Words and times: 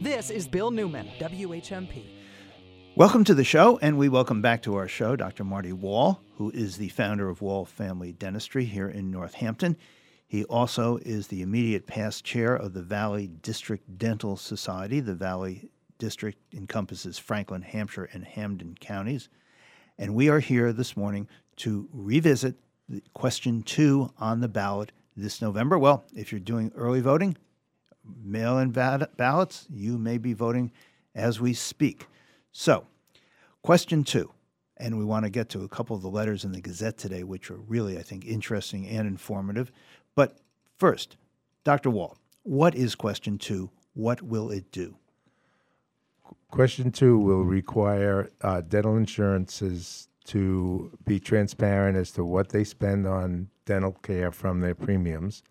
This 0.00 0.30
is 0.30 0.46
Bill 0.46 0.70
Newman, 0.70 1.08
WHMP. 1.18 2.04
Welcome 2.94 3.24
to 3.24 3.34
the 3.34 3.42
show, 3.42 3.78
and 3.78 3.98
we 3.98 4.08
welcome 4.08 4.40
back 4.40 4.62
to 4.62 4.76
our 4.76 4.86
show 4.86 5.16
Dr. 5.16 5.42
Marty 5.42 5.72
Wall, 5.72 6.20
who 6.36 6.50
is 6.52 6.76
the 6.76 6.90
founder 6.90 7.28
of 7.28 7.42
Wall 7.42 7.64
Family 7.64 8.12
Dentistry 8.12 8.64
here 8.64 8.88
in 8.88 9.10
Northampton. 9.10 9.76
He 10.28 10.44
also 10.44 10.98
is 10.98 11.26
the 11.26 11.42
immediate 11.42 11.88
past 11.88 12.24
chair 12.24 12.54
of 12.54 12.74
the 12.74 12.82
Valley 12.82 13.26
District 13.26 13.98
Dental 13.98 14.36
Society. 14.36 15.00
The 15.00 15.16
Valley 15.16 15.68
District 15.98 16.38
encompasses 16.54 17.18
Franklin, 17.18 17.62
Hampshire, 17.62 18.08
and 18.12 18.24
Hampden 18.24 18.76
counties. 18.78 19.28
And 19.98 20.14
we 20.14 20.28
are 20.28 20.38
here 20.38 20.72
this 20.72 20.96
morning 20.96 21.26
to 21.56 21.88
revisit 21.92 22.54
question 23.14 23.64
two 23.64 24.12
on 24.16 24.38
the 24.42 24.48
ballot 24.48 24.92
this 25.16 25.42
November. 25.42 25.76
Well, 25.76 26.04
if 26.14 26.30
you're 26.30 26.38
doing 26.38 26.70
early 26.76 27.00
voting, 27.00 27.36
mail 28.22 28.58
in 28.58 28.70
ballots, 28.70 29.66
you 29.70 29.98
may 29.98 30.18
be 30.18 30.32
voting 30.32 30.72
as 31.14 31.40
we 31.40 31.52
speak. 31.54 32.06
So, 32.52 32.86
question 33.62 34.04
two, 34.04 34.32
and 34.76 34.98
we 34.98 35.04
want 35.04 35.24
to 35.24 35.30
get 35.30 35.48
to 35.50 35.62
a 35.62 35.68
couple 35.68 35.96
of 35.96 36.02
the 36.02 36.10
letters 36.10 36.44
in 36.44 36.52
the 36.52 36.60
Gazette 36.60 36.98
today, 36.98 37.24
which 37.24 37.50
are 37.50 37.56
really, 37.56 37.98
I 37.98 38.02
think, 38.02 38.24
interesting 38.24 38.86
and 38.86 39.06
informative. 39.06 39.70
But 40.14 40.38
first, 40.78 41.16
Dr. 41.64 41.90
Wall, 41.90 42.16
what 42.42 42.74
is 42.74 42.94
question 42.94 43.38
two? 43.38 43.70
What 43.94 44.22
will 44.22 44.50
it 44.50 44.70
do? 44.72 44.96
Question 46.50 46.92
two 46.92 47.18
will 47.18 47.44
require 47.44 48.30
uh, 48.40 48.62
dental 48.62 48.96
insurances 48.96 50.08
to 50.26 50.90
be 51.06 51.18
transparent 51.18 51.96
as 51.96 52.10
to 52.12 52.24
what 52.24 52.50
they 52.50 52.64
spend 52.64 53.06
on 53.06 53.48
dental 53.64 53.92
care 54.02 54.30
from 54.30 54.60
their 54.60 54.74
premiums, 54.74 55.42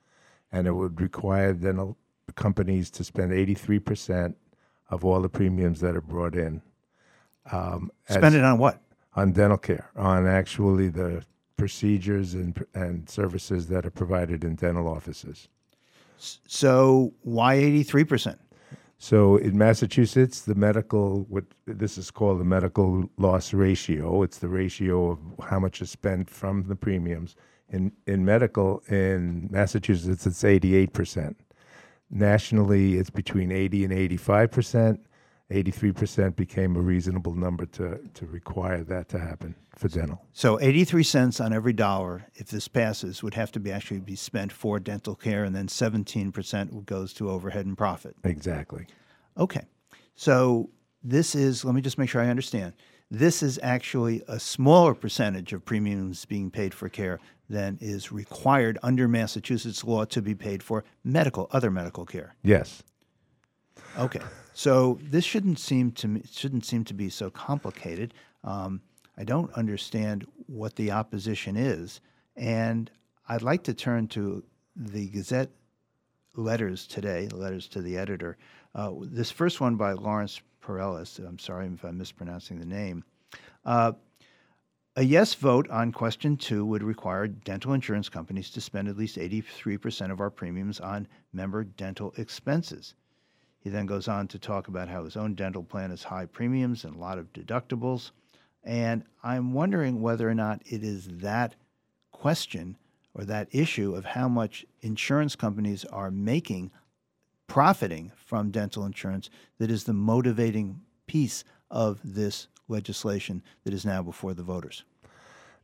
and 0.51 0.67
it 0.67 0.71
would 0.71 0.99
require 1.01 1.53
dental 1.53 1.97
companies 2.33 2.89
to 2.91 3.03
spend 3.03 3.31
83% 3.31 4.35
of 4.89 5.03
all 5.03 5.21
the 5.21 5.29
premiums 5.29 5.79
that 5.81 5.95
are 5.95 6.01
brought 6.01 6.35
in. 6.35 6.61
Um, 7.51 7.91
spend 8.09 8.35
it 8.35 8.43
on 8.43 8.57
what? 8.57 8.81
On 9.15 9.31
dental 9.31 9.57
care, 9.57 9.89
on 9.95 10.27
actually 10.27 10.89
the 10.89 11.23
procedures 11.57 12.35
and, 12.35 12.65
and 12.73 13.09
services 13.09 13.67
that 13.67 13.85
are 13.85 13.91
provided 13.91 14.43
in 14.43 14.55
dental 14.55 14.87
offices. 14.87 15.47
So, 16.17 17.13
why 17.23 17.57
83%? 17.57 18.37
So 18.99 19.37
in 19.37 19.57
Massachusetts, 19.57 20.41
the 20.41 20.55
medical 20.55 21.25
what 21.29 21.45
this 21.65 21.97
is 21.97 22.09
called 22.09 22.39
the 22.39 22.45
medical 22.45 23.09
loss 23.17 23.53
ratio. 23.53 24.23
It's 24.23 24.39
the 24.39 24.47
ratio 24.47 25.11
of 25.11 25.19
how 25.45 25.59
much 25.59 25.81
is 25.81 25.91
spent 25.91 26.29
from 26.29 26.63
the 26.67 26.75
premiums. 26.75 27.35
In 27.69 27.91
in 28.07 28.25
medical 28.25 28.81
in 28.87 29.49
Massachusetts, 29.51 30.25
it's 30.25 30.43
eighty 30.43 30.75
eight 30.75 30.93
percent. 30.93 31.37
Nationally, 32.09 32.95
it's 32.95 33.09
between 33.09 33.51
eighty 33.51 33.83
and 33.83 33.93
eighty 33.93 34.17
five 34.17 34.51
percent. 34.51 35.01
83% 35.51 36.35
became 36.35 36.75
a 36.75 36.81
reasonable 36.81 37.33
number 37.33 37.65
to, 37.67 37.99
to 38.15 38.25
require 38.25 38.83
that 38.83 39.07
to 39.09 39.19
happen 39.19 39.55
for 39.77 39.87
dental. 39.87 40.21
So 40.33 40.59
83 40.59 41.03
cents 41.03 41.39
on 41.39 41.53
every 41.53 41.71
dollar, 41.71 42.25
if 42.35 42.47
this 42.47 42.67
passes, 42.67 43.23
would 43.23 43.33
have 43.35 43.51
to 43.53 43.59
be 43.59 43.71
actually 43.71 44.01
be 44.01 44.17
spent 44.17 44.51
for 44.51 44.79
dental 44.79 45.15
care, 45.15 45.45
and 45.45 45.55
then 45.55 45.67
17% 45.67 46.85
goes 46.85 47.13
to 47.13 47.29
overhead 47.29 47.65
and 47.65 47.77
profit. 47.77 48.15
Exactly. 48.25 48.87
Okay. 49.37 49.65
So 50.15 50.69
this 51.01 51.33
is, 51.33 51.63
let 51.63 51.75
me 51.75 51.81
just 51.81 51.97
make 51.97 52.09
sure 52.09 52.21
I 52.21 52.27
understand. 52.27 52.73
This 53.09 53.41
is 53.41 53.57
actually 53.63 54.23
a 54.27 54.39
smaller 54.39 54.93
percentage 54.93 55.53
of 55.53 55.63
premiums 55.63 56.25
being 56.25 56.51
paid 56.51 56.73
for 56.73 56.89
care 56.89 57.21
than 57.49 57.77
is 57.81 58.11
required 58.11 58.77
under 58.83 59.07
Massachusetts 59.07 59.83
law 59.83 60.05
to 60.05 60.21
be 60.21 60.35
paid 60.35 60.61
for 60.61 60.83
medical, 61.03 61.47
other 61.51 61.71
medical 61.71 62.05
care. 62.05 62.35
Yes. 62.43 62.83
Okay. 63.97 64.21
So 64.53 64.99
this 65.01 65.23
shouldn't 65.23 65.59
seem 65.59 65.91
to 65.93 66.07
me, 66.07 66.23
shouldn't 66.29 66.65
seem 66.65 66.83
to 66.85 66.93
be 66.93 67.09
so 67.09 67.29
complicated. 67.29 68.13
Um, 68.43 68.81
I 69.17 69.23
don't 69.23 69.51
understand 69.53 70.25
what 70.47 70.75
the 70.75 70.91
opposition 70.91 71.55
is, 71.55 72.01
and 72.35 72.91
I'd 73.27 73.41
like 73.41 73.63
to 73.63 73.73
turn 73.73 74.07
to 74.09 74.43
the 74.75 75.09
Gazette 75.09 75.49
letters 76.35 76.85
today, 76.85 77.27
letters 77.29 77.67
to 77.69 77.81
the 77.81 77.97
editor. 77.97 78.37
Uh, 78.75 78.91
this 79.01 79.31
first 79.31 79.59
one 79.59 79.75
by 79.75 79.93
Lawrence 79.93 80.39
Perellis. 80.61 81.19
I'm 81.19 81.39
sorry 81.39 81.67
if 81.67 81.83
I'm 81.83 81.97
mispronouncing 81.97 82.59
the 82.59 82.65
name. 82.65 83.03
Uh, 83.65 83.93
a 84.97 85.03
yes 85.03 85.35
vote 85.35 85.69
on 85.69 85.91
question 85.91 86.35
two 86.35 86.65
would 86.65 86.81
require 86.81 87.27
dental 87.27 87.73
insurance 87.73 88.09
companies 88.09 88.49
to 88.49 88.59
spend 88.59 88.87
at 88.87 88.97
least 88.97 89.15
83% 89.15 90.11
of 90.11 90.19
our 90.19 90.31
premiums 90.31 90.79
on 90.79 91.07
member 91.31 91.63
dental 91.63 92.15
expenses. 92.17 92.95
He 93.59 93.69
then 93.69 93.85
goes 93.85 94.07
on 94.07 94.27
to 94.29 94.39
talk 94.39 94.69
about 94.69 94.89
how 94.89 95.03
his 95.03 95.15
own 95.15 95.35
dental 95.35 95.61
plan 95.61 95.91
has 95.91 96.01
high 96.01 96.25
premiums 96.25 96.83
and 96.83 96.95
a 96.95 96.99
lot 96.99 97.19
of 97.19 97.31
deductibles. 97.31 98.09
And 98.63 99.03
I'm 99.23 99.53
wondering 99.53 100.01
whether 100.01 100.27
or 100.27 100.33
not 100.33 100.63
it 100.65 100.83
is 100.83 101.07
that 101.19 101.53
question 102.11 102.75
or 103.13 103.23
that 103.25 103.49
issue 103.51 103.93
of 103.93 104.03
how 104.03 104.27
much 104.27 104.65
insurance 104.81 105.35
companies 105.35 105.85
are 105.85 106.09
making, 106.09 106.71
profiting 107.45 108.11
from 108.15 108.49
dental 108.49 108.83
insurance, 108.83 109.29
that 109.59 109.69
is 109.69 109.83
the 109.83 109.93
motivating 109.93 110.81
piece 111.05 111.43
of 111.69 111.99
this 112.03 112.47
legislation 112.67 113.43
that 113.63 113.73
is 113.73 113.85
now 113.85 114.01
before 114.01 114.33
the 114.33 114.43
voters. 114.43 114.83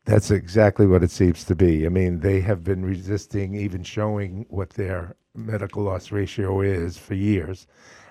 That's 0.06 0.32
exactly 0.32 0.86
what 0.86 1.04
it 1.04 1.12
seems 1.12 1.46
to 1.46 1.56
be. 1.56 1.86
I 1.86 1.90
mean, 1.90 2.20
they 2.20 2.42
have 2.42 2.64
been 2.64 2.84
resisting 2.84 3.56
even 3.56 3.84
showing 3.84 4.46
what 4.50 4.72
their 4.72 5.16
medical 5.34 5.84
loss 5.84 6.12
ratio 6.12 6.62
is 6.62 6.98
for 6.98 7.14
years. 7.14 7.68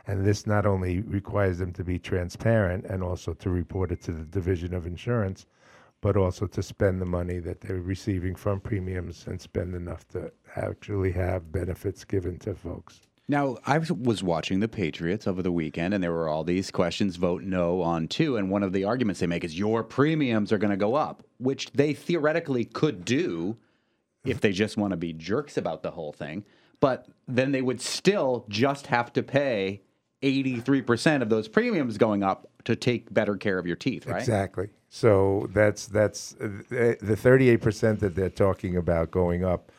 And 0.07 0.25
this 0.25 0.47
not 0.47 0.67
only 0.67 1.01
requires 1.03 1.59
them 1.59 1.73
to 1.75 1.85
be 1.85 1.99
transparent 1.99 2.87
and 2.87 3.03
also 3.03 3.35
to 3.35 3.51
report 3.51 3.93
it 3.93 4.03
to 4.03 4.13
the 4.13 4.25
Division 4.25 4.75
of 4.75 4.87
Insurance, 4.87 5.47
but 6.01 6.17
also 6.17 6.47
to 6.47 6.63
spend 6.63 7.01
the 7.01 7.07
money 7.07 7.39
that 7.39 7.61
they're 7.61 7.77
receiving 7.77 8.35
from 8.35 8.59
premiums 8.59 9.27
and 9.27 9.41
spend 9.41 9.75
enough 9.75 10.09
to 10.09 10.33
actually 10.57 11.13
have 11.13 11.53
benefits 11.53 12.05
given 12.05 12.39
to 12.41 12.55
folks. 12.55 13.03
Now, 13.33 13.57
I 13.67 13.79
was 13.79 14.23
watching 14.23 14.61
the 14.61 14.69
Patriots 14.69 15.27
over 15.27 15.43
the 15.43 15.51
weekend, 15.51 15.95
and 15.95 16.05
there 16.05 16.13
were 16.13 16.29
all 16.29 16.45
these 16.45 16.71
questions 16.71 17.17
vote 17.17 17.43
no 17.43 17.83
on 17.83 18.07
two. 18.07 18.37
And 18.37 18.51
one 18.51 18.63
of 18.63 18.73
the 18.73 18.85
arguments 18.85 19.21
they 19.21 19.27
make 19.27 19.43
is 19.43 19.59
your 19.59 19.83
premiums 19.83 20.53
are 20.53 20.59
going 20.59 20.71
to 20.71 20.77
go 20.77 20.95
up, 20.95 21.25
which 21.39 21.71
they 21.73 21.95
theoretically 21.95 22.65
could 22.65 23.05
do 23.05 23.57
if 24.25 24.41
they 24.41 24.53
just 24.53 24.77
want 24.77 24.93
to 24.93 24.97
be 24.97 25.13
jerks 25.13 25.57
about 25.57 25.83
the 25.83 25.91
whole 25.91 26.13
thing 26.13 26.45
but 26.83 27.07
then 27.29 27.53
they 27.53 27.63
would 27.63 27.81
still 27.81 28.45
just 28.49 28.89
have 28.89 29.13
to 29.13 29.23
pay 29.23 29.81
83% 30.21 31.23
of 31.23 31.31
those 31.31 31.47
premiums 31.47 31.97
going 31.97 32.25
up 32.25 32.49
to 32.65 32.75
take 32.75 33.15
better 33.15 33.37
care 33.37 33.57
of 33.57 33.67
your 33.67 33.77
teeth, 33.77 34.05
right? 34.07 34.19
Exactly. 34.19 34.69
So 34.91 35.49
that's 35.53 35.87
that's 35.87 36.33
the 36.33 36.97
38% 37.01 38.01
that 38.01 38.15
they're 38.17 38.29
talking 38.29 38.77
about 38.77 39.13
going 39.13 39.45
up. 39.45 39.71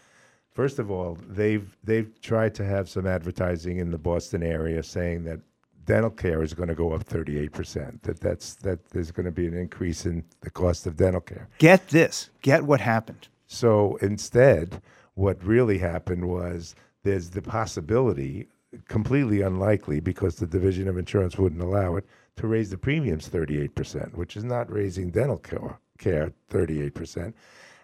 First 0.53 0.79
of 0.79 0.91
all, 0.91 1.17
they've 1.27 1.75
they've 1.83 2.09
tried 2.21 2.53
to 2.55 2.65
have 2.65 2.87
some 2.89 3.07
advertising 3.07 3.77
in 3.77 3.91
the 3.91 3.97
Boston 3.97 4.43
area 4.43 4.83
saying 4.83 5.23
that 5.25 5.39
dental 5.85 6.11
care 6.11 6.43
is 6.43 6.53
going 6.53 6.69
to 6.69 6.75
go 6.75 6.93
up 6.93 7.03
38%. 7.05 8.01
That 8.03 8.19
that's 8.19 8.55
that 8.55 8.85
there's 8.89 9.11
going 9.11 9.25
to 9.25 9.31
be 9.31 9.47
an 9.47 9.55
increase 9.55 10.05
in 10.05 10.23
the 10.41 10.49
cost 10.49 10.85
of 10.85 10.95
dental 10.95 11.21
care. 11.21 11.47
Get 11.57 11.89
this. 11.89 12.29
Get 12.41 12.63
what 12.63 12.81
happened. 12.81 13.27
So 13.47 13.97
instead, 13.97 14.81
what 15.15 15.43
really 15.43 15.77
happened 15.79 16.27
was 16.27 16.75
there's 17.03 17.31
the 17.31 17.41
possibility, 17.41 18.47
completely 18.87 19.41
unlikely 19.41 19.99
because 19.99 20.35
the 20.35 20.47
Division 20.47 20.87
of 20.87 20.97
Insurance 20.97 21.37
wouldn't 21.37 21.61
allow 21.61 21.95
it, 21.95 22.05
to 22.37 22.47
raise 22.47 22.69
the 22.71 22.77
premiums 22.77 23.29
38%, 23.29 24.15
which 24.15 24.35
is 24.35 24.43
not 24.43 24.71
raising 24.71 25.11
dental 25.11 25.37
care, 25.37 26.31
38%. 26.49 27.33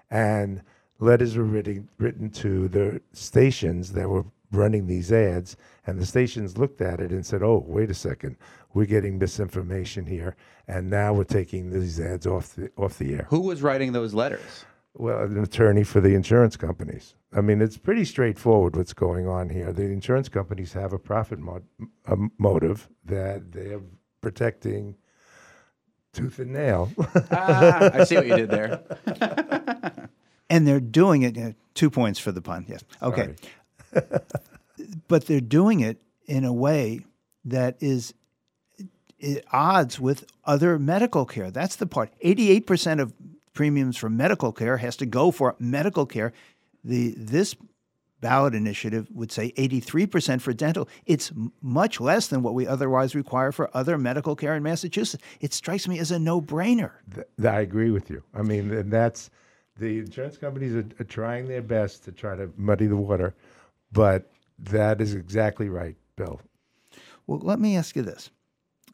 And 0.09 0.63
letters 0.99 1.35
were 1.37 1.43
written, 1.43 1.89
written 1.97 2.29
to 2.31 2.67
the 2.67 3.01
stations 3.13 3.93
that 3.93 4.09
were 4.09 4.25
running 4.51 4.87
these 4.87 5.11
ads, 5.11 5.55
and 5.85 5.99
the 5.99 6.05
stations 6.05 6.57
looked 6.57 6.81
at 6.81 6.99
it 6.99 7.11
and 7.11 7.25
said, 7.25 7.43
"Oh, 7.43 7.63
wait 7.67 7.90
a 7.90 7.93
second, 7.93 8.35
we're 8.73 8.85
getting 8.85 9.17
misinformation 9.19 10.05
here, 10.05 10.35
and 10.67 10.90
now 10.90 11.13
we're 11.13 11.23
taking 11.23 11.69
these 11.72 11.99
ads 11.99 12.25
off 12.28 12.55
the 12.55 12.72
off 12.78 12.97
the 12.97 13.13
air." 13.16 13.28
Who 13.29 13.41
was 13.41 13.61
writing 13.61 13.91
those 13.91 14.13
letters? 14.13 14.66
Well, 14.96 15.19
an 15.22 15.37
attorney 15.41 15.84
for 15.84 16.01
the 16.01 16.16
insurance 16.16 16.57
companies. 16.57 17.13
I 17.31 17.41
mean, 17.41 17.61
it's 17.61 17.78
pretty 17.78 18.05
straightforward 18.05 18.75
what's 18.75 18.93
going 18.93 19.28
on 19.28 19.49
here. 19.49 19.72
The 19.72 19.84
insurance 19.84 20.29
companies 20.29 20.73
have 20.73 20.93
a 20.93 20.99
profit 20.99 21.40
mo- 21.40 21.61
a 22.05 22.17
motive 22.40 22.90
that 23.05 23.52
they're 23.52 23.81
protecting 24.19 24.95
tooth 26.11 26.40
and 26.40 26.52
nail. 26.53 26.90
ah, 27.31 27.91
I 27.93 28.03
see 28.03 28.16
what 28.16 28.28
you 28.28 28.35
did 28.35 28.49
there. 28.49 30.09
and 30.49 30.67
they're 30.67 30.79
doing 30.79 31.22
it. 31.22 31.37
Uh, 31.37 31.51
two 31.73 31.90
points 31.90 32.19
for 32.19 32.31
the 32.31 32.41
pun. 32.41 32.66
Yes. 32.67 32.84
Okay. 33.01 33.35
but 35.07 35.25
they're 35.25 35.41
doing 35.41 35.79
it 35.79 36.01
in 36.25 36.43
a 36.43 36.53
way 36.53 37.01
that 37.46 37.78
is 37.79 38.13
at 39.22 39.43
odds 39.51 39.99
with 39.99 40.25
other 40.46 40.79
medical 40.79 41.25
care. 41.25 41.51
That's 41.51 41.75
the 41.75 41.87
part. 41.87 42.11
Eighty-eight 42.22 42.67
percent 42.67 42.99
of 42.99 43.13
premiums 43.53 43.97
for 43.97 44.09
medical 44.09 44.51
care 44.51 44.78
has 44.78 44.96
to 44.97 45.05
go 45.05 45.31
for 45.31 45.55
medical 45.59 46.05
care. 46.05 46.34
The 46.84 47.13
this 47.17 47.55
ballot 48.22 48.53
initiative 48.53 49.07
would 49.11 49.31
say 49.31 49.52
83% 49.53 50.41
for 50.41 50.53
dental. 50.53 50.87
It's 51.05 51.31
much 51.61 51.99
less 51.99 52.28
than 52.28 52.41
what 52.43 52.53
we 52.53 52.67
otherwise 52.67 53.16
require 53.16 53.52
for 53.52 53.69
other 53.73 53.97
medical 53.97 54.35
care 54.35 54.55
in 54.55 54.63
Massachusetts. 54.63 55.23
It 55.40 55.53
strikes 55.53 55.87
me 55.87 55.99
as 55.99 56.11
a 56.11 56.19
no 56.19 56.41
brainer. 56.41 56.91
Th- 57.13 57.28
I 57.45 57.61
agree 57.61 57.91
with 57.91 58.09
you. 58.09 58.23
I 58.34 58.41
mean, 58.41 58.72
and 58.72 58.91
that's 58.91 59.29
the 59.79 59.99
insurance 59.99 60.37
companies 60.37 60.76
are, 60.76 60.85
are 60.99 61.05
trying 61.05 61.47
their 61.47 61.61
best 61.61 62.03
to 62.05 62.11
try 62.11 62.35
to 62.35 62.52
muddy 62.58 62.87
the 62.87 62.96
water, 62.96 63.34
but 63.91 64.31
that 64.59 65.02
is 65.02 65.14
exactly 65.14 65.70
right, 65.70 65.96
Bill. 66.16 66.40
Well, 67.28 67.40
let 67.40 67.59
me 67.59 67.78
ask 67.78 67.96
you 67.96 68.02
this. 68.02 68.29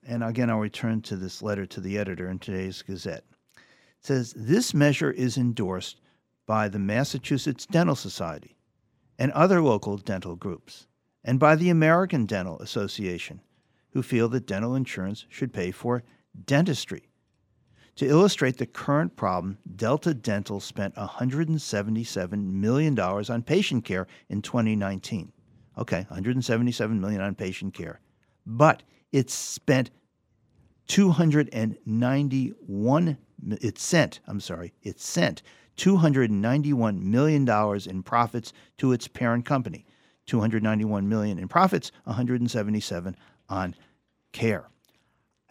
And 0.08 0.24
again, 0.24 0.50
I'll 0.50 0.60
return 0.60 1.02
to 1.04 1.16
this 1.16 1.42
letter 1.42 1.66
to 1.66 1.82
the 1.82 1.98
editor 1.98 2.30
in 2.30 2.40
today's 2.40 2.82
Gazette. 2.82 3.24
It 3.56 3.64
says 4.02 4.34
this 4.38 4.74
measure 4.74 5.12
is 5.12 5.38
endorsed 5.38 6.00
by 6.46 6.70
the 6.70 6.80
Massachusetts 6.80 7.66
Dental 7.66 7.96
Society 7.96 8.56
and 9.18 9.32
other 9.32 9.62
local 9.62 9.98
dental 9.98 10.36
groups, 10.36 10.88
and 11.24 11.40
by 11.40 11.56
the 11.56 11.70
American 11.70 12.26
Dental 12.26 12.60
Association, 12.60 13.42
who 13.92 14.04
feel 14.04 14.30
that 14.30 14.46
dental 14.46 14.76
insurance 14.76 15.26
should 15.30 15.54
pay 15.54 15.72
for 15.72 16.04
dentistry. 16.46 17.10
To 17.98 18.06
illustrate 18.06 18.58
the 18.58 18.66
current 18.66 19.16
problem, 19.16 19.58
Delta 19.76 20.14
Dental 20.14 20.60
spent 20.60 20.96
$177 20.96 22.52
million 22.52 23.00
on 23.00 23.42
patient 23.42 23.86
care 23.86 24.06
in 24.30 24.42
2019. 24.42 25.32
Okay, 25.78 26.06
177 26.10 27.00
million 27.00 27.22
on 27.22 27.36
patient 27.36 27.74
care. 27.74 28.02
But 28.46 28.84
it 29.12 29.30
spent 29.30 29.92
291 30.88 33.18
it 33.62 33.78
sent, 33.78 34.20
I'm 34.28 34.40
sorry, 34.40 34.74
it 34.82 35.00
sent 35.00 35.44
291 35.78 37.12
million 37.12 37.46
dollars 37.46 37.86
in 37.86 38.02
profits 38.02 38.54
to 38.78 38.92
its 38.92 39.08
parent 39.08 39.46
company. 39.46 39.86
291 40.26 41.08
million 41.08 41.38
in 41.38 41.48
profits, 41.48 41.92
177 42.06 43.16
on 43.50 43.76
care. 44.32 44.70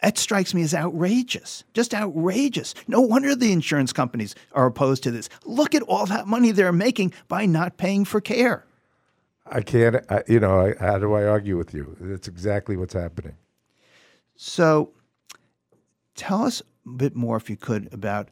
That 0.05 0.19
strikes 0.19 0.53
me 0.53 0.61
as 0.61 0.75
outrageous. 0.75 1.63
Just 1.73 1.95
outrageous. 1.95 2.75
No 2.87 3.01
wonder 3.01 3.33
the 3.33 3.51
insurance 3.51 3.91
companies 3.91 4.35
are 4.51 4.67
opposed 4.67 5.01
to 5.01 5.09
this. 5.09 5.29
Look 5.45 5.73
at 5.73 5.81
all 5.81 6.05
that 6.05 6.27
money 6.27 6.51
they're 6.51 6.71
making 6.71 7.11
by 7.27 7.47
not 7.47 7.77
paying 7.77 8.05
for 8.05 8.21
care. 8.21 8.67
I 9.47 9.61
can't, 9.61 9.95
I, 10.07 10.21
you 10.27 10.39
know, 10.39 10.59
I, 10.59 10.75
how 10.79 10.99
do 10.99 11.13
I 11.13 11.23
argue 11.23 11.57
with 11.57 11.73
you? 11.73 11.97
That's 11.99 12.27
exactly 12.27 12.77
what's 12.77 12.93
happening. 12.93 13.35
So 14.35 14.93
tell 16.13 16.43
us 16.43 16.61
a 16.85 16.89
bit 16.89 17.15
more, 17.15 17.35
if 17.37 17.49
you 17.49 17.57
could, 17.57 17.91
about 17.91 18.29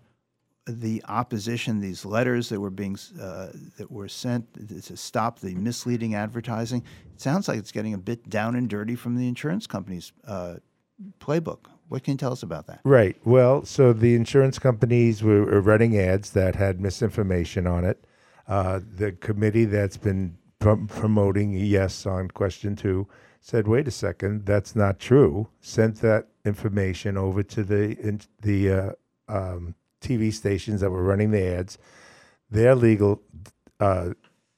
the 0.67 1.03
opposition, 1.07 1.79
these 1.79 2.05
letters 2.05 2.49
that 2.49 2.59
were 2.59 2.69
being 2.69 2.99
uh, 3.19 3.47
that 3.79 3.89
were 3.89 4.07
sent 4.07 4.45
to 4.83 4.95
stop 4.95 5.39
the 5.39 5.55
misleading 5.55 6.13
advertising. 6.13 6.83
It 7.15 7.19
sounds 7.19 7.47
like 7.47 7.57
it's 7.57 7.71
getting 7.71 7.95
a 7.95 7.97
bit 7.97 8.29
down 8.29 8.55
and 8.55 8.69
dirty 8.69 8.95
from 8.95 9.15
the 9.15 9.27
insurance 9.27 9.65
companies' 9.65 10.11
uh, 10.27 10.57
playbook. 11.19 11.65
What 11.89 12.03
can 12.03 12.13
you 12.13 12.17
tell 12.17 12.31
us 12.31 12.43
about 12.43 12.67
that? 12.67 12.81
Right. 12.83 13.15
Well, 13.23 13.65
so 13.65 13.93
the 13.93 14.15
insurance 14.15 14.57
companies 14.57 15.21
were, 15.21 15.61
running 15.61 15.97
ads 15.97 16.31
that 16.31 16.55
had 16.55 16.79
misinformation 16.79 17.67
on 17.67 17.85
it. 17.85 18.05
Uh, 18.47 18.79
the 18.95 19.11
committee 19.11 19.65
that's 19.65 19.97
been 19.97 20.37
prom- 20.59 20.87
promoting 20.87 21.53
yes 21.53 22.05
on 22.05 22.29
question 22.29 22.75
two 22.75 23.07
said, 23.39 23.67
"Wait 23.67 23.87
a 23.87 23.91
second, 23.91 24.45
that's 24.45 24.75
not 24.75 24.99
true." 24.99 25.47
Sent 25.61 25.97
that 26.01 26.27
information 26.45 27.15
over 27.17 27.43
to 27.43 27.63
the 27.63 27.97
in, 27.99 28.19
the 28.41 28.71
uh, 28.71 28.91
um, 29.29 29.75
TV 30.01 30.33
stations 30.33 30.81
that 30.81 30.89
were 30.89 31.03
running 31.03 31.31
the 31.31 31.45
ads. 31.45 31.77
Their 32.49 32.75
legal 32.75 33.21
uh, 33.79 34.11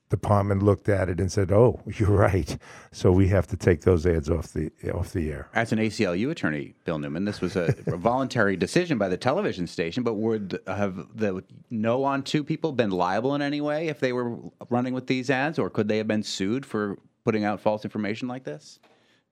department 0.09 0.61
looked 0.61 0.87
at 0.87 1.09
it 1.09 1.19
and 1.19 1.31
said, 1.31 1.51
"Oh, 1.51 1.81
you're 1.97 2.09
right. 2.09 2.57
So 2.91 3.11
we 3.11 3.27
have 3.29 3.47
to 3.47 3.57
take 3.57 3.81
those 3.81 4.05
ads 4.05 4.29
off 4.29 4.53
the 4.53 4.71
off 4.93 5.13
the 5.13 5.31
air." 5.31 5.49
As 5.53 5.71
an 5.71 5.79
ACLU 5.79 6.29
attorney, 6.31 6.75
Bill 6.85 6.99
Newman, 6.99 7.25
this 7.25 7.41
was 7.41 7.55
a, 7.55 7.73
a 7.87 7.97
voluntary 7.97 8.55
decision 8.55 8.97
by 8.97 9.09
the 9.09 9.17
television 9.17 9.67
station, 9.67 10.03
but 10.03 10.15
would 10.15 10.59
have 10.67 10.95
the 11.15 11.43
no 11.69 12.03
on 12.03 12.23
two 12.23 12.43
people 12.43 12.71
been 12.71 12.91
liable 12.91 13.35
in 13.35 13.41
any 13.41 13.61
way 13.61 13.87
if 13.87 13.99
they 13.99 14.13
were 14.13 14.37
running 14.69 14.93
with 14.93 15.07
these 15.07 15.29
ads, 15.29 15.59
or 15.59 15.69
could 15.69 15.87
they 15.87 15.97
have 15.97 16.07
been 16.07 16.23
sued 16.23 16.65
for 16.65 16.97
putting 17.23 17.43
out 17.43 17.59
false 17.59 17.83
information 17.83 18.27
like 18.27 18.43
this? 18.43 18.79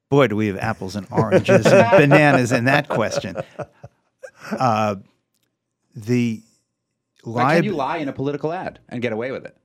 Boy, 0.09 0.27
do 0.27 0.35
we 0.35 0.47
have 0.47 0.57
apples 0.57 0.95
and 0.95 1.07
oranges 1.11 1.65
and 1.65 1.89
bananas 1.97 2.51
in 2.51 2.65
that 2.65 2.87
question. 2.87 3.35
Uh, 4.51 4.97
the 5.95 6.43
Like, 7.23 7.55
can 7.55 7.63
you 7.63 7.71
lie 7.71 7.97
in 7.97 8.09
a 8.09 8.13
political 8.13 8.51
ad 8.51 8.79
and 8.89 9.01
get 9.01 9.13
away 9.13 9.31
with 9.31 9.45
it? 9.45 9.57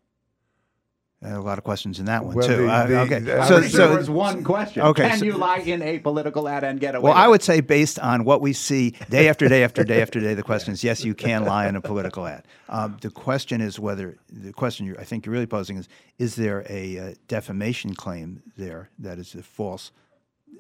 A 1.21 1.41
lot 1.41 1.59
of 1.59 1.65
questions 1.65 1.99
in 1.99 2.07
that 2.07 2.25
one 2.25 2.37
Well, 2.37 2.47
too. 2.47 2.57
the- 2.67 2.73
Uh, 2.73 3.05
okay, 3.05 3.19
the- 3.19 3.45
so, 3.45 3.57
I'm 3.57 3.69
There 3.71 3.97
was 3.99 4.09
one 4.09 4.45
question. 4.45 4.83
Okay, 4.83 5.09
Can 5.09 5.19
so- 5.19 5.25
you 5.25 5.33
lie 5.37 5.59
in 5.59 5.83
a 5.83 5.99
political 5.99 6.49
ad 6.49 6.63
and 6.63 6.79
get 6.79 6.95
away? 6.95 7.11
Well, 7.11 7.19
I 7.19 7.27
would 7.27 7.43
say 7.43 7.61
based 7.61 7.99
on 7.99 8.25
what 8.25 8.41
we 8.41 8.53
see 8.53 8.95
day 9.11 9.29
after 9.29 9.49
day 9.49 9.65
after 9.65 9.83
day 9.83 10.01
after 10.01 10.21
day, 10.21 10.35
the 10.35 10.43
question 10.53 10.73
is 10.73 10.85
yes, 10.85 11.05
you 11.05 11.15
can 11.15 11.45
lie 11.45 11.67
in 11.67 11.75
a 11.75 11.81
political 11.93 12.27
ad. 12.27 12.45
Um, 12.69 12.99
the 13.01 13.11
question 13.11 13.61
is 13.61 13.81
whether 13.81 14.17
the 14.33 14.53
question 14.53 14.95
I 14.99 15.05
think 15.05 15.27
you're 15.27 15.33
really 15.33 15.47
posing 15.47 15.77
is 15.77 15.89
is 16.19 16.37
there 16.37 16.65
a 16.69 16.99
uh, 16.99 17.15
defamation 17.27 17.95
claim 17.95 18.43
there 18.57 18.91
that 19.01 19.19
is 19.19 19.33
the 19.33 19.43
false 19.43 19.91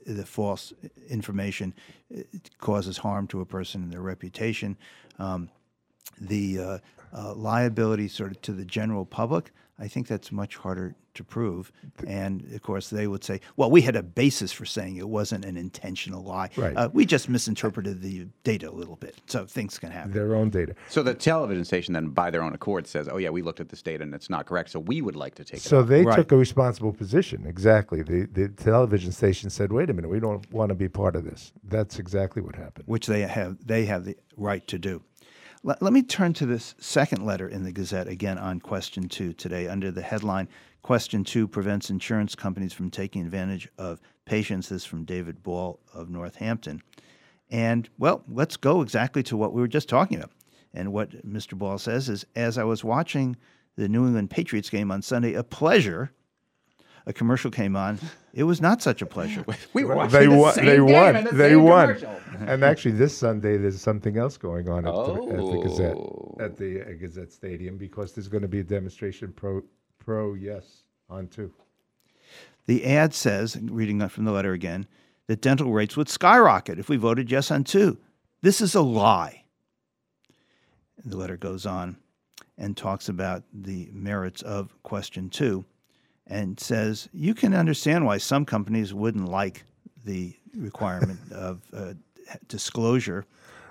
the 0.07 0.25
false 0.27 0.73
information 1.09 1.75
uh, 2.17 2.23
causes 2.59 2.99
harm 2.99 3.27
to 3.29 3.41
a 3.41 3.47
person 3.47 3.83
and 3.83 3.93
their 3.93 4.01
reputation. 4.03 4.77
Um, 5.19 5.51
the 6.21 6.59
uh, 6.59 6.79
uh, 7.13 7.35
liability 7.35 8.09
sort 8.09 8.33
of 8.33 8.41
to 8.43 8.53
the 8.53 8.65
general 8.65 9.05
public, 9.05 9.53
I 9.79 9.87
think 9.89 10.09
that's 10.09 10.33
much 10.33 10.57
harder 10.57 10.95
to 11.15 11.25
prove. 11.25 11.73
And 12.07 12.45
of 12.55 12.63
course, 12.63 12.91
they 12.91 13.07
would 13.07 13.25
say, 13.25 13.41
well, 13.57 13.71
we 13.71 13.83
had 13.83 13.97
a 13.97 14.03
basis 14.03 14.53
for 14.53 14.65
saying 14.65 14.97
it 14.97 15.09
wasn't 15.09 15.45
an 15.45 15.57
intentional 15.57 16.23
lie. 16.23 16.51
Right. 16.57 16.77
Uh, 16.77 16.89
we 16.93 17.05
just 17.07 17.29
misinterpreted 17.29 18.01
the 18.03 18.27
data 18.45 18.69
a 18.69 18.73
little 18.73 18.97
bit. 18.97 19.21
So 19.27 19.47
things 19.47 19.79
can 19.79 19.91
happen. 19.91 20.13
Their 20.13 20.35
own 20.35 20.51
data. 20.51 20.75
So 20.89 21.03
the 21.03 21.15
television 21.15 21.65
station 21.65 21.95
then, 21.95 22.09
by 22.09 22.31
their 22.31 22.43
own 22.43 22.55
accord, 22.55 22.87
says, 22.87 23.09
"Oh 23.11 23.17
yeah, 23.19 23.31
we 23.31 23.43
looked 23.43 23.61
at 23.61 23.69
this 23.69 23.83
data 23.83 24.03
and 24.03 24.15
it's 24.15 24.31
not 24.31 24.47
correct, 24.47 24.71
so 24.71 24.81
we 24.81 25.01
would 25.03 25.17
like 25.17 25.35
to 25.37 25.45
take 25.45 25.59
it." 25.59 25.63
So 25.69 25.83
they 25.83 26.05
Right. 26.05 26.17
took 26.17 26.33
a 26.33 26.37
responsible 26.37 26.93
position. 26.93 27.47
Exactly. 27.47 28.03
The 28.03 28.27
the 28.33 28.49
television 28.49 29.13
station 29.13 29.51
said, 29.51 29.73
"Wait 29.73 29.91
a 29.91 29.95
minute, 29.95 30.09
we 30.11 30.21
don't 30.21 30.49
want 30.53 30.69
to 30.71 30.75
be 30.75 30.89
part 30.89 31.17
of 31.17 31.25
this." 31.25 31.53
That's 31.65 31.99
exactly 31.99 32.43
what 32.43 32.55
happened. 32.57 32.85
which 32.87 33.07
they 33.07 33.23
have 33.23 33.57
they 33.67 33.87
have 33.87 34.05
the 34.05 34.17
right 34.37 34.67
to 34.69 34.79
do. 34.79 35.03
Let, 35.63 35.83
let 35.83 35.93
me 35.93 36.03
turn 36.03 36.33
to 36.35 36.47
this 36.47 36.75
second 36.79 37.25
letter 37.25 37.49
in 37.49 37.65
the 37.65 37.73
Gazette 37.73 38.09
again 38.09 38.39
on 38.39 38.61
question 38.61 39.09
two 39.09 39.33
today 39.33 39.69
under 39.69 39.91
the 39.91 40.03
headline 40.03 40.49
Question 40.83 41.25
two 41.25 41.47
prevents 41.47 41.91
insurance 41.91 42.35
companies 42.35 42.73
from 42.73 42.91
taking 42.91 43.23
advantage 43.23 43.69
of 43.77 44.01
patients. 44.25 44.69
This 44.69 44.83
is 44.83 44.87
from 44.87 45.05
David 45.05 45.43
Ball 45.43 45.79
of 45.93 46.09
Northampton. 46.09 46.83
And 47.51 47.89
well, 47.99 48.23
let's 48.29 48.57
go 48.57 48.81
exactly 48.81 49.23
to 49.25 49.37
what 49.37 49.53
we 49.53 49.61
were 49.61 49.69
just 49.69 49.89
talking 49.89 50.19
about. 50.19 50.31
And 50.73 50.93
what 50.93 51.27
Mr. 51.27 51.59
Ball 51.59 51.79
says 51.79 52.09
is 52.09 52.25
as 52.37 52.57
I 52.57 52.65
was 52.65 52.85
watching 52.85 53.37
the 53.77 53.89
New 53.89 54.07
England 54.07 54.31
Patriots 54.31 54.71
game 54.71 54.91
on 54.91 55.03
Sunday, 55.03 55.35
a 55.35 55.43
pleasure, 55.43 56.13
a 57.09 57.13
commercial 57.13 57.51
came 57.51 57.75
on. 57.75 57.99
It 58.35 58.45
was 58.45 58.61
not 58.61 58.83
such 58.83 59.03
a 59.03 59.07
pleasure. 59.07 59.45
we 59.73 59.83
were 59.83 59.97
watching 59.97 60.21
they 60.21 60.27
the 60.27 60.35
won. 60.37 60.55
same 60.55 60.67
They 60.67 60.77
game 60.77 60.85
won. 60.93 61.17
and 61.17 61.27
the 61.27 61.35
They 61.35 61.49
same 61.51 61.63
won. 61.65 61.87
commercial. 61.95 62.21
and 62.47 62.63
actually, 62.63 62.93
this 62.93 63.17
Sunday 63.17 63.57
there's 63.57 63.81
something 63.81 64.17
else 64.19 64.37
going 64.37 64.69
on 64.69 64.87
at, 64.87 64.93
the, 64.95 65.13
at 65.15 65.37
the 65.51 65.61
Gazette 65.65 65.97
Oh. 65.97 66.37
at 66.39 66.57
the 66.57 66.83
uh, 66.83 66.93
Gazette 67.01 67.33
Stadium 67.33 67.77
because 67.79 68.13
there's 68.13 68.29
going 68.29 68.43
to 68.43 68.49
be 68.49 68.61
a 68.61 68.65
demonstration 68.65 69.33
pro 69.33 69.63
pro 69.99 70.35
yes 70.35 70.85
on 71.11 71.27
two. 71.29 71.51
The 72.67 72.85
ad 72.85 73.15
says, 73.15 73.57
reading 73.63 74.07
from 74.09 74.25
the 74.27 74.33
letter 74.33 74.53
again, 74.53 74.87
that 75.27 75.41
dental 75.41 75.73
rates 75.73 75.97
would 75.97 76.11
skyrocket 76.11 76.79
if 76.79 76.91
we 76.91 76.99
voted 76.99 77.31
yes 77.31 77.51
on 77.51 77.65
two. 77.65 77.97
This 78.43 78.61
is 78.61 78.75
a 78.75 78.83
lie. 78.83 79.45
And 81.03 81.11
the 81.11 81.17
letter 81.17 81.39
goes 81.39 81.65
on 81.65 81.97
and 82.59 82.77
talks 82.77 83.09
about 83.09 83.45
the 83.53 83.89
merits 83.93 84.43
of 84.43 84.75
question 84.83 85.31
two 85.31 85.65
and 86.29 86.59
says 86.61 87.09
you 87.13 87.35
can 87.35 87.55
understand 87.55 88.05
why 88.05 88.19
some 88.19 88.45
companies 88.45 88.95
wouldn't 88.95 89.29
like 89.29 89.65
the 90.05 90.35
requirement 90.57 91.21
of 91.33 91.63
uh, 91.73 91.95
disclosure 92.49 93.25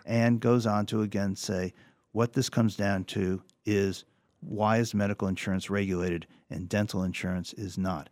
and 0.05 0.39
goes 0.39 0.65
on 0.65 0.85
to 0.85 1.01
again 1.01 1.35
say 1.35 1.73
what 2.11 2.33
this 2.33 2.49
comes 2.49 2.75
down 2.75 3.03
to 3.03 3.41
is 3.65 4.05
why 4.41 4.77
is 4.77 4.93
medical 4.93 5.27
insurance 5.27 5.69
regulated 5.69 6.25
and 6.49 6.69
dental 6.69 7.03
insurance 7.03 7.53
is 7.53 7.77
not 7.77 8.09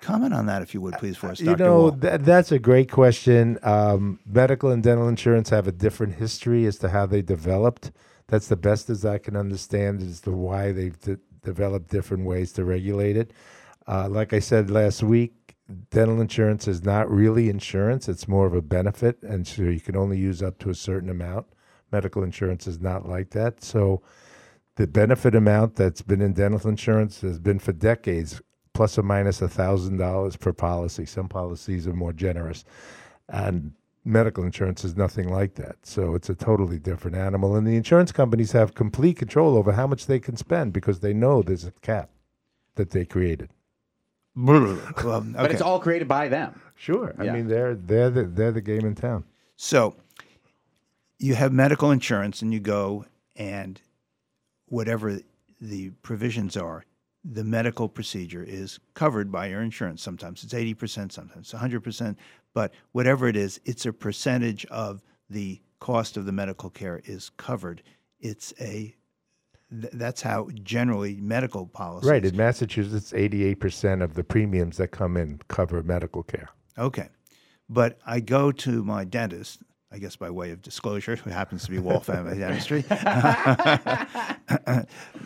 comment 0.00 0.34
on 0.34 0.46
that 0.46 0.62
if 0.62 0.74
you 0.74 0.80
would 0.80 0.94
please 0.94 1.16
for 1.16 1.28
us 1.28 1.40
You 1.40 1.56
dr 1.56 1.64
know, 1.64 1.90
that, 1.90 2.24
that's 2.24 2.52
a 2.52 2.58
great 2.58 2.90
question. 2.90 3.58
Um, 3.62 4.20
medical 4.26 4.70
and 4.70 4.82
dental 4.82 5.08
insurance 5.08 5.50
have 5.50 5.66
a 5.66 5.72
different 5.72 6.14
history 6.14 6.66
as 6.66 6.78
to 6.78 6.88
how 6.90 7.06
they 7.06 7.22
developed. 7.22 7.92
That's 8.28 8.48
the 8.48 8.56
best 8.56 8.90
as 8.90 9.04
I 9.04 9.18
can 9.18 9.36
understand 9.36 10.02
as 10.02 10.20
to 10.22 10.32
why 10.32 10.72
they've 10.72 10.98
de- 11.00 11.18
developed 11.46 11.90
different 11.90 12.26
ways 12.26 12.52
to 12.54 12.66
regulate 12.66 13.16
it. 13.16 13.32
Uh, 13.88 14.08
like 14.10 14.34
I 14.34 14.40
said 14.40 14.70
last 14.70 15.02
week, 15.02 15.56
dental 15.90 16.20
insurance 16.20 16.68
is 16.68 16.84
not 16.84 17.10
really 17.10 17.48
insurance; 17.48 18.08
it's 18.10 18.28
more 18.28 18.46
of 18.46 18.54
a 18.54 18.62
benefit, 18.62 19.22
and 19.22 19.46
so 19.46 19.62
you 19.62 19.80
can 19.80 19.96
only 19.96 20.18
use 20.18 20.42
up 20.42 20.58
to 20.60 20.70
a 20.70 20.74
certain 20.74 21.10
amount. 21.10 21.46
Medical 21.92 22.22
insurance 22.24 22.66
is 22.68 22.80
not 22.80 23.08
like 23.08 23.30
that, 23.30 23.64
so 23.64 24.02
The 24.76 24.86
benefit 24.86 25.34
amount 25.34 25.76
that's 25.76 26.02
been 26.02 26.22
in 26.22 26.34
dental 26.34 26.68
insurance 26.68 27.22
has 27.22 27.38
been 27.38 27.58
for 27.58 27.72
decades 27.72 28.42
plus 28.74 28.98
or 28.98 29.02
minus 29.04 29.40
$1,000 29.40 30.40
per 30.40 30.52
policy. 30.52 31.06
Some 31.06 31.28
policies 31.28 31.86
are 31.86 31.94
more 31.94 32.12
generous. 32.12 32.64
And 33.28 33.72
medical 34.06 34.44
insurance 34.44 34.84
is 34.84 34.96
nothing 34.96 35.28
like 35.28 35.54
that. 35.56 35.76
So 35.82 36.14
it's 36.14 36.30
a 36.30 36.34
totally 36.34 36.78
different 36.78 37.16
animal. 37.16 37.56
And 37.56 37.66
the 37.66 37.76
insurance 37.76 38.12
companies 38.12 38.52
have 38.52 38.74
complete 38.74 39.16
control 39.18 39.56
over 39.56 39.72
how 39.72 39.86
much 39.86 40.06
they 40.06 40.20
can 40.20 40.36
spend 40.36 40.72
because 40.72 41.00
they 41.00 41.12
know 41.12 41.42
there's 41.42 41.64
a 41.64 41.72
cap 41.82 42.08
that 42.76 42.90
they 42.90 43.04
created. 43.04 43.50
Well, 44.36 45.22
But 45.32 45.50
it's 45.50 45.62
all 45.62 45.80
created 45.80 46.06
by 46.08 46.28
them. 46.28 46.60
Sure. 46.74 47.14
I 47.18 47.24
Yeah. 47.24 47.32
mean, 47.32 47.48
they're, 47.48 47.74
they're, 47.74 48.10
the, 48.10 48.24
they're 48.24 48.52
the 48.52 48.60
game 48.60 48.84
in 48.84 48.94
town. 48.94 49.24
So 49.56 49.96
you 51.18 51.34
have 51.34 51.52
medical 51.52 51.90
insurance 51.90 52.42
and 52.42 52.52
you 52.52 52.60
go 52.60 53.06
and 53.34 53.80
whatever 54.66 55.20
the 55.60 55.90
provisions 56.02 56.54
are, 56.56 56.84
the 57.24 57.44
medical 57.44 57.88
procedure 57.88 58.44
is 58.44 58.78
covered 58.94 59.32
by 59.32 59.46
your 59.46 59.62
insurance. 59.62 60.02
Sometimes 60.02 60.44
it's 60.44 60.52
80%, 60.52 61.10
sometimes 61.12 61.52
it's 61.52 61.62
100%, 61.62 62.14
but 62.56 62.72
whatever 62.92 63.28
it 63.28 63.36
is, 63.36 63.60
it's 63.66 63.84
a 63.84 63.92
percentage 63.92 64.64
of 64.70 65.02
the 65.28 65.60
cost 65.78 66.16
of 66.16 66.24
the 66.24 66.32
medical 66.32 66.70
care 66.70 67.02
is 67.04 67.28
covered. 67.36 67.82
It's 68.18 68.54
a 68.58 68.96
th- 69.70 69.92
that's 69.92 70.22
how 70.22 70.48
generally 70.62 71.20
medical 71.20 71.66
policies. 71.66 72.08
Right. 72.08 72.24
In 72.24 72.34
Massachusetts, 72.34 73.12
88% 73.12 74.02
of 74.02 74.14
the 74.14 74.24
premiums 74.24 74.78
that 74.78 74.88
come 74.88 75.18
in 75.18 75.38
cover 75.48 75.82
medical 75.82 76.22
care. 76.22 76.48
Okay. 76.78 77.10
But 77.68 77.98
I 78.06 78.20
go 78.20 78.50
to 78.52 78.82
my 78.82 79.04
dentist, 79.04 79.60
I 79.92 79.98
guess 79.98 80.16
by 80.16 80.30
way 80.30 80.50
of 80.50 80.62
disclosure, 80.62 81.16
who 81.16 81.28
happens 81.28 81.64
to 81.66 81.70
be 81.70 81.78
Wall 81.78 82.00
Family 82.00 82.38
Dentistry. 82.38 82.80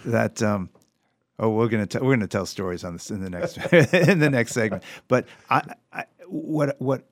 that 0.04 0.42
um, 0.42 0.68
oh, 1.38 1.50
we're 1.50 1.68
gonna 1.68 1.86
tell 1.86 2.02
we're 2.02 2.16
gonna 2.16 2.26
tell 2.26 2.44
stories 2.44 2.82
on 2.82 2.94
this 2.94 3.12
in 3.12 3.20
the 3.20 3.30
next 3.30 3.56
in 3.72 4.18
the 4.18 4.30
next 4.30 4.50
segment. 4.50 4.82
But 5.06 5.28
I, 5.48 5.74
I 5.92 6.06
what 6.26 6.74
what 6.80 7.06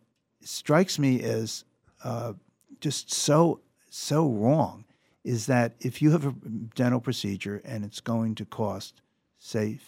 strikes 0.48 0.98
me 0.98 1.22
as 1.22 1.64
uh, 2.04 2.32
just 2.80 3.12
so 3.12 3.60
so 3.90 4.28
wrong 4.28 4.84
is 5.24 5.46
that 5.46 5.74
if 5.80 6.00
you 6.00 6.10
have 6.12 6.26
a 6.26 6.34
dental 6.74 7.00
procedure 7.00 7.60
and 7.64 7.84
it's 7.84 8.00
going 8.00 8.34
to 8.34 8.44
cost 8.44 9.00
say 9.38 9.78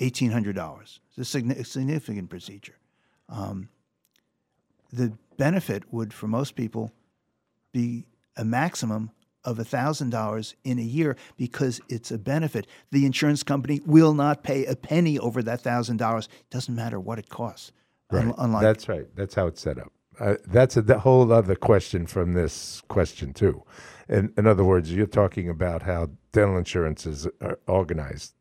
eighteen 0.00 0.30
hundred 0.30 0.56
dollars, 0.56 1.00
it's 1.16 1.34
a 1.34 1.64
significant 1.64 2.30
procedure 2.30 2.74
the 4.92 5.12
benefit 5.36 5.92
would 5.92 6.12
for 6.12 6.26
most 6.26 6.56
people 6.56 6.90
be 7.72 8.04
a 8.36 8.44
maximum 8.44 9.10
of 9.44 9.58
$1,000 9.58 10.54
in 10.64 10.78
a 10.78 10.82
year 10.82 11.16
because 11.36 11.80
it's 11.88 12.10
a 12.10 12.18
benefit. 12.18 12.66
The 12.90 13.06
insurance 13.06 13.42
company 13.42 13.80
will 13.86 14.12
not 14.12 14.42
pay 14.42 14.64
a 14.66 14.74
penny 14.74 15.18
over 15.18 15.42
that 15.42 15.62
$1,000. 15.62 16.24
It 16.24 16.28
doesn't 16.50 16.74
matter 16.74 16.98
what 16.98 17.18
it 17.18 17.28
costs. 17.28 17.70
Un- 18.10 18.34
unlike 18.38 18.62
That's 18.62 18.88
right. 18.88 19.06
That's 19.14 19.34
how 19.34 19.46
it's 19.46 19.60
set 19.60 19.78
up. 19.78 19.92
Uh, 20.18 20.36
that's 20.46 20.76
a 20.76 20.98
whole 20.98 21.30
other 21.32 21.54
question 21.54 22.06
from 22.06 22.32
this 22.32 22.82
question 22.88 23.32
too. 23.34 23.62
In, 24.08 24.32
in 24.36 24.46
other 24.46 24.64
words, 24.64 24.92
you're 24.92 25.06
talking 25.06 25.48
about 25.48 25.82
how 25.82 26.10
dental 26.32 26.56
insurance 26.56 27.06
is 27.06 27.26
uh, 27.40 27.54
organized. 27.66 28.34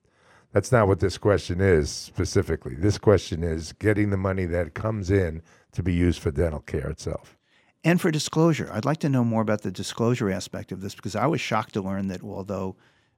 That's 0.53 0.71
not 0.71 0.87
what 0.87 1.01
this 1.01 1.17
question 1.17 1.59
is 1.59 1.89
specifically. 1.89 2.75
This 2.75 2.97
question 2.97 3.43
is 3.43 3.73
getting 3.73 4.09
the 4.09 4.17
money 4.17 4.45
that 4.45 4.73
comes 4.73 5.11
in 5.11 5.41
to 5.73 5.83
be 5.83 5.93
used 5.93 6.21
for 6.21 6.31
dental 6.31 6.61
care 6.61 6.89
itself. 6.89 7.37
And 7.83 7.99
for 7.99 8.09
disclosure, 8.09 8.69
I'd 8.71 8.85
like 8.85 8.99
to 9.01 9.09
know 9.09 9.23
more 9.23 9.41
about 9.41 9.61
the 9.61 9.71
disclosure 9.71 10.31
aspect 10.31 10.71
of 10.71 10.81
this 10.81 10.95
because 10.95 11.15
I 11.15 11.27
was 11.27 11.41
shocked 11.41 11.73
to 11.73 11.81
learn 11.81 12.07
that 12.07 12.23
although 12.23 12.77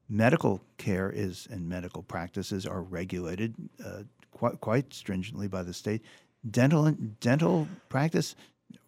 medical 0.10 0.62
care 0.78 1.12
is 1.12 1.48
and 1.52 1.70
medical 1.70 2.02
practices 2.02 2.66
are 2.66 2.82
regulated 2.82 3.56
uh, 3.86 4.04
quite, 4.32 4.60
quite 4.60 4.94
stringently 4.94 5.48
by 5.48 5.64
the 5.64 5.74
state, 5.74 6.02
dental 6.50 6.92
dental 7.20 7.68
practice 7.90 8.36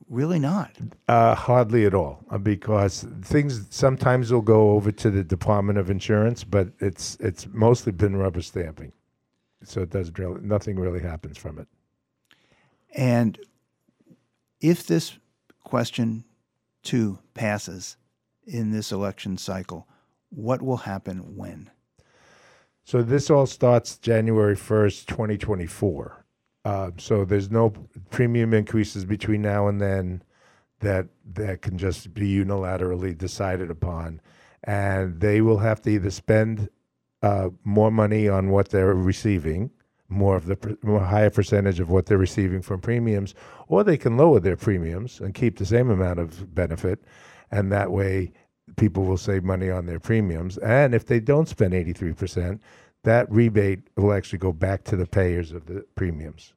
really 0.10 0.39
not. 0.39 0.72
Uh, 1.08 1.36
hardly 1.36 1.86
at 1.86 1.94
all, 1.94 2.24
uh, 2.32 2.38
because 2.38 3.06
things 3.22 3.65
sometimes 3.70 4.32
will 4.34 4.41
go 4.41 4.72
over 4.72 4.91
to 4.91 5.12
the 5.12 5.24
Department 5.24 5.77
of 5.77 5.89
Insurance, 5.89 6.44
but 6.44 6.70
it's 6.79 7.15
it's 7.20 7.48
mostly 7.51 7.91
been 7.91 8.15
rubber 8.15 8.41
stamping, 8.41 8.91
so 9.63 9.82
it 9.82 9.91
doesn't 9.91 10.18
really 10.18 10.41
nothing 10.41 10.77
really 10.77 11.01
happens 11.01 11.38
from 11.38 11.60
it. 11.60 11.68
And 12.96 13.39
if 14.60 14.86
this 14.88 15.18
question 15.63 16.25
two 16.82 17.20
passes 17.34 17.98
in 18.46 18.72
this 18.72 18.91
election 18.91 19.38
cycle, 19.38 19.88
what 20.29 20.62
will 20.62 20.77
happen 20.77 21.36
when? 21.36 21.70
So 22.84 23.03
this 23.03 23.29
all 23.29 23.46
starts 23.46 23.98
January 23.98 24.56
first, 24.56 25.08
twenty 25.08 25.38
twenty 25.38 25.68
four. 25.68 26.19
Uh, 26.70 26.92
so 26.98 27.26
there's 27.26 27.50
no 27.50 27.66
premium 28.10 28.54
increases 28.54 29.04
between 29.06 29.42
now 29.42 29.62
and 29.70 29.80
then 29.80 30.22
that 30.80 31.06
that 31.34 31.62
can 31.66 31.78
just 31.78 32.14
be 32.14 32.28
unilaterally 32.46 33.14
decided 33.18 33.70
upon, 33.72 34.22
and 34.64 35.20
they 35.20 35.42
will 35.42 35.62
have 35.70 35.80
to 35.82 35.90
either 35.90 36.12
spend 36.12 36.70
uh, 37.30 37.50
more 37.64 37.92
money 37.92 38.30
on 38.38 38.44
what 38.54 38.70
they're 38.70 38.94
receiving, 39.14 39.72
more 40.10 40.36
of 40.38 40.46
the 40.46 40.58
more 40.82 41.06
higher 41.16 41.32
percentage 41.32 41.80
of 41.82 41.90
what 41.90 42.06
they're 42.06 42.26
receiving 42.30 42.62
from 42.62 42.80
premiums, 42.80 43.36
or 43.68 43.84
they 43.84 43.98
can 43.98 44.18
lower 44.18 44.40
their 44.40 44.58
premiums 44.58 45.20
and 45.22 45.34
keep 45.42 45.58
the 45.58 45.66
same 45.66 45.90
amount 45.90 46.20
of 46.20 46.54
benefit, 46.54 47.00
and 47.50 47.72
that 47.72 47.90
way 47.92 48.32
people 48.76 49.04
will 49.04 49.24
save 49.30 49.44
money 49.44 49.70
on 49.72 49.86
their 49.86 50.00
premiums. 50.00 50.58
And 50.60 50.94
if 50.94 51.04
they 51.06 51.20
don't 51.20 51.50
spend 51.50 51.74
eighty 51.74 51.94
three 51.94 52.14
percent, 52.14 52.62
that 53.04 53.26
rebate 53.32 53.82
will 53.96 54.14
actually 54.14 54.40
go 54.40 54.54
back 54.54 54.84
to 54.84 54.96
the 54.96 55.08
payers 55.08 55.52
of 55.52 55.66
the 55.66 55.84
premiums. 55.96 56.54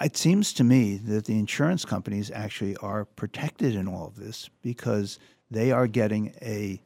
It 0.00 0.16
seems 0.16 0.52
to 0.54 0.64
me 0.64 0.96
that 0.96 1.24
the 1.24 1.38
insurance 1.38 1.84
companies 1.84 2.30
actually 2.30 2.76
are 2.76 3.04
protected 3.04 3.74
in 3.74 3.88
all 3.88 4.06
of 4.06 4.16
this 4.16 4.48
because 4.62 5.18
they 5.50 5.72
are 5.72 5.86
getting 5.86 6.34
a 6.40 6.80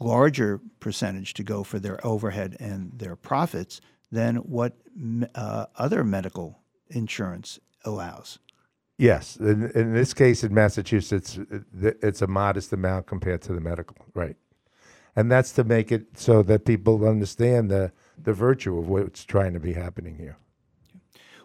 larger 0.00 0.60
percentage 0.80 1.34
to 1.34 1.42
go 1.42 1.62
for 1.62 1.78
their 1.78 2.04
overhead 2.06 2.56
and 2.60 2.92
their 2.96 3.16
profits 3.16 3.80
than 4.10 4.36
what 4.36 4.74
uh, 5.34 5.66
other 5.76 6.04
medical 6.04 6.58
insurance 6.88 7.58
allows. 7.84 8.38
Yes, 8.96 9.36
in, 9.36 9.70
in 9.72 9.92
this 9.92 10.14
case 10.14 10.42
in 10.42 10.54
Massachusetts, 10.54 11.38
it's 11.80 12.22
a 12.22 12.26
modest 12.26 12.72
amount 12.72 13.06
compared 13.06 13.42
to 13.42 13.52
the 13.52 13.60
medical, 13.60 13.96
right? 14.14 14.36
And 15.14 15.30
that's 15.30 15.52
to 15.52 15.64
make 15.64 15.92
it 15.92 16.18
so 16.18 16.42
that 16.44 16.64
people 16.64 17.06
understand 17.06 17.70
the 17.70 17.92
the 18.20 18.32
virtue 18.32 18.76
of 18.78 18.88
what's 18.88 19.24
trying 19.24 19.52
to 19.52 19.60
be 19.60 19.72
happening 19.72 20.16
here. 20.16 20.36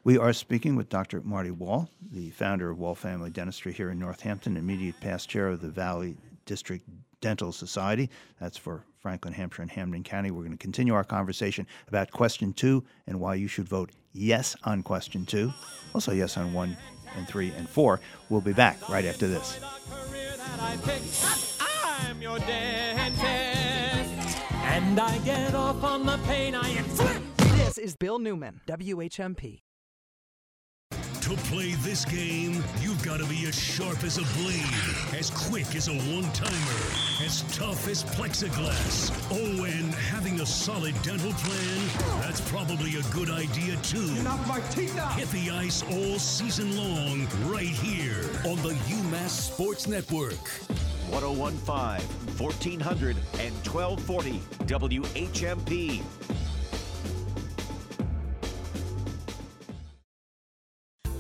We 0.06 0.18
are 0.18 0.34
speaking 0.34 0.76
with 0.76 0.90
Dr. 0.90 1.22
Marty 1.22 1.52
Wall, 1.52 1.90
the 2.12 2.30
founder 2.32 2.70
of 2.70 2.78
Wall 2.78 2.94
Family 2.94 3.30
Dentistry 3.30 3.72
here 3.72 3.90
in 3.90 4.00
Northampton, 4.00 4.58
immediate 4.58 5.00
past 5.00 5.30
chair 5.30 5.48
of 5.48 5.62
the 5.62 5.70
Valley 5.70 6.18
District 6.46 6.86
Dental 7.22 7.54
Society. 7.54 8.10
That's 8.38 8.58
for 8.58 8.84
Franklin, 9.00 9.34
Hampshire, 9.34 9.62
and 9.62 9.72
Hampden 9.72 10.04
County. 10.04 10.30
We're 10.30 10.42
going 10.44 10.52
to 10.52 10.58
continue 10.58 10.94
our 10.94 11.06
conversation 11.06 11.66
about 11.88 12.12
question 12.12 12.52
two 12.52 12.84
and 13.08 13.22
why 13.22 13.36
you 13.36 13.48
should 13.48 13.70
vote 13.70 13.92
yes 14.12 14.58
on 14.66 14.84
question 14.84 15.26
two. 15.26 15.54
Also, 15.96 16.12
yes 16.12 16.36
on 16.36 16.52
one 16.52 16.76
and 17.16 17.26
three 17.26 17.52
and 17.52 17.70
four. 17.70 18.02
We'll 18.30 18.42
be 18.42 18.52
back 18.52 18.90
right 18.90 19.06
after 19.06 19.26
this. 19.26 19.58
career 19.90 20.34
that 20.36 20.60
I 20.60 20.76
picked. 20.84 21.62
I'm 21.62 22.22
your 22.22 22.40
dentist. 22.40 23.24
And 24.52 25.00
I 25.00 25.18
get 25.20 25.56
off 25.56 25.82
on 25.82 26.06
the 26.06 26.18
pain 26.26 26.56
I 26.56 26.68
inflict. 26.72 27.38
This 27.38 27.78
is 27.78 27.96
Bill 27.96 28.20
Newman, 28.20 28.60
WHMP. 28.68 29.63
To 31.34 31.40
play 31.46 31.72
this 31.80 32.06
game, 32.06 32.64
you've 32.80 33.02
got 33.04 33.20
to 33.20 33.26
be 33.26 33.48
as 33.48 33.60
sharp 33.60 34.04
as 34.04 34.20
a 34.20 34.38
blade, 34.38 35.18
as 35.18 35.32
quick 35.32 35.76
as 35.76 35.88
a 35.88 35.94
one 36.14 36.32
timer, 36.32 37.26
as 37.26 37.42
tough 37.58 37.88
as 37.88 38.04
plexiglass. 38.04 39.10
Oh, 39.32 39.64
and 39.64 39.96
having 39.96 40.42
a 40.42 40.46
solid 40.46 40.94
dental 41.02 41.32
plan, 41.32 42.22
that's 42.22 42.40
probably 42.52 42.98
a 42.98 43.02
good 43.12 43.32
idea 43.32 43.78
too. 43.78 44.14
Hit 45.18 45.32
the 45.32 45.50
ice 45.52 45.82
all 45.82 46.20
season 46.20 46.78
long, 46.78 47.28
right 47.52 47.66
here 47.66 48.30
on 48.46 48.58
the 48.58 48.76
UMass 48.86 49.30
Sports 49.30 49.88
Network. 49.88 50.38
1015, 51.10 52.08
1400, 52.38 53.18
and 53.40 53.56
1240 53.66 54.40
WHMP. 54.68 56.04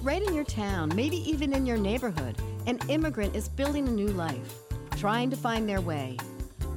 Right 0.03 0.21
in 0.21 0.33
your 0.33 0.43
town, 0.43 0.91
maybe 0.97 1.15
even 1.29 1.53
in 1.53 1.65
your 1.65 1.77
neighborhood, 1.77 2.35
an 2.67 2.77
immigrant 2.89 3.37
is 3.37 3.47
building 3.47 3.87
a 3.87 3.91
new 3.91 4.09
life, 4.09 4.55
trying 4.97 5.29
to 5.29 5.37
find 5.37 5.67
their 5.67 5.79
way, 5.79 6.17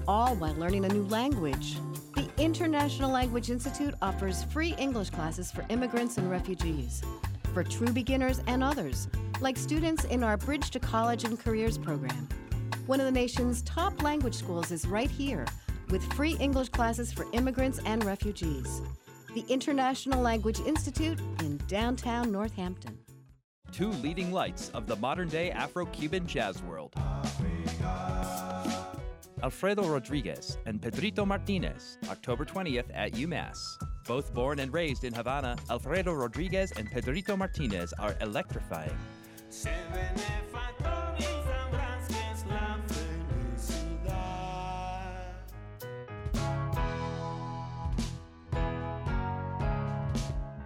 all 0.06 0.36
while 0.36 0.54
learning 0.54 0.84
a 0.84 0.90
new 0.90 1.02
language. 1.08 1.78
The 2.14 2.28
International 2.38 3.10
Language 3.10 3.50
Institute 3.50 3.94
offers 4.00 4.44
free 4.44 4.76
English 4.78 5.10
classes 5.10 5.50
for 5.50 5.66
immigrants 5.70 6.18
and 6.18 6.30
refugees, 6.30 7.02
for 7.52 7.64
true 7.64 7.90
beginners 7.92 8.40
and 8.46 8.62
others, 8.62 9.08
like 9.40 9.56
students 9.56 10.04
in 10.04 10.22
our 10.22 10.36
Bridge 10.36 10.70
to 10.70 10.78
College 10.78 11.24
and 11.24 11.36
Careers 11.36 11.78
program. 11.78 12.28
One 12.86 13.00
of 13.00 13.06
the 13.06 13.10
nation's 13.10 13.62
top 13.62 14.04
language 14.04 14.36
schools 14.36 14.70
is 14.70 14.86
right 14.86 15.10
here, 15.10 15.46
with 15.90 16.04
free 16.12 16.36
English 16.38 16.68
classes 16.68 17.12
for 17.12 17.26
immigrants 17.32 17.80
and 17.84 18.04
refugees. 18.04 18.82
The 19.34 19.44
International 19.48 20.22
Language 20.22 20.60
Institute 20.60 21.18
in 21.40 21.56
downtown 21.66 22.30
Northampton. 22.30 22.96
Two 23.72 23.90
leading 23.90 24.32
lights 24.32 24.70
of 24.74 24.86
the 24.86 24.96
modern 24.96 25.28
day 25.28 25.50
Afro 25.50 25.86
Cuban 25.86 26.26
jazz 26.26 26.62
world. 26.62 26.94
Alfredo 29.42 29.86
Rodriguez 29.86 30.58
and 30.66 30.80
Pedrito 30.80 31.26
Martinez, 31.26 31.98
October 32.10 32.44
20th 32.44 32.86
at 32.94 33.12
UMass. 33.12 33.76
Both 34.06 34.32
born 34.32 34.60
and 34.60 34.72
raised 34.72 35.04
in 35.04 35.12
Havana, 35.12 35.56
Alfredo 35.70 36.14
Rodriguez 36.14 36.72
and 36.72 36.90
Pedrito 36.90 37.36
Martinez 37.36 37.92
are 37.98 38.16
electrifying. 38.20 38.96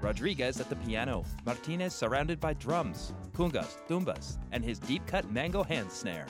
Rodriguez 0.02 0.60
at 0.60 0.68
the 0.68 0.76
piano, 0.76 1.24
Martinez 1.44 1.94
surrounded 1.94 2.40
by 2.40 2.54
drums, 2.54 3.12
congas, 3.34 3.76
tumbas, 3.88 4.38
and 4.52 4.64
his 4.64 4.78
deep 4.78 5.06
cut 5.06 5.30
mango 5.30 5.62
hand 5.62 5.90
snare. 5.90 6.26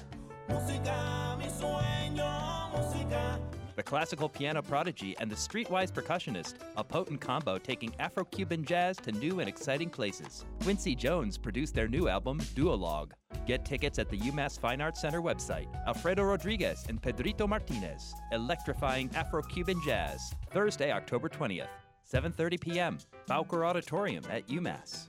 The 3.76 3.84
classical 3.84 4.28
piano 4.28 4.60
prodigy 4.60 5.16
and 5.20 5.30
the 5.30 5.36
streetwise 5.36 5.90
percussionist, 5.90 6.54
a 6.76 6.84
potent 6.84 7.20
combo 7.20 7.56
taking 7.56 7.94
Afro 7.98 8.24
Cuban 8.24 8.64
jazz 8.64 8.96
to 8.98 9.12
new 9.12 9.40
and 9.40 9.48
exciting 9.48 9.88
places. 9.88 10.44
Quincy 10.60 10.94
Jones 10.94 11.38
produced 11.38 11.74
their 11.74 11.88
new 11.88 12.08
album, 12.08 12.40
Duologue. 12.54 13.12
Get 13.46 13.64
tickets 13.64 13.98
at 13.98 14.10
the 14.10 14.18
UMass 14.18 14.58
Fine 14.58 14.80
Arts 14.80 15.00
Center 15.00 15.22
website. 15.22 15.66
Alfredo 15.86 16.24
Rodriguez 16.24 16.84
and 16.88 17.00
Pedrito 17.00 17.46
Martinez, 17.46 18.12
electrifying 18.32 19.08
Afro 19.14 19.40
Cuban 19.42 19.80
jazz, 19.82 20.34
Thursday, 20.50 20.92
October 20.92 21.28
20th, 21.28 21.68
7:30 22.12 22.60
p.m. 22.60 22.98
Bowker 23.26 23.64
Auditorium 23.64 24.24
at 24.30 24.46
UMass. 24.48 25.06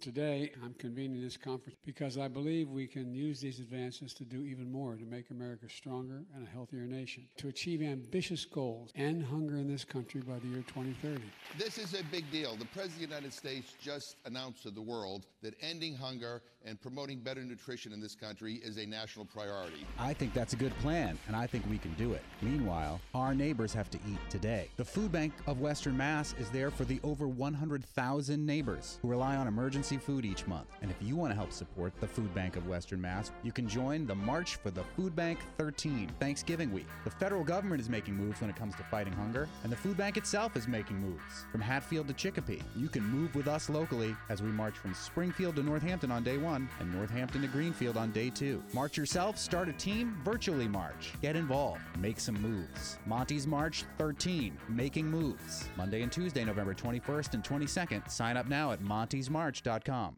Today, 0.00 0.52
I'm 0.62 0.74
convening 0.74 1.22
this 1.22 1.38
conference 1.38 1.78
because 1.82 2.18
I 2.18 2.28
believe 2.28 2.68
we 2.68 2.86
can 2.86 3.14
use 3.14 3.40
these 3.40 3.58
advances 3.58 4.12
to 4.14 4.24
do 4.24 4.44
even 4.44 4.70
more 4.70 4.96
to 4.96 5.04
make 5.06 5.30
America 5.30 5.66
stronger 5.66 6.24
and 6.34 6.46
a 6.46 6.50
healthier 6.50 6.82
nation, 6.82 7.26
to 7.38 7.48
achieve 7.48 7.80
ambitious 7.80 8.44
goals, 8.44 8.90
and 8.94 9.24
hunger 9.24 9.56
in 9.56 9.66
this 9.66 9.82
country 9.82 10.20
by 10.20 10.38
the 10.40 10.46
year 10.46 10.62
2030. 10.66 11.22
This 11.56 11.78
is 11.78 11.94
a 11.98 12.04
big 12.12 12.30
deal. 12.30 12.54
The 12.54 12.66
President 12.66 12.96
of 12.96 13.08
the 13.08 13.14
United 13.14 13.32
States 13.32 13.74
just 13.80 14.16
announced 14.26 14.62
to 14.64 14.70
the 14.70 14.82
world 14.82 15.26
that 15.42 15.54
ending 15.62 15.94
hunger 15.94 16.42
and 16.64 16.80
promoting 16.80 17.18
better 17.18 17.42
nutrition 17.42 17.92
in 17.92 18.00
this 18.00 18.14
country 18.14 18.54
is 18.64 18.78
a 18.78 18.86
national 18.86 19.24
priority. 19.24 19.86
I 19.98 20.14
think 20.14 20.32
that's 20.32 20.52
a 20.52 20.56
good 20.56 20.76
plan, 20.78 21.18
and 21.26 21.36
I 21.36 21.46
think 21.46 21.64
we 21.68 21.78
can 21.78 21.92
do 21.94 22.12
it. 22.12 22.22
Meanwhile, 22.40 23.00
our 23.14 23.34
neighbors 23.34 23.72
have 23.74 23.90
to 23.90 23.98
eat 24.08 24.18
today. 24.30 24.68
The 24.76 24.84
Food 24.84 25.12
Bank 25.12 25.32
of 25.46 25.60
Western 25.60 25.96
Mass 25.96 26.34
is 26.38 26.48
there 26.50 26.70
for 26.70 26.84
the 26.84 27.00
over 27.02 27.28
100,000 27.28 28.46
neighbors 28.46 28.98
who 29.02 29.08
rely 29.08 29.36
on 29.36 29.46
emergency 29.46 29.98
food 29.98 30.24
each 30.24 30.46
month. 30.46 30.68
And 30.82 30.90
if 30.90 30.96
you 31.00 31.16
want 31.16 31.30
to 31.32 31.36
help 31.36 31.52
support 31.52 31.92
the 32.00 32.06
Food 32.06 32.34
Bank 32.34 32.56
of 32.56 32.66
Western 32.66 33.00
Mass, 33.00 33.30
you 33.42 33.52
can 33.52 33.68
join 33.68 34.06
the 34.06 34.14
March 34.14 34.56
for 34.56 34.70
the 34.70 34.84
Food 34.96 35.14
Bank 35.14 35.38
13 35.58 36.10
Thanksgiving 36.18 36.72
week. 36.72 36.86
The 37.04 37.10
federal 37.10 37.44
government 37.44 37.80
is 37.80 37.90
making 37.90 38.14
moves 38.14 38.40
when 38.40 38.50
it 38.50 38.56
comes 38.56 38.74
to 38.76 38.84
fighting 38.84 39.12
hunger, 39.12 39.48
and 39.62 39.72
the 39.72 39.76
food 39.76 39.96
bank 39.96 40.16
itself 40.16 40.56
is 40.56 40.66
making 40.66 40.98
moves. 40.98 41.46
From 41.52 41.60
Hatfield 41.60 42.08
to 42.08 42.14
Chicopee, 42.14 42.62
you 42.76 42.88
can 42.88 43.04
move 43.04 43.34
with 43.34 43.48
us 43.48 43.68
locally 43.68 44.16
as 44.28 44.42
we 44.42 44.48
march 44.48 44.76
from 44.76 44.94
Springfield 44.94 45.56
to 45.56 45.62
Northampton 45.62 46.10
on 46.10 46.22
day 46.24 46.38
one 46.38 46.53
and 46.54 46.94
Northampton 46.94 47.42
to 47.42 47.48
Greenfield 47.48 47.96
on 47.96 48.10
day 48.12 48.30
two. 48.30 48.62
March 48.72 48.96
yourself, 48.96 49.38
start 49.38 49.68
a 49.68 49.72
team, 49.72 50.16
virtually 50.24 50.68
march. 50.68 51.12
Get 51.20 51.36
involved, 51.36 51.80
make 51.98 52.20
some 52.20 52.40
moves. 52.40 52.98
Monty's 53.06 53.46
March 53.46 53.84
13, 53.98 54.56
making 54.68 55.06
moves. 55.06 55.68
Monday 55.76 56.02
and 56.02 56.12
Tuesday, 56.12 56.44
November 56.44 56.74
21st 56.74 57.34
and 57.34 57.44
22nd. 57.44 58.10
Sign 58.10 58.36
up 58.36 58.48
now 58.48 58.72
at 58.72 58.80
montysmarch.com. 58.80 60.16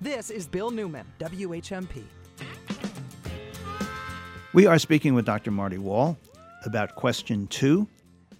This 0.00 0.30
is 0.30 0.46
Bill 0.46 0.70
Newman, 0.70 1.06
WHMP. 1.18 2.04
We 4.54 4.66
are 4.66 4.78
speaking 4.78 5.14
with 5.14 5.24
Dr. 5.24 5.50
Marty 5.50 5.78
Wall 5.78 6.16
about 6.64 6.94
question 6.94 7.46
two 7.48 7.86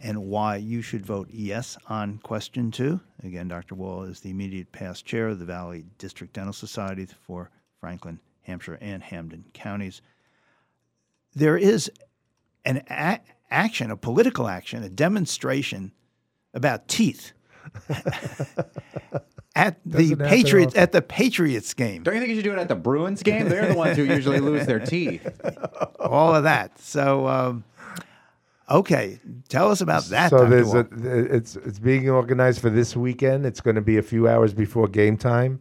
and 0.01 0.23
why 0.25 0.57
you 0.57 0.83
should 0.83 1.05
vote 1.05 1.29
yes 1.31 1.77
on 1.89 2.19
question 2.19 2.71
two. 2.71 3.01
Again, 3.23 3.49
Dr. 3.49 3.75
Wall 3.75 4.05
is 4.05 4.21
the 4.21 4.31
immediate 4.31 4.71
past 4.73 5.05
chair 5.05 5.29
of 5.29 5.39
the 5.39 5.45
Valley 5.45 5.85
District 5.99 6.33
Dental 6.33 6.53
Society 6.53 7.07
for 7.27 7.51
Franklin, 7.81 8.21
Hampshire, 8.43 8.79
and 8.81 9.03
Hampden 9.03 9.45
counties. 9.53 10.03
There 11.35 11.57
is 11.57 11.91
an 12.65 12.83
a- 12.91 13.21
action, 13.51 13.91
a 13.91 13.97
political 13.97 14.49
action, 14.49 14.83
a 14.83 14.89
demonstration 14.89 15.93
about 16.55 16.89
teeth 16.89 17.33
at 19.55 19.79
the 19.85 20.17
Patriots 20.17 20.75
at 20.77 20.93
the 20.93 21.03
Patriots 21.03 21.75
game. 21.75 22.03
Don't 22.03 22.15
you 22.15 22.21
think 22.21 22.31
you 22.31 22.37
should 22.37 22.45
do 22.45 22.53
it 22.53 22.59
at 22.59 22.69
the 22.69 22.77
Bruins 22.77 23.23
game? 23.23 23.49
They're 23.49 23.69
the 23.69 23.75
ones 23.75 23.97
who 23.97 24.05
usually 24.05 24.41
lose 24.41 24.67
their 24.67 24.81
teeth. 24.81 25.29
All 26.01 26.35
of 26.35 26.45
that. 26.45 26.79
So, 26.79 27.27
um, 27.27 27.65
okay, 28.71 29.19
tell 29.49 29.71
us 29.71 29.81
about 29.81 30.05
that. 30.05 30.31
So 30.31 30.47
there's 30.47 30.75
a, 30.75 30.87
it's 31.35 31.57
it's 31.57 31.79
being 31.79 32.09
organized 32.09 32.61
for 32.61 32.71
this 32.71 32.97
weekend. 32.97 33.47
It's 33.47 33.61
going 33.61 33.77
to 33.77 33.83
be 33.83 33.99
a 33.99 34.03
few 34.03 34.29
hours 34.29 34.55
before 34.55 34.89
game 34.89 35.17
time, 35.17 35.61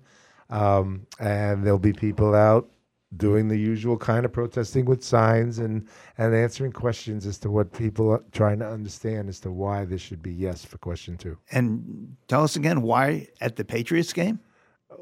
um, 0.50 1.06
and 1.20 1.64
there'll 1.64 1.80
be 1.80 1.94
people 1.94 2.36
out 2.36 2.70
doing 3.16 3.48
the 3.48 3.58
usual 3.58 3.98
kind 3.98 4.26
of 4.26 4.34
protesting 4.34 4.86
with 4.86 5.02
signs 5.04 5.60
and 5.60 5.88
and 6.18 6.36
answering 6.36 6.72
questions 6.72 7.26
as 7.26 7.38
to 7.40 7.50
what 7.50 7.72
people 7.72 8.12
are 8.12 8.24
trying 8.34 8.60
to 8.60 8.68
understand 8.68 9.30
as 9.30 9.40
to 9.40 9.50
why 9.50 9.86
this 9.86 10.02
should 10.02 10.22
be 10.22 10.34
yes 10.34 10.66
for 10.66 10.78
question 10.78 11.18
two. 11.18 11.38
And 11.52 12.16
tell 12.28 12.44
us 12.44 12.56
again 12.56 12.82
why 12.82 13.28
at 13.40 13.56
the 13.56 13.64
Patriots 13.64 14.12
game? 14.12 14.40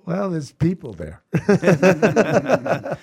Well, 0.05 0.29
there's 0.29 0.51
people 0.51 0.93
there, 0.93 1.23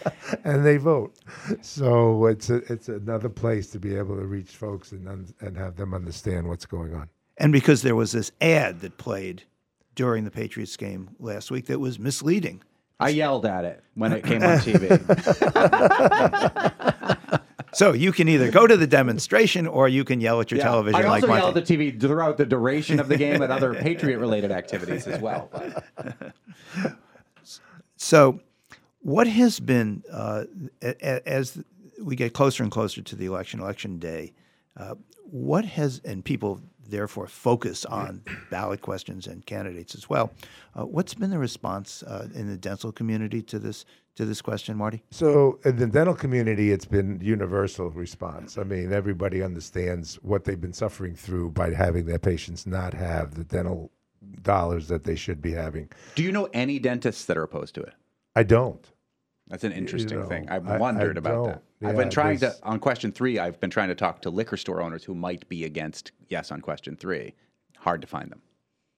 and 0.45 0.65
they 0.65 0.77
vote. 0.77 1.15
So 1.63 2.27
it's 2.27 2.51
a, 2.51 2.57
it's 2.73 2.89
another 2.89 3.29
place 3.29 3.69
to 3.71 3.81
be 3.81 3.97
able 3.97 4.17
to 4.17 4.25
reach 4.25 4.51
folks 4.51 4.93
and 4.93 5.09
un- 5.09 5.35
and 5.41 5.57
have 5.57 5.77
them 5.77 5.95
understand 5.95 6.47
what's 6.49 6.67
going 6.67 6.95
on. 6.95 7.09
And 7.39 7.53
because 7.53 7.83
there 7.83 7.97
was 7.97 8.13
this 8.13 8.31
ad 8.41 8.81
that 8.81 8.99
played 8.99 9.43
during 9.95 10.25
the 10.25 10.31
Patriots 10.31 10.77
game 10.77 11.11
last 11.19 11.51
week 11.51 11.67
that 11.67 11.81
was 11.81 11.99
misleading. 11.99 12.63
I 13.01 13.09
yelled 13.09 13.47
at 13.47 13.65
it 13.65 13.83
when 13.95 14.13
it 14.13 14.23
came 14.23 14.43
on 14.45 14.59
TV. 14.59 14.89
So 17.75 17.93
you 17.93 18.13
can 18.13 18.29
either 18.29 18.51
go 18.51 18.67
to 18.67 18.77
the 18.77 18.87
demonstration 18.87 19.67
or 19.67 19.89
you 19.89 20.05
can 20.05 20.21
yell 20.21 20.41
at 20.41 20.51
your 20.51 20.59
Yeah. 20.59 20.65
television 20.65 21.01
I 21.01 21.05
also 21.09 21.27
Monty. 21.27 21.43
yelled 21.43 21.57
at 21.57 21.65
TV 21.65 21.99
throughout 21.99 22.37
the 22.37 22.45
duration 22.45 23.01
of 23.01 23.09
the 23.09 23.17
game 23.17 23.41
and 23.41 23.51
other 23.53 23.75
Patriot-related 23.81 24.51
activities 24.53 25.07
as 25.07 25.21
well. 25.21 25.51
So, 27.97 28.41
what 29.01 29.27
has 29.27 29.61
been 29.61 30.03
uh, 30.13 30.45
as 30.83 31.63
we 32.01 32.17
get 32.17 32.33
closer 32.35 32.63
and 32.63 32.71
closer 32.73 33.01
to 33.03 33.17
the 33.17 33.27
election, 33.27 33.61
election 33.61 33.99
day? 33.99 34.33
Uh, 34.77 34.95
what 35.25 35.65
has 35.65 36.01
and 36.05 36.25
people 36.25 36.61
therefore 36.89 37.27
focus 37.27 37.85
on 37.87 38.23
ballot 38.51 38.83
questions 38.83 39.27
and 39.27 39.47
candidates 39.47 39.95
as 39.95 40.11
well. 40.11 40.31
Uh, 40.79 40.85
what's 40.85 41.15
been 41.15 41.31
the 41.31 41.39
response 41.39 42.03
uh, 42.03 42.29
in 42.35 42.49
the 42.49 42.57
dental 42.57 42.93
community 42.93 43.41
to 43.41 43.59
this 43.59 43.85
to 44.17 44.25
this 44.25 44.43
question, 44.43 44.77
Marty? 44.77 45.03
So 45.11 45.59
in 45.65 45.77
the 45.77 45.87
dental 45.87 46.15
community, 46.15 46.71
it's 46.71 46.85
been 46.85 47.21
universal 47.21 47.91
response. 47.91 48.59
I 48.59 48.65
mean, 48.65 48.93
everybody 48.93 49.43
understands 49.43 50.17
what 50.23 50.45
they've 50.45 50.61
been 50.61 50.73
suffering 50.73 51.15
through 51.15 51.51
by 51.51 51.73
having 51.73 52.07
their 52.07 52.19
patients 52.19 52.67
not 52.67 52.95
have 52.95 53.35
the 53.35 53.45
dental 53.45 53.91
dollars 54.43 54.89
that 54.89 55.05
they 55.05 55.17
should 55.17 55.41
be 55.41 55.53
having. 55.53 55.89
Do 56.15 56.23
you 56.23 56.33
know 56.33 56.49
any 56.53 56.79
dentists 56.79 57.25
that 57.27 57.37
are 57.37 57.43
opposed 57.43 57.75
to 57.77 57.83
it? 57.83 57.95
I 58.37 58.43
don't. 58.43 58.87
That's 59.49 59.65
an 59.65 59.73
You 59.73 59.79
interesting 59.79 60.21
know, 60.21 60.27
thing. 60.27 60.49
I've 60.49 60.67
I- 60.69 60.77
I 60.77 60.79
wondered 60.79 61.19
about 61.19 61.45
that. 61.47 61.63
don't. 61.81 61.91
I've 61.91 61.97
been 61.97 62.11
trying 62.11 62.39
to 62.39 62.55
on 62.63 62.79
question 62.79 63.11
three. 63.13 63.39
I've 63.39 63.59
been 63.61 63.71
trying 63.71 63.89
to 63.89 63.95
talk 63.95 64.23
to 64.23 64.31
liquor 64.31 64.57
store 64.57 64.81
owners 64.81 65.03
who 65.05 65.15
might 65.15 65.49
be 65.49 65.65
against 65.65 66.13
yes 66.29 66.53
on 66.53 66.61
question 66.61 66.97
three. 66.97 67.35
Hard 67.79 68.01
to 68.03 68.07
find 68.07 68.31
them. 68.31 68.41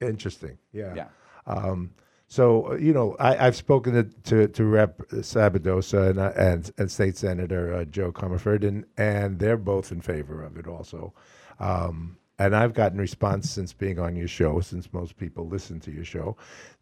Interesting. 0.02 0.58
Yeah. 0.72 0.94
Yeah. 0.94 1.06
Um, 1.46 1.90
so 2.28 2.72
uh, 2.72 2.74
you 2.76 2.92
know, 2.92 3.16
I, 3.20 3.46
I've 3.46 3.56
spoken 3.56 3.94
to 3.94 4.04
to, 4.04 4.48
to 4.48 4.64
Rep. 4.64 4.98
Sabadosa 5.10 6.10
and, 6.10 6.18
uh, 6.18 6.32
and 6.36 6.70
and 6.78 6.90
State 6.90 7.16
Senator 7.16 7.74
uh, 7.74 7.84
Jo 7.84 8.12
Comerford, 8.12 8.64
and 8.66 8.84
and 8.96 9.38
they're 9.38 9.56
both 9.56 9.92
in 9.92 10.00
favor 10.00 10.42
of 10.42 10.56
it 10.56 10.66
also. 10.66 11.12
Um, 11.60 12.16
and 12.38 12.56
I've 12.56 12.74
gotten 12.74 12.98
response 12.98 13.48
since 13.50 13.72
being 13.72 13.98
on 13.98 14.16
your 14.16 14.28
show, 14.28 14.60
since 14.60 14.92
most 14.92 15.16
people 15.16 15.46
listen 15.48 15.78
to 15.80 15.92
your 15.92 16.04
show, 16.04 16.36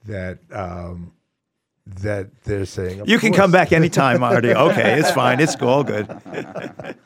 that 0.06 0.38
um, 0.52 1.12
that 1.86 2.42
they're 2.44 2.64
saying 2.64 3.02
You 3.06 3.18
can 3.18 3.32
come 3.32 3.50
course. 3.50 3.52
back 3.52 3.72
anytime, 3.72 4.20
Marty. 4.20 4.50
Okay, 4.54 4.98
it's 4.98 5.10
fine. 5.10 5.40
It's 5.40 5.56
all 5.56 5.84
good. 5.84 6.08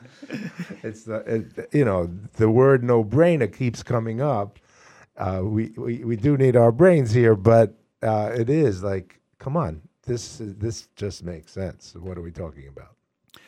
it's 0.83 1.03
the 1.03 1.15
it, 1.25 1.69
you 1.73 1.85
know 1.85 2.09
the 2.35 2.49
word 2.49 2.83
no 2.83 3.03
brainer 3.03 3.51
keeps 3.53 3.83
coming 3.83 4.21
up. 4.21 4.59
Uh, 5.17 5.41
we, 5.43 5.73
we 5.77 6.03
we 6.03 6.15
do 6.15 6.37
need 6.37 6.55
our 6.55 6.71
brains 6.71 7.11
here, 7.11 7.35
but 7.35 7.73
uh, 8.01 8.31
it 8.35 8.49
is 8.49 8.83
like 8.83 9.19
come 9.39 9.55
on, 9.57 9.81
this 10.03 10.37
this 10.41 10.87
just 10.95 11.23
makes 11.23 11.51
sense. 11.51 11.95
What 11.99 12.17
are 12.17 12.21
we 12.21 12.31
talking 12.31 12.67
about? 12.67 12.95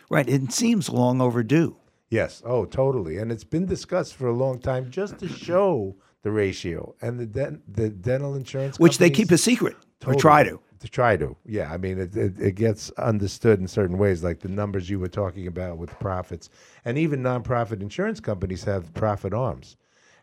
Right. 0.10 0.28
It 0.28 0.52
seems 0.52 0.90
long 0.90 1.22
overdue. 1.22 1.76
Yes. 2.10 2.42
Oh, 2.44 2.66
totally. 2.66 3.18
And 3.18 3.32
it's 3.32 3.44
been 3.44 3.68
discussed 3.68 4.16
for 4.16 4.28
a 4.28 4.34
long 4.34 4.60
time 4.60 4.90
just 4.90 5.20
to 5.20 5.28
show 5.28 5.96
the 6.24 6.32
ratio 6.32 6.96
and 7.02 7.20
the 7.20 7.26
den- 7.26 7.62
the 7.68 7.90
dental 7.90 8.36
insurance, 8.36 8.80
Which 8.80 8.98
they 8.98 9.10
keep 9.10 9.32
a 9.32 9.38
secret 9.38 9.76
or 10.06 10.16
try 10.16 10.44
to. 10.44 10.60
to 10.80 10.88
try 10.90 11.16
to. 11.18 11.36
Yeah, 11.46 11.72
I 11.72 11.78
mean, 11.78 12.00
it, 12.00 12.16
it, 12.18 12.40
it 12.40 12.56
gets 12.56 12.90
understood 12.92 13.60
in 13.60 13.68
certain 13.68 13.98
ways, 13.98 14.24
like 14.24 14.40
the 14.40 14.50
numbers 14.50 14.90
you 14.90 15.00
were 15.00 15.08
talking 15.10 15.46
about 15.48 15.78
with 15.78 15.98
profits, 16.00 16.50
and 16.86 16.98
even 16.98 17.22
nonprofit 17.22 17.82
insurance 17.82 18.20
companies 18.20 18.64
have 18.64 18.94
profit 18.96 19.34
arms, 19.34 19.78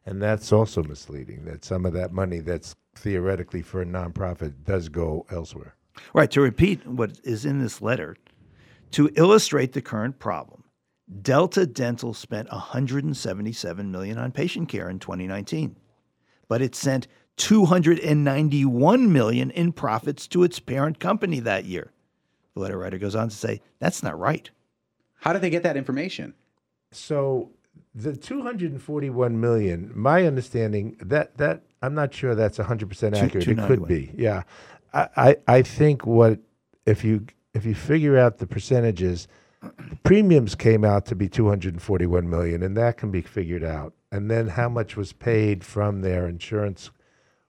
and 0.04 0.20
that's 0.20 0.52
also 0.52 0.82
misleading. 0.82 1.44
That 1.44 1.64
some 1.64 1.86
of 1.86 1.92
that 1.92 2.12
money 2.12 2.40
that's 2.40 2.74
theoretically 2.96 3.62
for 3.62 3.82
a 3.82 3.86
nonprofit 3.86 4.54
does 4.64 4.88
go 4.88 5.26
elsewhere. 5.30 5.74
Right. 6.12 6.30
To 6.32 6.40
repeat 6.40 6.86
what 6.86 7.18
is 7.24 7.44
in 7.44 7.60
this 7.60 7.80
letter, 7.80 8.16
to 8.92 9.10
illustrate 9.16 9.72
the 9.72 9.82
current 9.82 10.18
problem, 10.18 10.64
Delta 11.22 11.66
Dental 11.66 12.14
spent 12.14 12.50
177 12.50 13.90
million 13.90 14.18
on 14.18 14.32
patient 14.32 14.68
care 14.68 14.88
in 14.88 14.98
2019, 14.98 15.76
but 16.48 16.60
it 16.60 16.74
sent 16.74 17.06
291 17.36 19.12
million 19.12 19.50
in 19.50 19.72
profits 19.72 20.26
to 20.28 20.42
its 20.42 20.58
parent 20.58 20.98
company 20.98 21.40
that 21.40 21.64
year. 21.64 21.92
The 22.54 22.60
letter 22.60 22.78
writer 22.78 22.98
goes 22.98 23.14
on 23.14 23.28
to 23.28 23.36
say 23.36 23.60
that's 23.78 24.02
not 24.02 24.18
right. 24.18 24.50
How 25.20 25.32
did 25.32 25.42
they 25.42 25.50
get 25.50 25.62
that 25.62 25.76
information? 25.76 26.34
So 26.92 27.50
the 27.94 28.16
241 28.16 29.40
million, 29.40 29.92
my 29.94 30.26
understanding 30.26 30.96
that 31.00 31.36
that 31.36 31.62
I'm 31.86 31.94
not 31.94 32.12
sure 32.12 32.34
that's 32.34 32.58
100 32.58 32.88
percent 32.88 33.14
Two- 33.14 33.20
accurate. 33.24 33.44
It 33.48 33.56
could 33.56 33.78
291. 33.80 33.88
be, 33.88 34.12
yeah. 34.22 34.42
I, 34.92 35.08
I 35.16 35.36
I 35.58 35.62
think 35.62 36.06
what 36.06 36.40
if 36.84 37.04
you 37.04 37.26
if 37.54 37.64
you 37.64 37.74
figure 37.74 38.18
out 38.18 38.38
the 38.38 38.46
percentages, 38.46 39.28
premiums 40.04 40.54
came 40.54 40.84
out 40.84 41.06
to 41.06 41.14
be 41.14 41.28
241 41.28 42.28
million, 42.28 42.62
and 42.62 42.76
that 42.76 42.96
can 42.96 43.10
be 43.10 43.22
figured 43.22 43.64
out. 43.64 43.94
And 44.12 44.30
then 44.30 44.48
how 44.48 44.68
much 44.68 44.96
was 44.96 45.12
paid 45.12 45.64
from 45.64 46.00
their 46.02 46.28
insurance 46.28 46.90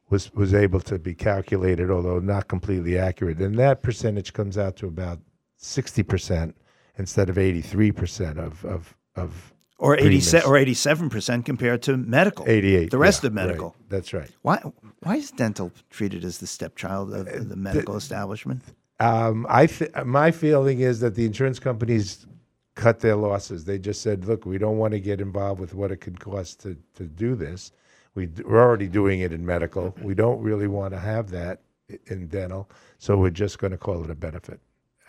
was 0.10 0.34
was 0.34 0.54
able 0.54 0.80
to 0.82 0.97
be 1.00 1.13
calculated, 1.13 1.89
although 1.91 2.19
not 2.19 2.47
completely 2.47 2.97
accurate. 2.97 3.39
And 3.39 3.56
that 3.60 3.82
percentage 3.84 4.34
comes 4.34 4.58
out 4.58 4.76
to 4.78 4.88
about 4.88 5.19
60 5.58 6.04
percent 6.04 6.56
instead 6.97 7.30
of 7.30 7.38
83 7.38 7.91
percent 7.91 8.39
of 8.39 8.63
of 8.65 8.95
of 9.15 9.54
Or 9.80 9.96
eighty 10.00 10.20
seven 10.20 10.50
or 10.50 10.58
eighty 10.58 10.74
seven 10.74 11.10
percent 11.10 11.46
compared 11.46 11.84
to 11.84 11.98
medical. 11.98 12.46
88. 12.48 12.90
The 12.90 12.98
rest 12.98 13.24
yeah, 13.24 13.28
of 13.28 13.34
medical. 13.34 13.70
right. 13.70 13.90
That's 13.90 14.12
right. 14.13 14.30
Why 14.42 14.60
why 15.04 15.18
is 15.18 15.30
dental 15.32 15.72
treated 15.92 16.24
as 16.24 16.40
the 16.40 16.48
stepchild 16.48 17.13
of 17.13 17.50
the 17.50 17.56
medical 17.56 17.96
establishment? 17.96 18.63
Um, 19.00 19.46
I 19.48 19.68
th- 19.68 19.92
my 20.06 20.32
feeling 20.32 20.80
is 20.80 21.00
that 21.02 21.13
the 21.13 21.26
insurance 21.26 21.60
companies 21.60 22.26
cut 22.74 23.00
their 23.02 23.16
losses. 23.16 23.66
They 23.66 23.78
just 23.78 24.02
said, 24.02 24.26
"Look, 24.26 24.46
we 24.48 24.58
don't 24.58 24.80
want 24.80 24.94
to 24.94 25.00
get 25.00 25.22
involved 25.22 25.60
with 25.60 25.76
what 25.76 25.92
it 25.92 25.98
could 25.98 26.20
cost 26.20 26.60
to 26.62 26.76
to 26.96 27.04
do 27.04 27.36
this. 27.36 27.72
We 28.16 28.26
d- 28.26 28.42
we're 28.48 28.60
already 28.60 28.88
doing 28.88 29.20
it 29.20 29.32
in 29.32 29.46
medical. 29.46 29.94
We 30.02 30.16
don't 30.16 30.42
really 30.42 30.68
want 30.68 30.94
to 30.94 31.00
have 31.00 31.30
that 31.30 31.62
in 32.08 32.28
dental, 32.28 32.68
so 32.98 33.16
we're 33.16 33.30
just 33.30 33.60
going 33.60 33.72
to 33.72 33.78
call 33.78 34.04
it 34.04 34.10
a 34.10 34.16
benefit." 34.16 34.60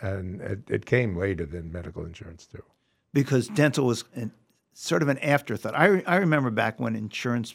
And 0.01 0.39
it, 0.41 0.59
it 0.69 0.85
came 0.85 1.15
later 1.17 1.45
than 1.47 1.71
medical 1.71 2.05
insurance 2.05 2.45
too. 2.45 2.63
because 3.11 3.47
dental 3.49 3.87
was 3.87 4.03
an, 4.13 4.31
sort 4.79 5.01
of 5.01 5.09
an 5.09 5.17
afterthought. 5.19 5.75
I, 5.75 6.01
I 6.07 6.17
remember 6.17 6.49
back 6.49 6.79
when 6.79 6.95
insurance, 6.95 7.53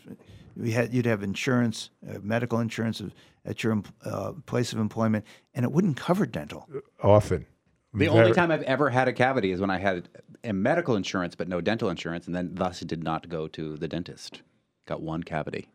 we 0.56 0.72
had 0.72 0.92
you'd 0.92 1.06
have 1.06 1.22
insurance, 1.22 1.90
uh, 2.08 2.18
medical 2.22 2.60
insurance 2.60 3.02
at 3.46 3.62
your 3.64 3.82
uh, 4.04 4.32
place 4.46 4.72
of 4.72 4.78
employment, 4.78 5.24
and 5.54 5.64
it 5.64 5.72
wouldn't 5.72 5.96
cover 5.96 6.26
dental. 6.26 6.68
Often, 7.02 7.46
The 7.92 8.06
Very- 8.06 8.10
only 8.18 8.32
time 8.32 8.50
I've 8.50 8.62
ever 8.62 8.90
had 8.90 9.08
a 9.08 9.12
cavity 9.12 9.52
is 9.52 9.60
when 9.60 9.70
I 9.70 9.78
had 9.78 10.08
a 10.42 10.52
medical 10.52 10.96
insurance 10.96 11.34
but 11.34 11.48
no 11.48 11.60
dental 11.60 11.88
insurance, 11.88 12.26
and 12.26 12.34
then 12.34 12.50
thus 12.54 12.82
it 12.82 12.88
did 12.88 13.02
not 13.02 13.28
go 13.28 13.48
to 13.48 13.76
the 13.76 13.88
dentist. 13.88 14.42
Got 14.86 15.00
one 15.00 15.22
cavity. 15.22 15.68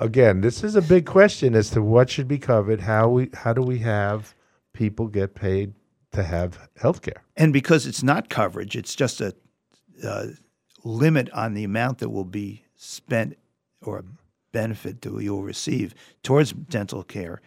again, 0.00 0.40
this 0.40 0.62
is 0.64 0.76
a 0.76 0.82
big 0.82 1.04
question 1.06 1.54
as 1.54 1.70
to 1.70 1.82
what 1.82 2.08
should 2.08 2.28
be 2.28 2.38
covered. 2.38 2.80
How 2.80 3.08
we 3.08 3.28
how 3.34 3.52
do 3.52 3.60
we 3.62 3.78
have 3.80 4.34
people 4.72 5.08
get 5.08 5.34
paid 5.34 5.74
to 6.12 6.22
have 6.22 6.68
health 6.80 7.02
care? 7.02 7.22
And 7.36 7.52
because 7.52 7.86
it's 7.86 8.02
not 8.02 8.28
coverage, 8.30 8.76
it's 8.76 8.94
just 8.94 9.20
a 9.20 9.34
uh, 10.04 10.26
limit 10.84 11.30
on 11.30 11.54
the 11.54 11.64
amount 11.64 11.98
that 11.98 12.10
will 12.10 12.24
be 12.24 12.64
spent 12.76 13.36
or 13.82 14.04
benefit 14.52 15.02
that 15.02 15.22
you'll 15.22 15.42
receive 15.42 15.94
towards 16.22 16.52
dental 16.52 17.02
care. 17.02 17.40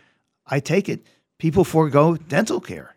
I 0.48 0.60
take 0.60 0.90
it 0.90 1.06
people 1.38 1.64
forego 1.64 2.16
dental 2.16 2.60
care. 2.60 2.96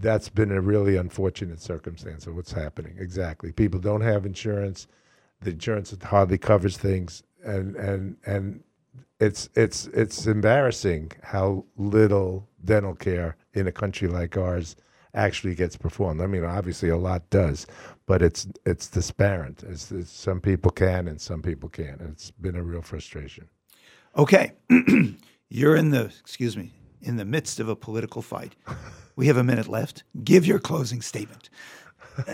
that's 0.00 0.28
been 0.28 0.50
a 0.52 0.60
really 0.60 0.96
unfortunate 0.96 1.60
circumstance 1.60 2.26
of 2.26 2.34
what's 2.36 2.52
happening. 2.52 2.96
Exactly. 2.98 3.52
People 3.52 3.80
don't 3.80 4.00
have 4.00 4.26
insurance. 4.26 4.86
The 5.40 5.50
insurance 5.50 5.94
hardly 6.02 6.38
covers 6.38 6.76
things, 6.76 7.22
and 7.44 7.76
and 7.76 8.16
and 8.26 8.62
it's 9.20 9.48
it's 9.54 9.86
it's 9.88 10.26
embarrassing 10.26 11.12
how 11.22 11.64
little 11.76 12.48
dental 12.64 12.94
care 12.94 13.36
in 13.54 13.66
a 13.68 13.72
country 13.72 14.08
like 14.08 14.36
ours 14.36 14.76
actually 15.14 15.54
gets 15.54 15.76
performed. 15.76 16.20
I 16.20 16.26
mean, 16.26 16.44
obviously 16.44 16.88
a 16.88 16.96
lot 16.96 17.28
does, 17.30 17.66
but 18.08 18.22
it's 18.22 18.48
it's 18.64 18.88
disparate. 18.88 19.62
It's, 19.62 19.92
it's 19.92 20.10
some 20.10 20.40
people 20.40 20.70
can 20.72 21.06
and 21.06 21.20
some 21.20 21.42
people 21.42 21.68
can't. 21.68 22.00
And 22.00 22.10
it's 22.10 22.30
been 22.32 22.56
a 22.56 22.62
real 22.62 22.82
frustration. 22.82 23.48
Okay, 24.16 24.52
you're 25.50 25.76
in 25.76 25.90
the 25.90 26.06
excuse 26.06 26.56
me 26.56 26.72
in 27.02 27.16
the 27.16 27.26
midst 27.26 27.60
of 27.60 27.68
a 27.68 27.76
political 27.76 28.22
fight. 28.22 28.56
We 29.14 29.26
have 29.26 29.36
a 29.36 29.44
minute 29.44 29.68
left. 29.68 30.04
Give 30.24 30.46
your 30.46 30.58
closing 30.58 31.02
statement, 31.02 31.50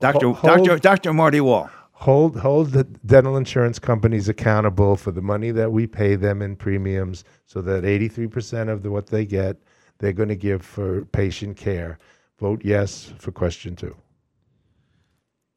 Doctor 0.00 0.32
Doctor 0.42 0.78
Doctor 0.78 1.12
Marty 1.12 1.40
Wall. 1.40 1.68
hold 1.92 2.38
hold 2.38 2.70
the 2.70 2.84
dental 2.84 3.36
insurance 3.36 3.80
companies 3.80 4.28
accountable 4.28 4.96
for 4.96 5.10
the 5.10 5.22
money 5.22 5.50
that 5.50 5.72
we 5.72 5.88
pay 5.88 6.14
them 6.14 6.40
in 6.40 6.54
premiums 6.56 7.24
so 7.46 7.60
that 7.60 7.84
83% 7.84 8.68
of 8.68 8.82
the, 8.82 8.90
what 8.90 9.08
they 9.08 9.26
get 9.26 9.56
they're 9.98 10.12
going 10.12 10.28
to 10.28 10.36
give 10.36 10.62
for 10.62 11.04
patient 11.06 11.56
care 11.56 11.98
vote 12.42 12.62
yes 12.64 13.12
for 13.18 13.30
question 13.30 13.76
2 13.76 13.96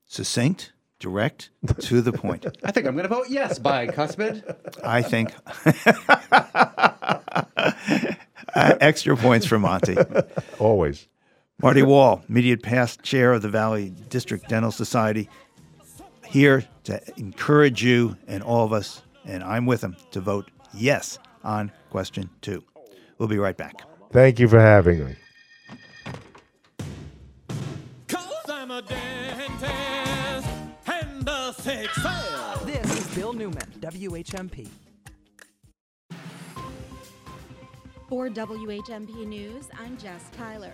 Succinct, 0.05 0.71
direct, 0.99 1.49
to 1.79 1.99
the 1.99 2.13
point. 2.13 2.45
I 2.63 2.71
think 2.71 2.85
I'm 2.85 2.93
going 2.93 3.09
to 3.09 3.15
vote 3.15 3.25
yes 3.27 3.57
by 3.57 3.87
Cuspid. 3.97 4.55
I 4.83 5.01
think 5.01 5.33
Uh, 8.55 8.73
extra 8.79 9.17
points 9.17 9.45
for 9.45 9.59
Monty. 9.59 9.97
always 10.59 11.09
Marty 11.61 11.83
Wall, 11.83 12.23
immediate 12.29 12.63
past 12.63 13.03
chair 13.03 13.33
of 13.33 13.41
the 13.41 13.49
Valley 13.49 13.89
District 14.09 14.47
Dental 14.47 14.71
Society, 14.71 15.27
here 16.25 16.63
to 16.85 17.01
encourage 17.17 17.83
you 17.83 18.15
and 18.27 18.41
all 18.41 18.63
of 18.63 18.71
us, 18.71 19.01
and 19.25 19.43
I'm 19.43 19.65
with 19.65 19.83
him, 19.83 19.97
to 20.11 20.21
vote 20.21 20.51
yes 20.73 21.19
on 21.43 21.69
question 21.89 22.29
two. 22.39 22.63
We'll 23.17 23.27
be 23.27 23.39
right 23.39 23.57
back. 23.57 23.81
thank 24.13 24.39
you 24.39 24.47
for 24.47 24.61
having 24.61 25.05
me 25.05 25.15
a 31.85 31.93
sex 31.93 32.01
sale. 32.01 32.65
This 32.65 32.99
is 32.99 33.15
Bill 33.15 33.33
Newman, 33.33 33.71
WHMP. 33.79 34.67
For 38.07 38.29
WHMP 38.29 39.25
News, 39.25 39.69
I'm 39.79 39.97
Jess 39.97 40.29
Tyler. 40.37 40.73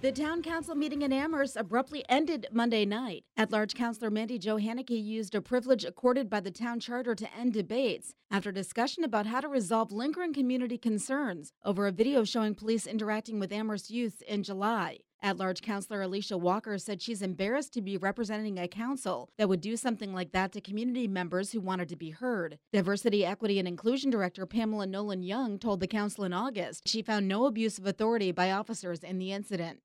The 0.00 0.10
town 0.10 0.42
council 0.42 0.74
meeting 0.74 1.02
in 1.02 1.12
Amherst 1.12 1.56
abruptly 1.56 2.04
ended 2.08 2.48
Monday 2.50 2.84
night. 2.84 3.22
At 3.36 3.52
large 3.52 3.74
councilor 3.74 4.10
Mandi 4.10 4.36
Jo 4.36 4.56
Hanneke 4.56 4.90
used 4.90 5.36
a 5.36 5.40
privilege 5.40 5.84
accorded 5.84 6.28
by 6.28 6.40
the 6.40 6.50
town 6.50 6.80
charter 6.80 7.14
to 7.14 7.36
end 7.36 7.52
debates 7.52 8.12
after 8.28 8.50
discussion 8.50 9.04
about 9.04 9.26
how 9.26 9.40
to 9.40 9.48
resolve 9.48 9.92
lingering 9.92 10.34
community 10.34 10.76
concerns 10.76 11.52
over 11.64 11.86
a 11.86 11.92
video 11.92 12.24
showing 12.24 12.56
police 12.56 12.84
interacting 12.84 13.38
with 13.38 13.52
Amherst 13.52 13.90
youth 13.90 14.22
in 14.26 14.42
July. 14.42 14.98
At 15.24 15.36
large 15.36 15.62
councilor 15.62 16.02
Alicia 16.02 16.36
Walker 16.36 16.76
said 16.78 17.00
she's 17.00 17.22
embarrassed 17.22 17.72
to 17.74 17.80
be 17.80 17.96
representing 17.96 18.58
a 18.58 18.66
council 18.66 19.28
that 19.38 19.48
would 19.48 19.60
do 19.60 19.76
something 19.76 20.12
like 20.12 20.32
that 20.32 20.50
to 20.52 20.60
community 20.60 21.06
members 21.06 21.52
who 21.52 21.60
wanted 21.60 21.88
to 21.90 21.96
be 21.96 22.10
heard. 22.10 22.58
Diversity, 22.72 23.24
Equity, 23.24 23.60
and 23.60 23.68
Inclusion 23.68 24.10
Director 24.10 24.46
Pamela 24.46 24.84
Nolan 24.88 25.22
Young 25.22 25.60
told 25.60 25.78
the 25.78 25.86
council 25.86 26.24
in 26.24 26.32
August 26.32 26.88
she 26.88 27.02
found 27.02 27.28
no 27.28 27.46
abuse 27.46 27.78
of 27.78 27.86
authority 27.86 28.32
by 28.32 28.50
officers 28.50 29.04
in 29.04 29.18
the 29.18 29.30
incident. 29.30 29.78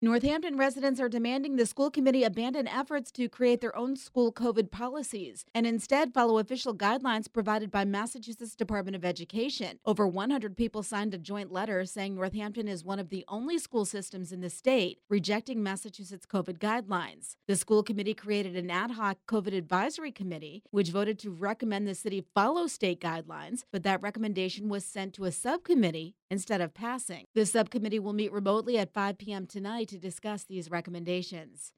Northampton 0.00 0.56
residents 0.56 1.00
are 1.00 1.08
demanding 1.08 1.56
the 1.56 1.66
school 1.66 1.90
committee 1.90 2.22
abandon 2.22 2.68
efforts 2.68 3.10
to 3.10 3.28
create 3.28 3.60
their 3.60 3.74
own 3.76 3.96
school 3.96 4.32
COVID 4.32 4.70
policies 4.70 5.44
and 5.52 5.66
instead 5.66 6.14
follow 6.14 6.38
official 6.38 6.72
guidelines 6.72 7.26
provided 7.32 7.68
by 7.68 7.84
Massachusetts 7.84 8.54
Department 8.54 8.94
of 8.94 9.04
Education. 9.04 9.80
Over 9.84 10.06
100 10.06 10.56
people 10.56 10.84
signed 10.84 11.14
a 11.14 11.18
joint 11.18 11.50
letter 11.50 11.84
saying 11.84 12.14
Northampton 12.14 12.68
is 12.68 12.84
one 12.84 13.00
of 13.00 13.08
the 13.08 13.24
only 13.26 13.58
school 13.58 13.84
systems 13.84 14.30
in 14.30 14.40
the 14.40 14.50
state 14.50 15.00
rejecting 15.08 15.64
Massachusetts 15.64 16.26
COVID 16.26 16.58
guidelines. 16.58 17.34
The 17.48 17.56
school 17.56 17.82
committee 17.82 18.14
created 18.14 18.54
an 18.54 18.70
ad 18.70 18.92
hoc 18.92 19.18
COVID 19.26 19.52
advisory 19.52 20.12
committee, 20.12 20.62
which 20.70 20.90
voted 20.90 21.18
to 21.18 21.30
recommend 21.30 21.88
the 21.88 21.96
city 21.96 22.24
follow 22.36 22.68
state 22.68 23.00
guidelines, 23.00 23.64
but 23.72 23.82
that 23.82 24.00
recommendation 24.00 24.68
was 24.68 24.84
sent 24.84 25.12
to 25.14 25.24
a 25.24 25.32
subcommittee 25.32 26.14
instead 26.30 26.60
of 26.60 26.72
passing. 26.72 27.24
The 27.34 27.46
subcommittee 27.46 27.98
will 27.98 28.12
meet 28.12 28.30
remotely 28.30 28.78
at 28.78 28.92
5 28.92 29.18
p.m. 29.18 29.46
tonight 29.46 29.87
to 29.88 29.98
discuss 29.98 30.44
these 30.44 30.70
recommendations. 30.70 31.72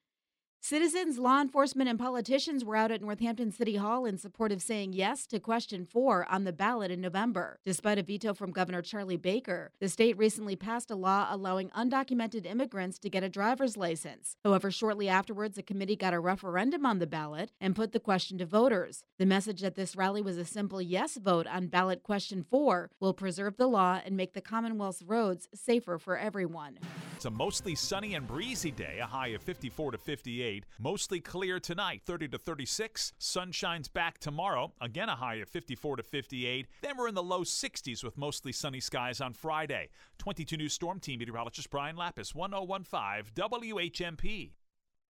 Citizens, 0.63 1.19
law 1.19 1.41
enforcement, 1.41 1.89
and 1.89 1.99
politicians 1.99 2.67
were 2.67 2.77
out 2.77 2.91
at 2.91 3.01
Northampton 3.01 3.51
City 3.51 3.77
Hall 3.77 4.05
in 4.05 4.19
support 4.19 4.53
of 4.53 4.61
saying 4.61 4.93
yes 4.93 5.27
to 5.27 5.41
question 5.41 5.87
four 5.87 6.31
on 6.31 6.45
the 6.45 6.53
ballot 6.53 6.91
in 6.91 7.01
November. 7.01 7.59
Despite 7.65 7.97
a 7.97 8.03
veto 8.03 8.35
from 8.35 8.53
Governor 8.53 8.83
Charlie 8.83 9.17
Baker, 9.17 9.73
the 9.81 9.89
state 9.89 10.19
recently 10.19 10.57
passed 10.57 10.91
a 10.91 10.95
law 10.95 11.29
allowing 11.31 11.71
undocumented 11.71 12.45
immigrants 12.45 12.99
to 12.99 13.09
get 13.09 13.25
a 13.25 13.29
driver's 13.31 13.79
license. 13.79 14.37
However, 14.45 14.71
shortly 14.71 15.09
afterwards, 15.09 15.57
a 15.57 15.63
committee 15.63 15.97
got 15.97 16.13
a 16.13 16.21
referendum 16.21 16.85
on 16.85 16.99
the 16.99 17.07
ballot 17.07 17.53
and 17.59 17.75
put 17.75 17.93
the 17.93 17.99
question 17.99 18.37
to 18.37 18.45
voters. 18.45 19.03
The 19.19 19.27
message 19.27 19.65
at 19.65 19.77
this 19.77 19.97
rally 19.97 20.21
was 20.21 20.37
a 20.37 20.45
simple 20.45 20.83
yes 20.83 21.17
vote 21.17 21.47
on 21.47 21.69
ballot 21.69 22.03
question 22.03 22.45
four 22.49 22.91
will 23.01 23.15
preserve 23.15 23.57
the 23.57 23.67
law 23.67 24.03
and 24.05 24.15
make 24.15 24.35
the 24.35 24.43
Commonwealth's 24.43 25.03
roads 25.03 25.49
safer 25.55 25.99
for 25.99 26.19
everyone. 26.19 26.79
It's 27.17 27.25
a 27.25 27.31
mostly 27.31 27.75
sunny 27.75 28.15
and 28.15 28.27
breezy 28.27 28.71
day, 28.71 28.99
a 28.99 29.07
high 29.07 29.29
of 29.29 29.43
54 29.43 29.93
to 29.93 29.99
58. 29.99 30.50
Mostly 30.79 31.21
clear 31.21 31.61
tonight, 31.61 32.03
30 32.05 32.29
to 32.29 32.39
36. 32.39 33.13
Sun 33.19 33.53
shines 33.53 33.89
back 33.89 34.19
tomorrow, 34.19 34.73
again 34.81 35.09
a 35.09 35.17
high 35.17 35.37
of 35.37 35.49
54 35.49 35.97
to 35.97 36.03
58. 36.03 36.67
Then 36.83 36.97
we're 36.97 37.09
in 37.09 37.15
the 37.15 37.23
low 37.23 37.43
60s 37.43 38.03
with 38.05 38.19
mostly 38.19 38.53
sunny 38.53 38.81
skies 38.81 39.21
on 39.21 39.35
Friday. 39.35 39.89
22 40.19 40.57
News 40.57 40.73
Storm 40.73 41.01
Team 41.01 41.19
meteorologist 41.19 41.71
Brian 41.71 41.97
Lapis, 41.97 42.35
1015 42.35 43.33
WHMP. 43.35 44.53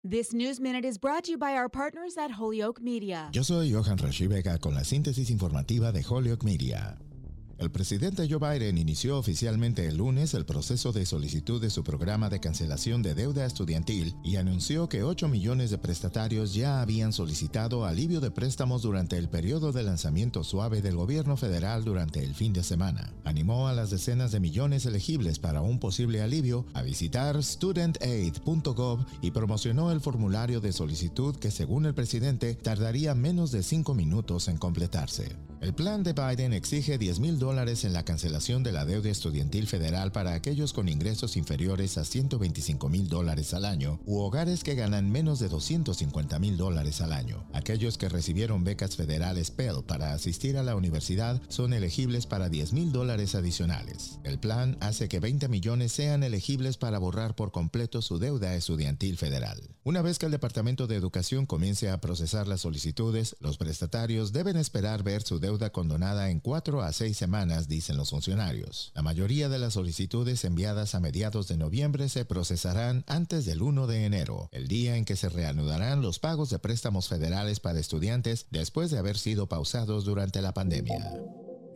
This 0.05 0.33
News 0.33 0.61
Minute 0.61 0.85
is 0.85 0.99
brought 0.99 1.25
to 1.25 1.33
you 1.33 1.39
by 1.39 1.55
our 1.57 1.69
partners 1.69 2.17
at 2.17 2.31
Holyoke 2.31 2.81
Media. 2.81 3.29
Yo 3.33 3.43
soy 3.43 3.65
Johan 3.65 3.97
Rashi 3.99 4.29
Vega 4.29 4.57
con 4.59 4.75
la 4.75 4.83
síntesis 4.83 5.31
informativa 5.31 5.93
de 5.93 6.01
Holyoke 6.03 6.45
Media. 6.45 6.97
El 7.59 7.71
presidente 7.71 8.29
Joe 8.29 8.39
Biden 8.39 8.77
inició 8.77 9.19
oficialmente 9.19 9.87
el 9.87 9.97
lunes 9.97 10.35
el 10.35 10.45
proceso 10.45 10.93
de 10.93 11.07
solicitud 11.07 11.59
de 11.59 11.71
su 11.71 11.83
programa 11.83 12.29
de 12.29 12.39
cancelación 12.39 13.03
de 13.03 13.15
deuda 13.15 13.47
estudiantil 13.47 14.15
y 14.23 14.37
anunció 14.37 14.91
que 14.91 15.03
8 15.03 15.27
millones 15.29 15.71
de 15.71 15.79
prestatarios 15.79 16.53
ya 16.53 16.83
habían 16.83 17.15
solicitado 17.15 17.87
alivio 17.87 18.21
de 18.21 18.31
préstamos 18.31 18.83
durante 18.83 19.17
el 19.17 19.31
periodo 19.31 19.73
de 19.73 19.85
lanzamiento 19.85 20.45
suave 20.45 20.83
del 20.83 20.97
gobierno 20.97 21.39
federal 21.39 21.83
durante 21.83 22.23
el 22.23 22.35
fin 22.35 22.53
de 22.53 22.63
semana. 22.63 23.15
Animó 23.25 23.69
a 23.69 23.73
las 23.73 23.89
decenas 23.89 24.33
de 24.33 24.41
millones 24.41 24.85
elegibles 24.85 25.39
para 25.39 25.63
un 25.63 25.79
posible 25.79 26.21
alivio 26.21 26.67
a 26.75 26.83
visitar 26.83 27.43
studentaid.gov 27.43 29.07
y 29.23 29.31
promocionó 29.31 29.93
el 29.93 30.03
formulario 30.03 30.61
de 30.61 30.75
solicitud 30.75 31.35
que 31.37 31.51
según 31.51 31.87
el 31.87 31.95
presidente 31.95 32.55
tardaría 32.55 33.15
menos 33.15 33.51
de 33.51 33.63
5 33.63 33.95
minutos 33.95 34.49
en 34.49 34.59
completarse. 34.59 35.37
El 35.63 35.75
plan 35.75 36.03
de 36.03 36.13
Biden 36.13 36.53
exige 36.53 36.99
10 36.99 37.19
mil 37.19 37.39
dólares 37.47 37.85
en 37.85 37.93
la 37.93 38.05
cancelación 38.05 38.65
de 38.65 38.73
la 38.73 38.85
deuda 38.85 39.09
estudiantil 39.09 39.69
federal 39.69 40.11
para 40.11 40.35
aquellos 40.35 40.73
con 40.73 40.89
ingresos 40.89 41.37
inferiores 41.37 41.97
a 41.97 42.05
125 42.05 42.89
mil 42.89 43.09
dólares 43.09 43.55
al 43.55 43.65
año 43.65 44.01
u 44.05 44.19
hogares 44.19 44.65
que 44.65 44.75
ganan 44.75 45.13
menos 45.13 45.39
de 45.39 45.49
250 45.49 46.41
mil 46.41 46.57
dólares 46.57 47.01
al 47.03 47.13
año. 47.13 47.47
Aquellos 47.53 47.99
que 47.99 48.09
recibieron 48.09 48.65
becas 48.65 48.97
federales 48.97 49.53
Pell 49.53 49.85
para 49.87 50.13
asistir 50.13 50.57
a 50.57 50.65
la 50.65 50.75
universidad 50.75 51.41
son 51.47 51.73
elegibles 51.73 52.27
para 52.27 52.49
10 52.49 52.73
mil 52.73 52.91
dólares 52.91 53.37
adicionales. 53.37 54.19
El 54.25 54.41
plan 54.41 54.77
hace 54.81 55.09
que 55.09 55.21
20 55.21 55.47
millones 55.47 55.93
sean 55.93 56.25
elegibles 56.25 56.77
para 56.79 56.99
borrar 56.99 57.37
por 57.37 57.53
completo 57.53 58.03
su 58.03 58.19
deuda 58.19 58.57
estudiantil 58.57 59.19
federal. 59.19 59.63
Una 59.85 60.03
vez 60.03 60.19
que 60.19 60.27
el 60.27 60.33
Departamento 60.33 60.89
de 60.89 60.97
Educación 60.97 61.47
comience 61.47 61.91
a 61.91 62.01
procesar 62.01 62.49
las 62.49 62.63
solicitudes, 62.63 63.37
los 63.39 63.57
prestatarios 63.57 64.33
deben 64.33 64.57
esperar 64.57 65.05
ver 65.05 65.23
su 65.23 65.39
deuda 65.39 65.71
condonada 65.71 66.31
en 66.31 66.41
4 66.41 66.83
a 66.83 66.93
6 66.93 67.17
semanas, 67.17 67.36
dicen 67.69 67.97
los 67.97 68.11
funcionarios. 68.11 68.93
La 68.95 69.03
mayoría 69.03 69.49
de 69.49 69.59
las 69.59 69.75
solicitudes 69.75 70.45
enviadas 70.45 70.95
a 70.95 71.01
mediados 71.01 71.49
de 71.49 71.57
noviembre 71.57 72.09
se 72.09 72.25
procesarán 72.25 73.05
antes 73.07 73.45
del 73.45 73.61
1 73.61 73.87
de 73.87 74.07
enero, 74.07 74.49
el 74.53 74.69
día 74.69 74.97
en 74.97 75.05
que 75.05 75.17
se 75.17 75.29
reanudarán 75.29 76.01
los 76.01 76.19
pagos 76.19 76.51
de 76.51 76.59
préstamos 76.59 77.09
federales 77.09 77.61
para 77.61 77.79
estudiantes 77.79 78.47
después 78.51 78.91
de 78.91 78.99
haber 78.99 79.19
sido 79.19 79.49
pausados 79.49 80.05
durante 80.05 80.41
la 80.41 80.55
pandemia. 80.55 81.13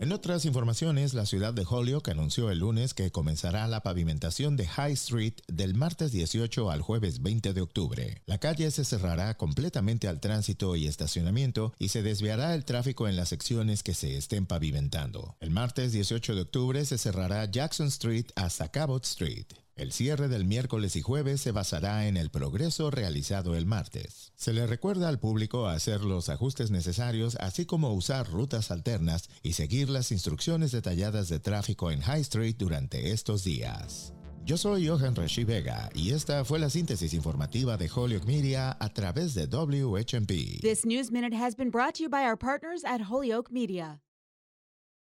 En 0.01 0.13
otras 0.13 0.47
informaciones, 0.47 1.13
la 1.13 1.27
ciudad 1.27 1.53
de 1.53 1.67
Holyoke 1.69 2.11
anunció 2.11 2.51
el 2.51 2.61
lunes 2.61 2.95
que 2.95 3.11
comenzará 3.11 3.69
la 3.69 3.83
pavimentación 3.83 4.57
de 4.57 4.67
High 4.67 4.95
Street 4.95 5.35
del 5.47 5.75
martes 5.75 6.11
18 6.11 6.71
al 6.71 6.81
jueves 6.81 7.21
20 7.21 7.53
de 7.53 7.61
octubre. 7.61 8.23
La 8.25 8.39
calle 8.39 8.71
se 8.71 8.87
cerrará 8.87 9.37
completamente 9.37 10.09
al 10.09 10.19
tránsito 10.19 10.75
y 10.75 10.87
estacionamiento 10.87 11.75
y 11.79 11.89
se 11.89 12.03
desviará 12.03 12.55
el 12.55 12.65
tráfico 12.65 13.09
en 13.09 13.17
las 13.17 13.29
secciones 13.29 13.83
que 13.83 13.93
se 13.93 14.17
estén 14.17 14.47
pavimentando. 14.47 15.37
El 15.39 15.51
martes 15.51 15.93
18 15.93 16.35
de 16.35 16.41
octubre 16.41 16.83
se 16.87 16.97
cerrará 16.97 17.45
Jackson 17.45 17.89
Street 17.89 18.29
hasta 18.37 18.71
Cabot 18.71 19.05
Street. 19.05 19.49
El 19.81 19.93
cierre 19.93 20.29
del 20.29 20.45
miércoles 20.45 20.95
y 20.97 21.01
jueves 21.01 21.41
se 21.41 21.53
basará 21.53 22.07
en 22.07 22.19
el 22.19 22.29
progreso 22.29 22.91
realizado 22.91 23.57
el 23.57 23.65
martes. 23.65 24.31
Se 24.37 24.53
le 24.53 24.67
recuerda 24.67 25.09
al 25.09 25.19
público 25.19 25.69
hacer 25.69 26.03
los 26.03 26.29
ajustes 26.29 26.71
necesarios, 26.71 27.37
así 27.37 27.65
como 27.65 27.95
usar 27.95 28.29
rutas 28.29 28.71
alternas 28.71 29.31
y 29.43 29.55
seguir 29.55 29.89
las 29.89 30.13
instrucciones 30.13 30.71
detalladas 30.71 31.31
de 31.31 31.41
tráfico 31.41 31.91
en 31.91 32.03
High 32.03 32.21
Street 32.21 32.57
durante 32.59 33.13
estos 33.13 33.43
días. 33.43 34.13
Yo 34.45 34.59
soy 34.59 34.87
Johan 34.87 35.17
Rashi 35.17 35.45
Vega 35.45 35.89
y 35.95 36.11
esta 36.11 36.45
fue 36.45 36.59
la 36.59 36.69
síntesis 36.69 37.15
informativa 37.15 37.79
de 37.79 37.89
Holyoke 37.89 38.27
Media 38.27 38.77
a 38.81 38.93
través 38.93 39.33
de 39.33 39.47
WHMP. 39.47 40.61
This 40.61 40.85
News 40.85 41.11
Minute 41.11 41.35
has 41.35 41.57
been 41.57 41.71
brought 41.71 41.95
to 41.95 42.03
you 42.03 42.11
by 42.11 42.27
our 42.27 42.37
partners 42.37 42.85
at 42.85 43.09
Holyoke 43.09 43.51
Media. 43.51 44.03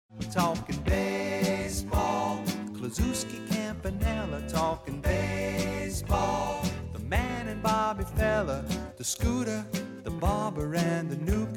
We're 0.08 0.30
talking 0.30 0.78
baseball. 0.84 2.44
Kluszewski 2.80 3.46
Campanella 3.50 4.40
talking 4.48 5.02
baseball. 5.02 6.64
The 6.94 6.98
man 7.00 7.48
and 7.48 7.62
Bobby 7.62 8.04
Feller, 8.16 8.64
the 8.96 9.04
scooter, 9.04 9.66
the 10.02 10.10
barber, 10.10 10.74
and 10.74 11.10
the 11.10 11.16
Newk. 11.16 11.50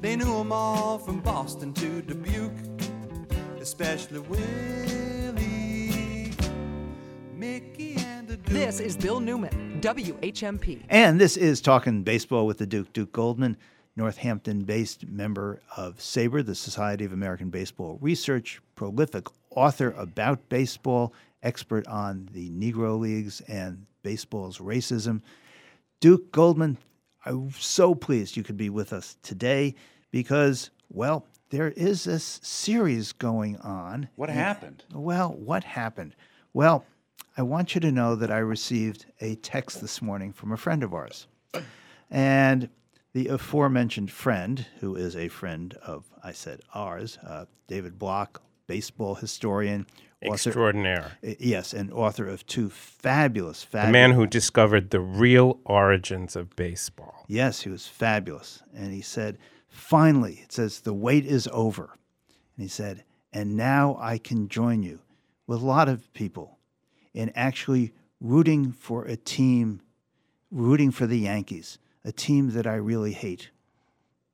They 0.00 0.16
knew 0.16 0.40
'em 0.40 0.52
all 0.52 0.98
from 0.98 1.20
Boston 1.20 1.74
to 1.74 2.00
Dubuque, 2.00 2.50
especially 3.60 4.20
Willie, 4.20 5.42
Mickey, 7.36 7.96
and 7.98 8.26
the 8.26 8.38
Duke. 8.38 8.46
This 8.46 8.80
is 8.80 8.96
Bill 8.96 9.20
Newman, 9.20 9.82
WHMP. 9.82 10.82
And 10.88 11.20
this 11.20 11.36
is 11.36 11.60
Talking 11.60 12.04
Baseball 12.04 12.46
with 12.46 12.56
the 12.56 12.66
Duke, 12.66 12.90
Duke 12.94 13.12
Goldman, 13.12 13.58
Northampton 13.96 14.62
based 14.62 15.06
member 15.06 15.60
of 15.76 15.98
SABR, 15.98 16.42
the 16.46 16.54
Society 16.54 17.04
of 17.04 17.12
American 17.12 17.50
Baseball 17.50 17.98
Research, 18.00 18.62
prolific 18.78 19.26
author 19.50 19.92
about 19.98 20.48
baseball, 20.48 21.12
expert 21.42 21.84
on 21.88 22.28
the 22.32 22.48
Negro 22.50 22.96
Leagues 22.96 23.40
and 23.48 23.84
baseball's 24.04 24.58
racism. 24.58 25.20
Duke 25.98 26.30
Goldman, 26.30 26.78
I'm 27.24 27.50
so 27.50 27.92
pleased 27.96 28.36
you 28.36 28.44
could 28.44 28.56
be 28.56 28.70
with 28.70 28.92
us 28.92 29.16
today 29.24 29.74
because, 30.12 30.70
well, 30.90 31.26
there 31.50 31.70
is 31.72 32.04
this 32.04 32.38
series 32.44 33.10
going 33.10 33.56
on. 33.56 34.08
What 34.14 34.30
happened? 34.30 34.84
Well, 34.94 35.30
what 35.30 35.64
happened? 35.64 36.14
Well, 36.52 36.84
I 37.36 37.42
want 37.42 37.74
you 37.74 37.80
to 37.80 37.90
know 37.90 38.14
that 38.14 38.30
I 38.30 38.38
received 38.38 39.06
a 39.20 39.34
text 39.34 39.80
this 39.80 40.00
morning 40.00 40.32
from 40.32 40.52
a 40.52 40.56
friend 40.56 40.84
of 40.84 40.94
ours. 40.94 41.26
And 42.12 42.68
the 43.12 43.26
aforementioned 43.26 44.12
friend, 44.12 44.64
who 44.78 44.94
is 44.94 45.16
a 45.16 45.26
friend 45.26 45.74
of, 45.82 46.04
I 46.22 46.30
said, 46.30 46.60
ours, 46.74 47.18
uh, 47.26 47.46
David 47.66 47.98
Block, 47.98 48.40
baseball 48.68 49.16
historian, 49.16 49.86
Extraordinaire. 50.20 51.12
Uh, 51.26 51.34
yes, 51.38 51.72
and 51.72 51.92
author 51.92 52.26
of 52.26 52.44
two 52.46 52.68
fabulous, 52.70 53.62
fabulous. 53.62 53.88
The 53.88 53.92
man 53.92 54.12
who 54.12 54.26
discovered 54.26 54.90
the 54.90 55.00
real 55.00 55.60
origins 55.64 56.34
of 56.34 56.56
baseball. 56.56 57.24
Yes, 57.28 57.60
he 57.60 57.70
was 57.70 57.86
fabulous. 57.86 58.62
And 58.74 58.92
he 58.92 59.00
said, 59.00 59.38
finally, 59.68 60.40
it 60.42 60.52
says, 60.52 60.80
the 60.80 60.94
wait 60.94 61.24
is 61.24 61.48
over. 61.52 61.96
And 62.56 62.64
he 62.64 62.68
said, 62.68 63.04
and 63.32 63.56
now 63.56 63.96
I 64.00 64.18
can 64.18 64.48
join 64.48 64.82
you 64.82 65.00
with 65.46 65.62
a 65.62 65.66
lot 65.66 65.88
of 65.88 66.12
people 66.12 66.58
in 67.14 67.30
actually 67.36 67.92
rooting 68.20 68.72
for 68.72 69.04
a 69.04 69.16
team, 69.16 69.82
rooting 70.50 70.90
for 70.90 71.06
the 71.06 71.18
Yankees, 71.18 71.78
a 72.04 72.10
team 72.10 72.50
that 72.52 72.66
I 72.66 72.74
really 72.74 73.12
hate, 73.12 73.50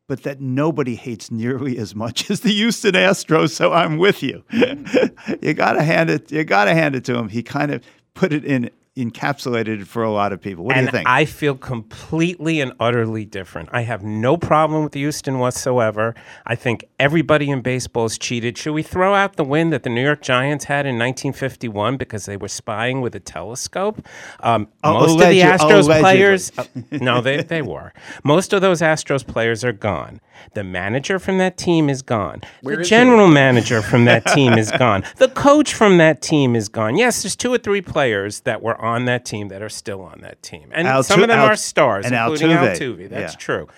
but 0.07 0.23
that 0.23 0.41
nobody 0.41 0.95
hates 0.95 1.31
nearly 1.31 1.79
as 1.79 1.95
much 1.95 2.31
as 2.31 2.41
the 2.41 2.53
Houston 2.53 2.93
Astros. 2.93 3.51
So 3.51 3.73
I'm 3.73 3.99
with 3.99 4.23
you. 4.23 4.45
you 5.43 5.55
gotta 5.55 5.83
hand 5.83 6.11
it. 6.11 6.31
You 6.31 6.45
gotta 6.45 6.75
hand 6.75 6.95
it 6.95 7.05
to 7.07 7.17
him. 7.17 7.29
He 7.29 7.43
kind 7.43 7.73
of 7.73 7.83
put 8.15 8.33
it 8.33 8.45
in 8.45 8.71
encapsulated 8.97 9.87
for 9.87 10.03
a 10.05 10.11
lot 10.11 10.33
of 10.33 10.41
people. 10.41 10.65
What 10.65 10.77
and 10.77 10.87
do 10.87 10.89
you 10.89 10.99
think? 10.99 11.09
I 11.09 11.25
feel 11.25 11.57
completely 11.57 12.61
and 12.61 12.73
utterly 12.79 13.25
different. 13.25 13.69
I 13.73 13.83
have 13.83 14.03
no 14.05 14.37
problem 14.37 14.85
with 14.85 14.95
Houston 14.95 15.39
whatsoever. 15.41 16.15
I 16.47 16.55
think 16.55 16.85
everybody 17.01 17.51
in 17.51 17.61
baseball 17.61 18.05
is 18.05 18.19
cheated. 18.19 18.57
Should 18.57 18.73
we 18.73 18.83
throw 18.85 19.15
out 19.15 19.37
the 19.37 19.45
win 19.45 19.71
that 19.71 19.83
the 19.83 19.91
New 19.91 20.03
York 20.03 20.23
Giants 20.23 20.67
had 20.67 20.87
in 20.87 20.97
1951 20.99 21.97
because 21.97 22.27
they 22.27 22.37
were 22.37 22.49
spying 22.49 23.01
with 23.01 23.15
a 23.15 23.21
telescope? 23.21 24.07
Um, 24.41 24.69
Oh, 24.85 24.93
most 25.01 25.13
of 25.15 25.29
the 25.31 25.41
Astros 25.41 25.85
allegedly. 25.87 26.01
players, 26.01 26.53
uh, 26.59 26.65
no, 26.93 27.21
they, 27.21 27.43
they 27.43 27.63
were. 27.63 27.93
Most 28.23 28.53
of 28.53 28.61
those 28.61 28.81
Astros 28.81 29.27
players 29.27 29.65
are 29.65 29.73
gone. 29.73 30.21
The 30.53 30.63
manager 30.65 31.19
from 31.19 31.39
that 31.39 31.57
team 31.57 31.89
is 31.89 32.03
gone. 32.03 32.43
Where 32.61 32.77
the 32.77 32.83
is 32.83 32.89
he? 32.89 32.91
general 32.91 33.29
manager 33.29 33.81
from 33.83 34.05
that 34.05 34.27
team 34.27 34.53
is 34.55 34.71
gone. 34.73 35.05
The 35.17 35.29
coach 35.29 35.73
from 35.75 35.97
that 35.99 36.21
team 36.23 36.55
is 36.55 36.69
gone. 36.69 36.97
Yes, 36.97 37.23
there's 37.23 37.35
two 37.37 37.53
or 37.53 37.59
three 37.59 37.81
players 37.81 38.41
that 38.41 38.63
were 38.63 38.77
on 38.85 39.07
that 39.07 39.25
team 39.25 39.49
that 39.49 39.63
are 39.63 39.69
still 39.69 40.01
on 40.03 40.21
that 40.23 40.43
team. 40.43 40.71
And 40.73 40.87
Altu- 40.87 41.05
some 41.05 41.23
of 41.23 41.29
them 41.29 41.39
Al- 41.39 41.47
are 41.47 41.57
stars, 41.57 42.07
and 42.07 42.15
including 42.15 42.51
Altuve. 42.51 42.77
Altuve. 42.79 43.11
That's 43.11 43.33
Yeah. 43.35 43.39
true. 43.39 43.69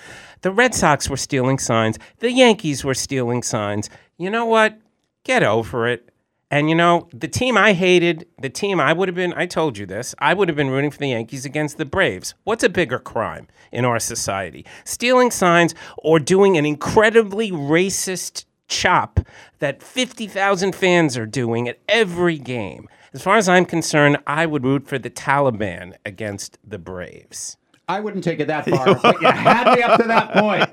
The 0.42 0.50
Red 0.52 0.74
Sox 0.74 1.08
were 1.08 1.16
stealing 1.16 1.58
signs. 1.58 1.98
The 2.18 2.30
Yankees 2.30 2.84
were 2.84 2.94
stealing 2.94 3.42
signs. 3.42 3.88
You 4.18 4.30
know 4.30 4.44
what? 4.44 4.78
Get 5.24 5.42
over 5.42 5.88
it. 5.88 6.10
And 6.48 6.68
you 6.70 6.76
know, 6.76 7.08
the 7.12 7.26
team 7.26 7.56
I 7.56 7.72
hated, 7.72 8.26
the 8.40 8.48
team 8.50 8.78
I 8.78 8.92
would 8.92 9.08
have 9.08 9.16
been, 9.16 9.32
I 9.36 9.46
told 9.46 9.76
you 9.78 9.84
this, 9.86 10.14
I 10.20 10.32
would 10.32 10.48
have 10.48 10.56
been 10.56 10.70
rooting 10.70 10.92
for 10.92 10.98
the 10.98 11.08
Yankees 11.08 11.44
against 11.44 11.76
the 11.76 11.84
Braves. 11.84 12.34
What's 12.44 12.62
a 12.62 12.68
bigger 12.68 13.00
crime 13.00 13.48
in 13.72 13.84
our 13.84 13.98
society? 13.98 14.64
Stealing 14.84 15.32
signs 15.32 15.74
or 15.98 16.20
doing 16.20 16.56
an 16.56 16.64
incredibly 16.64 17.50
racist 17.50 18.44
chop 18.68 19.18
that 19.58 19.82
50,000 19.82 20.74
fans 20.74 21.16
are 21.18 21.26
doing 21.26 21.68
at 21.68 21.78
every 21.88 22.38
game? 22.38 22.88
As 23.16 23.22
far 23.22 23.38
as 23.38 23.48
I'm 23.48 23.64
concerned, 23.64 24.18
I 24.26 24.44
would 24.44 24.62
root 24.62 24.87
for 24.87 24.98
the 24.98 25.09
Taliban 25.09 25.94
against 26.05 26.59
the 26.62 26.79
Braves. 26.79 27.57
I 27.88 27.98
wouldn't 27.98 28.22
take 28.22 28.40
it 28.40 28.48
that 28.48 28.68
far, 28.68 28.94
but 28.94 29.22
you 29.22 29.29
had 29.29 29.74
me 29.74 29.83
up 29.83 29.98
to 29.98 30.07
that 30.07 30.35
point. 30.35 30.68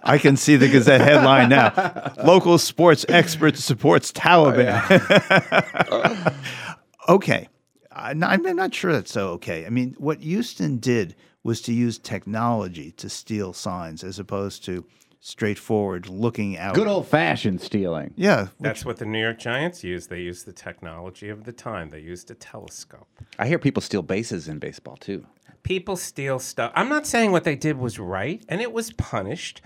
I 0.04 0.18
can 0.18 0.36
see 0.36 0.56
the 0.56 0.68
Gazette 0.68 1.00
headline 1.00 1.48
now. 1.48 2.12
Local 2.22 2.58
sports 2.58 3.06
expert 3.08 3.56
supports 3.56 4.12
Taliban. 4.12 4.84
Oh, 5.90 6.34
okay. 7.14 7.48
I'm 7.90 8.18
not, 8.18 8.32
I'm 8.32 8.56
not 8.56 8.74
sure 8.74 8.92
that's 8.92 9.10
so 9.10 9.28
okay. 9.30 9.64
I 9.64 9.70
mean, 9.70 9.94
what 9.96 10.20
Houston 10.20 10.76
did 10.76 11.16
was 11.44 11.62
to 11.62 11.72
use 11.72 11.96
technology 11.98 12.90
to 12.98 13.08
steal 13.08 13.54
signs 13.54 14.04
as 14.04 14.18
opposed 14.18 14.66
to 14.66 14.84
straightforward 15.20 16.08
looking 16.08 16.56
out. 16.56 16.74
Good 16.74 16.86
old 16.86 17.06
fashioned 17.06 17.60
stealing. 17.60 18.12
Yeah. 18.16 18.48
That's 18.60 18.84
what 18.84 18.98
the 18.98 19.06
New 19.06 19.20
York 19.20 19.38
Giants 19.38 19.82
used. 19.84 20.10
They 20.10 20.20
used 20.20 20.46
the 20.46 20.52
technology 20.52 21.28
of 21.28 21.44
the 21.44 21.52
time. 21.52 21.90
They 21.90 22.00
used 22.00 22.30
a 22.30 22.34
telescope. 22.34 23.08
I 23.38 23.46
hear 23.46 23.58
people 23.58 23.82
steal 23.82 24.02
bases 24.02 24.48
in 24.48 24.58
baseball 24.58 24.96
too. 24.96 25.26
People 25.62 25.96
steal 25.96 26.38
stuff. 26.38 26.72
I'm 26.74 26.88
not 26.88 27.06
saying 27.06 27.32
what 27.32 27.44
they 27.44 27.56
did 27.56 27.78
was 27.78 27.98
right, 27.98 28.42
and 28.48 28.60
it 28.60 28.72
was 28.72 28.92
punished, 28.92 29.60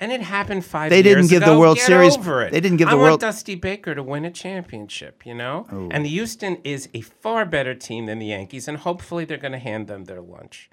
and 0.00 0.10
it 0.10 0.22
happened 0.22 0.64
five 0.64 0.88
They 0.88 1.02
didn't 1.02 1.26
give 1.26 1.44
the. 1.44 1.58
World 1.58 1.76
Get 1.76 1.86
Series- 1.86 2.16
Over 2.16 2.42
it. 2.44 2.52
they 2.52 2.60
didn't 2.60 2.78
give 2.78 2.88
the 2.88 2.96
world. 2.96 3.06
I 3.08 3.10
want 3.10 3.20
Dusty 3.20 3.54
Baker 3.56 3.94
to 3.94 4.02
win 4.02 4.24
a 4.24 4.30
championship. 4.30 5.26
You 5.26 5.34
know, 5.34 5.66
Ooh. 5.72 5.88
and 5.90 6.04
the 6.06 6.08
Houston 6.08 6.56
is 6.64 6.88
a 6.94 7.02
far 7.02 7.44
better 7.44 7.74
team 7.74 8.06
than 8.06 8.18
the 8.18 8.26
Yankees, 8.26 8.66
and 8.68 8.78
hopefully 8.78 9.24
they're 9.26 9.36
going 9.36 9.52
to 9.52 9.58
hand 9.58 9.88
them 9.88 10.04
their 10.04 10.22
lunch. 10.22 10.70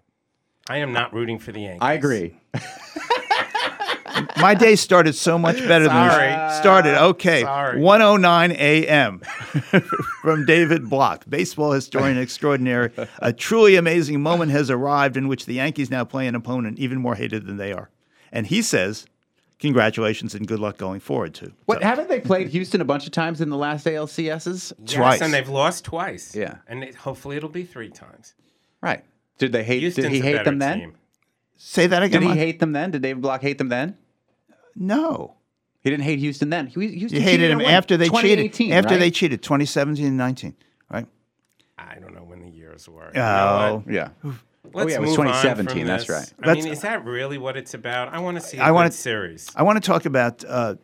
I 0.69 0.77
am 0.77 0.93
not 0.93 1.13
rooting 1.13 1.39
for 1.39 1.51
the 1.51 1.61
Yankees. 1.61 1.79
I 1.81 1.93
agree. 1.93 2.37
My 4.37 4.55
day 4.55 4.75
started 4.75 5.13
so 5.13 5.37
much 5.37 5.57
better 5.67 5.85
Sorry. 5.85 6.27
than 6.29 6.49
it 6.49 6.57
started. 6.57 7.01
Okay. 7.03 7.41
Sorry. 7.41 7.79
109 7.79 8.51
a.m. 8.51 9.19
from 10.21 10.45
David 10.45 10.89
Block, 10.89 11.25
baseball 11.29 11.71
historian 11.71 12.17
extraordinary. 12.17 12.91
A 13.19 13.33
truly 13.33 13.75
amazing 13.75 14.21
moment 14.21 14.51
has 14.51 14.69
arrived 14.69 15.17
in 15.17 15.27
which 15.27 15.45
the 15.45 15.55
Yankees 15.55 15.89
now 15.89 16.03
play 16.03 16.27
an 16.27 16.35
opponent 16.35 16.79
even 16.79 16.99
more 16.99 17.15
hated 17.15 17.45
than 17.45 17.57
they 17.57 17.71
are. 17.71 17.89
And 18.31 18.47
he 18.47 18.61
says, 18.61 19.05
congratulations 19.59 20.33
and 20.35 20.47
good 20.47 20.59
luck 20.59 20.77
going 20.77 20.99
forward, 20.99 21.33
too. 21.33 21.51
What 21.65 21.83
haven't 21.83 22.09
they 22.09 22.19
played 22.19 22.49
Houston 22.49 22.81
a 22.81 22.85
bunch 22.85 23.05
of 23.05 23.11
times 23.11 23.41
in 23.41 23.49
the 23.49 23.57
last 23.57 23.85
ALCSs? 23.85 24.73
Yes, 24.85 25.21
and 25.21 25.33
they've 25.33 25.49
lost 25.49 25.85
twice. 25.85 26.35
Yeah. 26.35 26.57
and 26.67 26.83
it, 26.83 26.95
hopefully 26.95 27.37
it'll 27.37 27.49
be 27.49 27.63
three 27.63 27.89
times. 27.89 28.33
Right. 28.81 29.03
Did 29.37 29.51
they 29.51 29.63
hate? 29.63 29.81
Houston's 29.81 30.07
did 30.07 30.13
he 30.13 30.21
hate 30.21 30.33
better 30.33 30.43
them 30.45 30.59
then? 30.59 30.93
Team. 31.59 31.65
Say 31.65 31.87
that 31.87 32.03
again. 32.03 32.21
Did 32.21 32.31
he 32.31 32.37
hate 32.37 32.59
them 32.59 32.71
then? 32.71 32.91
Did 32.91 33.01
David 33.01 33.21
Block 33.21 33.41
hate 33.41 33.57
them 33.57 33.69
then? 33.69 33.97
No. 34.75 35.35
He 35.81 35.89
didn't 35.89 36.03
hate 36.03 36.19
Houston 36.19 36.49
then. 36.49 36.67
He, 36.67 36.87
Houston 36.87 37.17
You 37.19 37.23
hated 37.23 37.41
cheated 37.47 37.51
him 37.51 37.61
after 37.61 37.95
they 37.97 38.05
cheated. 38.09 38.53
2018, 38.53 38.73
After 38.73 38.97
they 38.97 39.11
cheated, 39.11 39.41
2017 39.41 40.05
and 40.05 40.17
19, 40.17 40.55
right? 40.91 41.05
I 41.77 41.95
don't 41.99 42.13
know 42.13 42.23
when 42.23 42.41
the 42.41 42.49
years 42.49 42.87
were. 42.89 43.11
Oh. 43.17 43.83
Yeah. 43.87 44.09
Let's 44.73 44.91
yeah, 44.91 44.97
it 44.97 45.01
was 45.01 45.11
2017, 45.15 45.85
that's 45.87 46.09
right. 46.09 46.31
I 46.43 46.47
Let's- 46.47 46.63
mean, 46.65 46.73
is 46.73 46.81
that 46.81 47.03
really 47.05 47.37
what 47.37 47.55
it's 47.57 47.73
about? 47.73 48.13
I 48.13 48.19
want 48.19 48.37
to 48.37 48.41
see 48.41 48.57
a 48.57 48.61
I 48.63 48.67
good 48.67 48.73
wanna- 48.73 48.91
series. 48.91 49.49
I 49.55 49.63
want 49.63 49.81
to 49.81 49.87
talk 49.87 50.05
about 50.05 50.43
uh, 50.45 50.75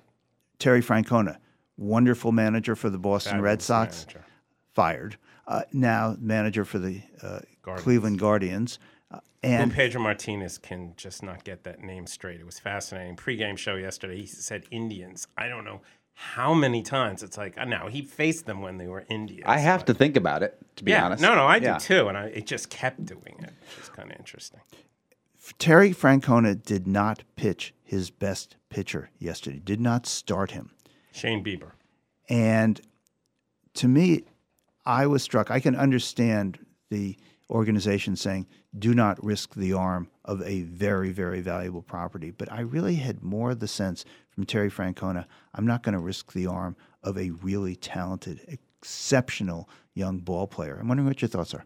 Terry 0.60 0.82
Francona, 0.82 1.38
wonderful 1.78 2.32
manager 2.32 2.76
for 2.76 2.90
the 2.90 2.98
Boston 2.98 3.42
Red 3.42 3.62
Sox, 3.62 4.06
manager. 4.08 4.26
fired. 4.74 5.18
Uh, 5.46 5.62
now 5.74 6.16
manager 6.20 6.64
for 6.66 6.80
the 6.80 7.02
uh, 7.22 7.40
Guardians. 7.62 7.84
Cleveland 7.84 8.20
Guardians. 8.20 8.80
Uh, 9.12 9.20
and 9.44 9.72
Who 9.72 9.76
Pedro 9.76 10.02
Martinez 10.02 10.58
can 10.58 10.94
just 10.98 11.22
not 11.24 11.44
get 11.44 11.64
that 11.64 11.82
name 11.84 12.08
straight. 12.08 12.40
It 12.40 12.46
was 12.46 12.60
fascinating. 12.60 13.16
Pre-game 13.16 13.56
show 13.56 13.76
yesterday, 13.76 14.18
he 14.22 14.26
said 14.26 14.66
Indians. 14.72 15.28
I 15.38 15.48
don't 15.48 15.64
know 15.66 15.82
how 16.14 16.54
many 16.54 16.82
times. 16.82 17.22
It's 17.24 17.38
like, 17.38 17.58
uh, 17.58 17.66
no, 17.66 17.88
he 17.88 18.02
faced 18.02 18.46
them 18.46 18.62
when 18.62 18.78
they 18.78 18.88
were 18.88 19.06
Indians. 19.10 19.44
I 19.46 19.58
have 19.60 19.86
to 19.86 19.94
think 19.94 20.16
about 20.16 20.44
it, 20.44 20.58
to 20.78 20.84
be 20.84 20.92
yeah, 20.92 21.06
honest. 21.06 21.22
no, 21.22 21.36
no, 21.36 21.46
I 21.46 21.58
Yeah. 21.58 21.78
do 21.78 21.80
too, 21.86 22.08
and 22.08 22.18
I, 22.18 22.26
it 22.28 22.48
just 22.48 22.70
kept 22.70 23.06
doing 23.06 23.36
it, 23.40 23.52
which 23.62 23.84
is 23.84 23.90
kind 23.90 24.12
of 24.12 24.18
interesting. 24.18 24.62
Terry 25.60 25.92
Francona 25.92 26.62
did 26.62 26.88
not 26.88 27.24
pitch 27.36 27.74
his 27.84 28.10
best 28.10 28.56
pitcher 28.70 29.10
yesterday. 29.20 29.62
Did 29.64 29.80
not 29.80 30.08
start 30.08 30.52
him. 30.52 30.72
Shane 31.12 31.44
Bieber. 31.44 31.72
And 32.28 32.82
to 33.76 33.88
me, 33.88 34.24
I 34.86 35.06
was 35.06 35.22
struck. 35.22 35.52
I 35.52 35.60
can 35.60 35.76
understand 35.76 36.58
the 36.90 37.18
organization 37.50 38.16
saying, 38.16 38.48
do 38.78 38.94
not 38.94 39.24
risk 39.24 39.54
the 39.56 39.74
arm 39.74 40.10
of 40.24 40.42
a 40.42 40.64
very, 40.64 41.12
very 41.12 41.42
valuable 41.42 41.82
property. 41.82 42.32
But 42.32 42.52
I 42.52 42.62
really 42.62 42.96
had 42.96 43.24
more 43.24 43.54
the 43.54 43.68
sense 43.68 44.06
from 44.32 44.46
Terry 44.46 44.70
Francona 44.70 45.26
I'm 45.54 45.66
not 45.66 45.84
going 45.84 45.94
to 45.94 46.00
risk 46.00 46.34
the 46.34 46.48
arm 46.48 46.76
of 47.04 47.18
a 47.18 47.30
really 47.30 47.76
talented, 47.76 48.42
exceptional 48.48 49.70
young 49.94 50.20
ball 50.20 50.48
player. 50.48 50.78
I'm 50.80 50.88
wondering 50.88 51.08
what 51.08 51.22
your 51.22 51.30
thoughts 51.30 51.54
are. 51.54 51.66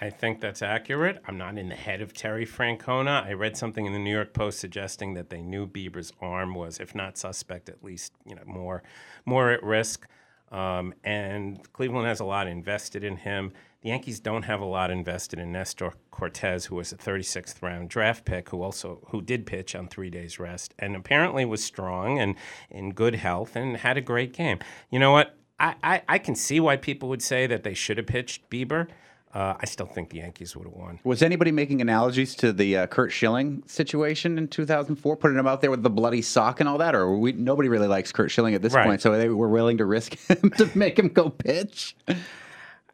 I 0.00 0.10
think 0.10 0.40
that's 0.40 0.62
accurate. 0.62 1.22
I'm 1.28 1.38
not 1.38 1.58
in 1.58 1.68
the 1.68 1.76
head 1.76 2.00
of 2.00 2.12
Terry 2.12 2.44
Francona. 2.44 3.24
I 3.24 3.34
read 3.34 3.56
something 3.56 3.86
in 3.86 3.92
the 3.92 4.00
New 4.00 4.12
York 4.12 4.32
Post 4.32 4.58
suggesting 4.58 5.14
that 5.14 5.30
they 5.30 5.42
knew 5.42 5.64
Bieber's 5.64 6.12
arm 6.20 6.54
was, 6.54 6.80
if 6.80 6.92
not 6.92 7.16
suspect, 7.16 7.68
at 7.68 7.84
least 7.84 8.12
you 8.26 8.34
know 8.34 8.42
more 8.44 8.82
more 9.26 9.52
at 9.52 9.62
risk. 9.62 10.08
Um, 10.50 10.92
and 11.04 11.72
Cleveland 11.72 12.08
has 12.08 12.18
a 12.18 12.24
lot 12.24 12.48
invested 12.48 13.04
in 13.04 13.16
him. 13.16 13.52
The 13.82 13.88
Yankees 13.88 14.20
don't 14.20 14.44
have 14.44 14.60
a 14.60 14.64
lot 14.64 14.92
invested 14.92 15.40
in 15.40 15.50
Nestor 15.50 15.92
Cortes, 16.12 16.66
who 16.66 16.76
was 16.76 16.92
a 16.92 16.96
36th 16.96 17.60
round 17.62 17.88
draft 17.88 18.24
pick, 18.24 18.50
who 18.50 18.62
also 18.62 19.00
who 19.10 19.20
did 19.20 19.44
pitch 19.44 19.74
on 19.74 19.88
three 19.88 20.08
days 20.08 20.38
rest 20.38 20.72
and 20.78 20.94
apparently 20.94 21.44
was 21.44 21.64
strong 21.64 22.18
and 22.18 22.36
in 22.70 22.90
good 22.92 23.16
health 23.16 23.56
and 23.56 23.78
had 23.78 23.96
a 23.96 24.00
great 24.00 24.32
game. 24.32 24.60
You 24.90 25.00
know 25.00 25.10
what? 25.10 25.36
I, 25.58 25.74
I, 25.82 26.02
I 26.08 26.18
can 26.18 26.36
see 26.36 26.60
why 26.60 26.76
people 26.76 27.08
would 27.08 27.22
say 27.22 27.46
that 27.48 27.64
they 27.64 27.74
should 27.74 27.96
have 27.96 28.06
pitched 28.06 28.48
Bieber. 28.50 28.86
Uh, 29.34 29.54
I 29.58 29.64
still 29.64 29.86
think 29.86 30.10
the 30.10 30.18
Yankees 30.18 30.54
would 30.56 30.66
have 30.66 30.74
won. 30.74 31.00
Was 31.04 31.22
anybody 31.22 31.50
making 31.50 31.80
analogies 31.80 32.34
to 32.36 32.52
the 32.52 32.76
uh, 32.76 32.86
Curt 32.86 33.10
Schilling 33.10 33.62
situation 33.66 34.36
in 34.38 34.46
2004, 34.46 35.16
putting 35.16 35.38
him 35.38 35.46
out 35.46 35.60
there 35.62 35.70
with 35.70 35.82
the 35.82 35.88
bloody 35.90 36.20
sock 36.22 36.60
and 36.60 36.68
all 36.68 36.78
that, 36.78 36.94
or 36.94 37.16
we, 37.16 37.32
nobody 37.32 37.68
really 37.70 37.88
likes 37.88 38.12
Curt 38.12 38.30
Schilling 38.30 38.54
at 38.54 38.60
this 38.62 38.74
Right. 38.74 38.84
point, 38.86 39.00
so 39.00 39.16
they 39.16 39.28
were 39.30 39.48
willing 39.48 39.78
to 39.78 39.86
risk 39.86 40.18
him 40.28 40.50
to 40.58 40.70
make 40.76 40.98
him 40.98 41.08
go 41.08 41.30
pitch? 41.30 41.96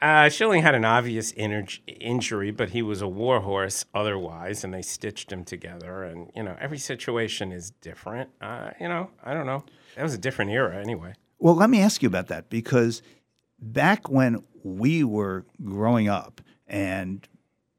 Uh, 0.00 0.28
Schilling 0.28 0.62
had 0.62 0.76
an 0.76 0.84
obvious 0.84 1.32
injury, 1.32 2.52
but 2.52 2.70
he 2.70 2.82
was 2.82 3.02
a 3.02 3.08
warhorse 3.08 3.84
otherwise, 3.92 4.62
and 4.62 4.72
they 4.72 4.82
stitched 4.82 5.32
him 5.32 5.44
together. 5.44 6.04
And 6.04 6.30
you 6.36 6.42
know, 6.44 6.56
every 6.60 6.78
situation 6.78 7.50
is 7.50 7.72
different. 7.80 8.30
Uh, 8.40 8.70
you 8.80 8.88
know, 8.88 9.10
I 9.24 9.34
don't 9.34 9.46
know. 9.46 9.64
That 9.96 10.04
was 10.04 10.14
a 10.14 10.18
different 10.18 10.52
era, 10.52 10.76
anyway. 10.76 11.14
Well, 11.40 11.54
let 11.54 11.70
me 11.70 11.80
ask 11.80 12.02
you 12.02 12.08
about 12.08 12.28
that 12.28 12.48
because 12.48 13.02
back 13.58 14.08
when 14.08 14.44
we 14.62 15.02
were 15.02 15.46
growing 15.64 16.08
up 16.08 16.40
and 16.66 17.26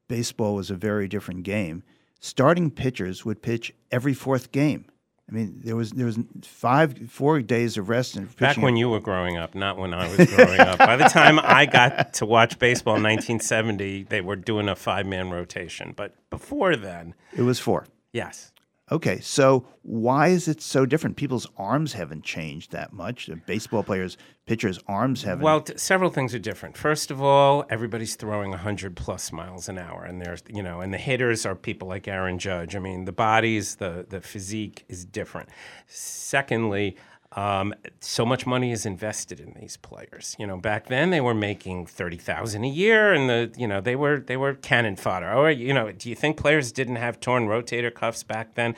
baseball 0.08 0.54
was 0.54 0.70
a 0.70 0.74
very 0.74 1.08
different 1.08 1.42
game, 1.42 1.82
starting 2.20 2.70
pitchers 2.70 3.24
would 3.24 3.40
pitch 3.40 3.72
every 3.90 4.12
fourth 4.14 4.52
game. 4.52 4.86
I 5.30 5.32
mean, 5.32 5.60
there 5.62 5.76
was 5.76 5.92
there 5.92 6.06
was 6.06 6.18
five 6.42 7.08
four 7.08 7.40
days 7.40 7.76
of 7.76 7.88
rest 7.88 8.16
and 8.16 8.34
Back 8.36 8.56
when 8.56 8.76
you 8.76 8.88
were 8.88 8.98
growing 9.00 9.36
up, 9.36 9.54
not 9.54 9.78
when 9.78 9.94
I 9.94 10.08
was 10.08 10.26
growing 10.28 10.58
up. 10.60 10.78
By 10.78 10.96
the 10.96 11.04
time 11.04 11.38
I 11.42 11.66
got 11.66 12.14
to 12.14 12.26
watch 12.26 12.58
baseball 12.58 12.96
in 12.96 13.02
1970, 13.04 14.04
they 14.04 14.20
were 14.20 14.34
doing 14.36 14.68
a 14.68 14.74
five-man 14.74 15.30
rotation. 15.30 15.92
But 15.94 16.14
before 16.30 16.74
then, 16.74 17.14
it 17.32 17.42
was 17.42 17.60
four. 17.60 17.86
yes. 18.12 18.52
Okay, 18.92 19.20
so 19.20 19.66
why 19.82 20.28
is 20.28 20.48
it 20.48 20.60
so 20.60 20.84
different? 20.84 21.16
People's 21.16 21.46
arms 21.56 21.92
haven't 21.92 22.24
changed 22.24 22.72
that 22.72 22.92
much. 22.92 23.30
Baseball 23.46 23.84
players, 23.84 24.16
pitchers' 24.46 24.80
arms 24.88 25.22
haven't. 25.22 25.44
Well, 25.44 25.60
t- 25.60 25.74
several 25.76 26.10
things 26.10 26.34
are 26.34 26.40
different. 26.40 26.76
First 26.76 27.12
of 27.12 27.22
all, 27.22 27.64
everybody's 27.70 28.16
throwing 28.16 28.50
100 28.50 28.96
plus 28.96 29.30
miles 29.30 29.68
an 29.68 29.78
hour, 29.78 30.04
and 30.04 30.20
there's 30.20 30.42
you 30.48 30.62
know, 30.62 30.80
and 30.80 30.92
the 30.92 30.98
hitters 30.98 31.46
are 31.46 31.54
people 31.54 31.86
like 31.86 32.08
Aaron 32.08 32.38
Judge. 32.38 32.74
I 32.74 32.80
mean, 32.80 33.04
the 33.04 33.12
bodies, 33.12 33.76
the 33.76 34.06
the 34.08 34.20
physique 34.20 34.84
is 34.88 35.04
different. 35.04 35.50
Secondly. 35.86 36.96
Um, 37.36 37.74
so 38.00 38.26
much 38.26 38.44
money 38.44 38.72
is 38.72 38.84
invested 38.84 39.38
in 39.38 39.54
these 39.60 39.76
players. 39.76 40.34
You 40.38 40.46
know, 40.46 40.56
back 40.56 40.88
then 40.88 41.10
they 41.10 41.20
were 41.20 41.34
making 41.34 41.86
thirty 41.86 42.16
thousand 42.16 42.64
a 42.64 42.68
year, 42.68 43.12
and 43.12 43.30
the 43.30 43.52
you 43.56 43.68
know 43.68 43.80
they 43.80 43.94
were 43.94 44.18
they 44.18 44.36
were 44.36 44.54
cannon 44.54 44.96
fodder. 44.96 45.32
Or 45.32 45.50
you 45.50 45.72
know, 45.72 45.92
do 45.92 46.08
you 46.08 46.16
think 46.16 46.36
players 46.36 46.72
didn't 46.72 46.96
have 46.96 47.20
torn 47.20 47.46
rotator 47.46 47.94
cuffs 47.94 48.24
back 48.24 48.54
then? 48.54 48.74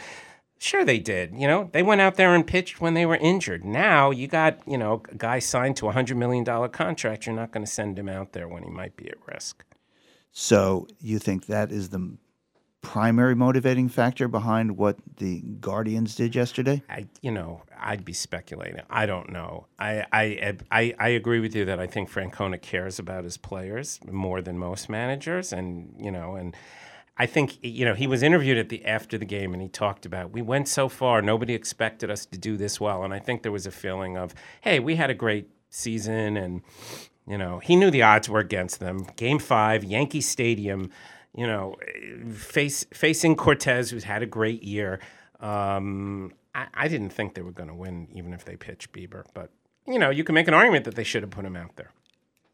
Sure, 0.59 0.85
they 0.85 0.99
did. 0.99 1.35
You 1.35 1.49
know, 1.49 1.71
they 1.73 1.83
went 1.83 2.03
out 2.03 2.17
there 2.17 2.35
and 2.35 2.47
pitched 2.47 2.81
when 2.81 2.95
they 2.95 3.07
were 3.07 3.17
injured. 3.17 3.65
Now 3.65 4.11
you 4.11 4.29
got 4.29 4.59
you 4.67 4.77
know 4.77 5.03
a 5.11 5.15
guy 5.15 5.39
signed 5.39 5.77
to 5.79 5.89
a 5.89 5.93
hundred 5.93 6.19
million 6.19 6.45
dollar 6.45 6.69
contract. 6.69 7.27
You're 7.27 7.35
not 7.35 7.53
going 7.53 7.65
to 7.65 7.73
send 7.73 7.99
him 7.99 8.09
out 8.09 8.33
there 8.33 8.47
when 8.47 8.65
he 8.65 8.71
might 8.71 8.97
be 8.97 9.09
at 9.09 9.17
risk. 9.27 9.65
So 10.31 10.87
you 11.01 11.19
think 11.19 11.47
that 11.47 11.73
is 11.73 11.89
the 11.89 12.17
primary 12.83 13.35
motivating 13.35 13.89
factor 13.89 14.29
behind 14.29 14.77
what 14.77 14.97
the 15.17 15.41
Guardians 15.61 16.15
did 16.15 16.35
yesterday? 16.35 16.83
I, 16.91 17.07
you 17.23 17.31
know, 17.31 17.63
I'd 17.79 18.05
be 18.05 18.13
speculating. 18.13 18.81
I 18.91 19.07
don't 19.07 19.31
know. 19.31 19.67
I, 19.79 20.05
I, 20.13 20.57
I, 20.71 20.95
I 20.99 21.09
agree 21.11 21.41
with 21.41 21.55
you 21.55 21.65
that 21.65 21.81
I 21.81 21.87
think 21.87 22.11
Francona 22.11 22.61
cares 22.61 22.99
about 22.99 23.25
his 23.25 23.37
players 23.37 24.01
more 24.11 24.43
than 24.43 24.59
most 24.59 24.89
managers, 24.89 25.53
and 25.53 25.95
you 25.99 26.11
know, 26.11 26.35
and 26.35 26.55
I 27.17 27.27
think 27.27 27.59
you 27.63 27.85
know 27.85 27.95
he 27.95 28.07
was 28.07 28.23
interviewed 28.23 28.59
at 28.59 28.69
the 28.69 28.85
after 28.85 29.17
the 29.17 29.25
game, 29.25 29.53
and 29.53 29.63
he 29.63 29.69
talked 29.69 30.05
about 30.05 30.33
we 30.33 30.43
went 30.43 30.69
so 30.69 30.89
far, 30.89 31.23
nobody 31.23 31.55
expected 31.55 32.11
us 32.11 32.27
to 32.27 32.39
do 32.39 32.57
this 32.57 32.81
well, 32.81 33.05
and 33.05 33.15
I 33.15 33.21
think 33.21 33.43
there 33.43 33.53
was 33.53 33.67
a 33.67 33.71
feeling 33.71 34.19
of, 34.19 34.35
hey, 34.61 34.81
we 34.81 34.97
had 34.97 35.09
a 35.09 35.15
great 35.15 35.49
season, 35.71 36.37
and 36.37 36.63
you 37.27 37.39
know, 37.39 37.61
he 37.61 37.77
knew 37.77 37.91
the 37.91 38.03
odds 38.03 38.29
were 38.29 38.41
against 38.41 38.81
them. 38.81 39.07
Game 39.17 39.39
five, 39.39 39.85
Yankee 39.85 40.21
Stadium 40.21 40.91
you 41.35 41.47
know, 41.47 41.77
face, 42.35 42.85
facing 42.93 43.37
Cortes, 43.37 43.91
who's 43.91 44.05
had 44.05 44.23
a 44.23 44.27
great 44.27 44.63
year. 44.63 45.01
Um, 45.41 46.33
I, 46.55 46.67
I, 46.75 46.89
didn't 46.89 47.11
think 47.11 47.35
they 47.35 47.43
were 47.43 47.53
going 47.53 47.69
to 47.69 47.75
win, 47.75 48.09
even 48.13 48.33
if 48.33 48.45
they 48.45 48.57
pitched 48.57 48.93
Bieber. 48.93 49.25
But 49.35 49.51
you 49.87 49.99
know, 49.99 50.11
you 50.11 50.25
can 50.25 50.35
make 50.35 50.47
an 50.47 50.55
argument 50.55 50.85
that 50.85 50.95
they 50.95 51.05
should 51.05 51.23
have 51.23 51.31
put 51.31 51.45
him 51.45 51.57
out 51.57 51.77
there. 51.77 51.91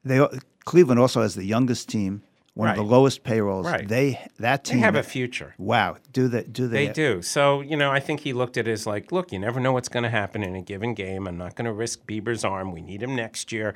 They 0.04 0.26
Cleveland 0.64 1.00
also 1.00 1.22
has 1.22 1.34
the 1.34 1.44
youngest 1.44 1.88
team, 1.88 2.22
one 2.58 2.66
Right. 2.66 2.76
of 2.76 2.84
the 2.84 2.90
lowest 2.92 3.22
payrolls. 3.22 3.66
Right. 3.66 3.86
They 3.86 4.18
that 4.40 4.64
They 4.64 4.72
team 4.72 4.80
have 4.80 4.96
a 4.96 5.04
future. 5.04 5.54
Wow, 5.58 5.98
do 6.12 6.26
they? 6.26 6.42
Do 6.42 6.66
they? 6.66 6.86
They 6.88 6.92
do. 6.92 7.22
So, 7.22 7.60
you 7.60 7.76
know, 7.76 7.92
I 7.92 8.00
think 8.00 8.18
he 8.20 8.32
looked 8.32 8.56
at 8.56 8.66
it 8.66 8.72
as 8.72 8.84
like, 8.84 9.12
look, 9.12 9.30
you 9.30 9.38
never 9.38 9.60
know 9.60 9.72
what's 9.72 9.88
going 9.88 10.02
to 10.02 10.08
happen 10.10 10.42
in 10.42 10.56
a 10.56 10.60
given 10.62 10.92
game. 10.94 11.28
I'm 11.28 11.38
not 11.38 11.54
going 11.54 11.66
to 11.66 11.72
risk 11.72 12.04
Bieber's 12.08 12.44
arm. 12.44 12.72
We 12.72 12.82
need 12.82 13.00
him 13.00 13.14
next 13.14 13.52
year. 13.52 13.74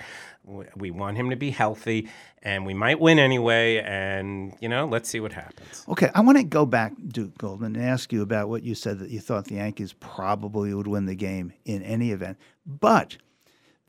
We 0.76 0.90
want 0.90 1.16
him 1.16 1.30
to 1.30 1.36
be 1.36 1.50
healthy, 1.50 2.08
and 2.42 2.66
we 2.66 2.74
might 2.74 2.98
win 2.98 3.20
anyway. 3.20 3.78
And, 3.78 4.56
you 4.60 4.68
know, 4.68 4.86
let's 4.86 5.08
see 5.08 5.20
what 5.20 5.32
happens. 5.32 5.84
Okay, 5.88 6.10
I 6.12 6.20
want 6.20 6.38
to 6.38 6.44
go 6.44 6.66
back, 6.66 6.94
Duke 7.06 7.38
Goldman, 7.38 7.76
and 7.76 7.84
ask 7.84 8.12
you 8.12 8.20
about 8.22 8.48
what 8.48 8.64
you 8.64 8.74
said 8.74 8.98
that 8.98 9.10
you 9.10 9.20
thought 9.20 9.44
the 9.44 9.54
Yankees 9.54 9.92
probably 10.00 10.74
would 10.74 10.88
win 10.88 11.06
the 11.06 11.14
game 11.14 11.52
in 11.64 11.82
any 11.84 12.10
event. 12.10 12.36
But 12.66 13.16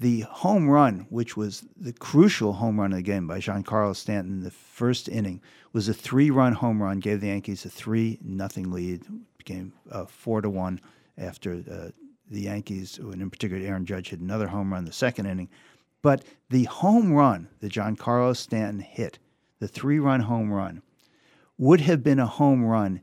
the 0.04 0.20
home 0.30 0.70
run, 0.70 1.08
which 1.10 1.38
was 1.38 1.64
the 1.78 1.94
crucial 1.94 2.52
home 2.52 2.78
run 2.78 2.92
of 2.92 2.98
the 2.98 3.02
game 3.02 3.26
by 3.26 3.40
Giancarlo 3.40 3.96
Stanton 3.96 4.34
in 4.34 4.44
the 4.44 4.52
first 4.52 5.08
inning, 5.08 5.42
was 5.72 5.88
a 5.88 5.94
three-run 5.94 6.52
home 6.52 6.84
run, 6.84 7.00
gave 7.00 7.22
the 7.22 7.28
Yankees 7.28 7.64
a 7.64 7.70
three 7.70 8.20
nothing 8.22 8.70
lead, 8.70 9.06
became 9.38 9.72
uh, 9.90 10.04
four 10.06 10.42
to 10.42 10.50
one 10.50 10.82
after 11.18 11.64
uh, 11.72 11.92
the 12.30 12.42
Yankees, 12.42 12.98
and 12.98 13.22
in 13.22 13.30
particular 13.30 13.66
Aaron 13.66 13.86
Judge, 13.86 14.10
hit 14.10 14.20
another 14.20 14.48
home 14.48 14.74
run 14.74 14.84
the 14.84 14.92
second 14.92 15.26
inning. 15.26 15.48
But 16.02 16.26
the 16.50 16.66
home 16.66 17.14
run 17.14 17.48
that 17.62 17.72
Giancarlo 17.72 18.36
Stanton 18.36 18.82
hit, 18.82 19.20
the 19.60 19.70
three-run 19.70 20.20
home 20.20 20.52
run, 20.52 20.82
would 21.58 21.80
have 21.80 22.04
been 22.04 22.20
a 22.20 22.28
home 22.28 22.66
run 22.66 23.00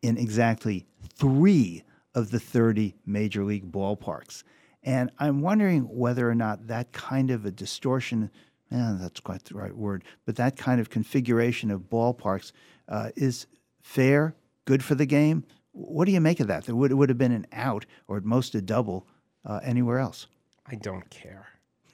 in 0.00 0.16
exactly 0.16 0.86
three 1.12 1.82
of 2.14 2.30
the 2.30 2.40
30 2.40 2.94
major 3.04 3.44
league 3.44 3.70
ballparks. 3.70 4.44
And 4.82 5.10
I'm 5.18 5.40
wondering 5.40 5.82
whether 5.82 6.28
or 6.28 6.34
not 6.34 6.68
that 6.68 6.92
kind 6.92 7.30
of 7.30 7.44
a 7.44 7.50
distortion, 7.50 8.30
eh, 8.70 8.96
that's 9.00 9.20
quite 9.20 9.44
the 9.44 9.54
right 9.54 9.76
word, 9.76 10.04
but 10.24 10.36
that 10.36 10.56
kind 10.56 10.80
of 10.80 10.90
configuration 10.90 11.70
of 11.70 11.82
ballparks 11.82 12.52
uh, 12.88 13.10
is 13.16 13.46
fair, 13.82 14.34
good 14.64 14.84
for 14.84 14.94
the 14.94 15.06
game. 15.06 15.44
What 15.72 16.06
do 16.06 16.12
you 16.12 16.20
make 16.20 16.40
of 16.40 16.46
that? 16.48 16.64
There 16.64 16.74
would, 16.74 16.90
it 16.90 16.94
would 16.94 17.08
have 17.08 17.18
been 17.18 17.32
an 17.32 17.46
out 17.52 17.86
or 18.06 18.16
at 18.16 18.24
most 18.24 18.54
a 18.54 18.60
double 18.60 19.06
uh, 19.44 19.60
anywhere 19.62 19.98
else. 19.98 20.26
I 20.66 20.74
don't 20.74 21.08
care. 21.10 21.48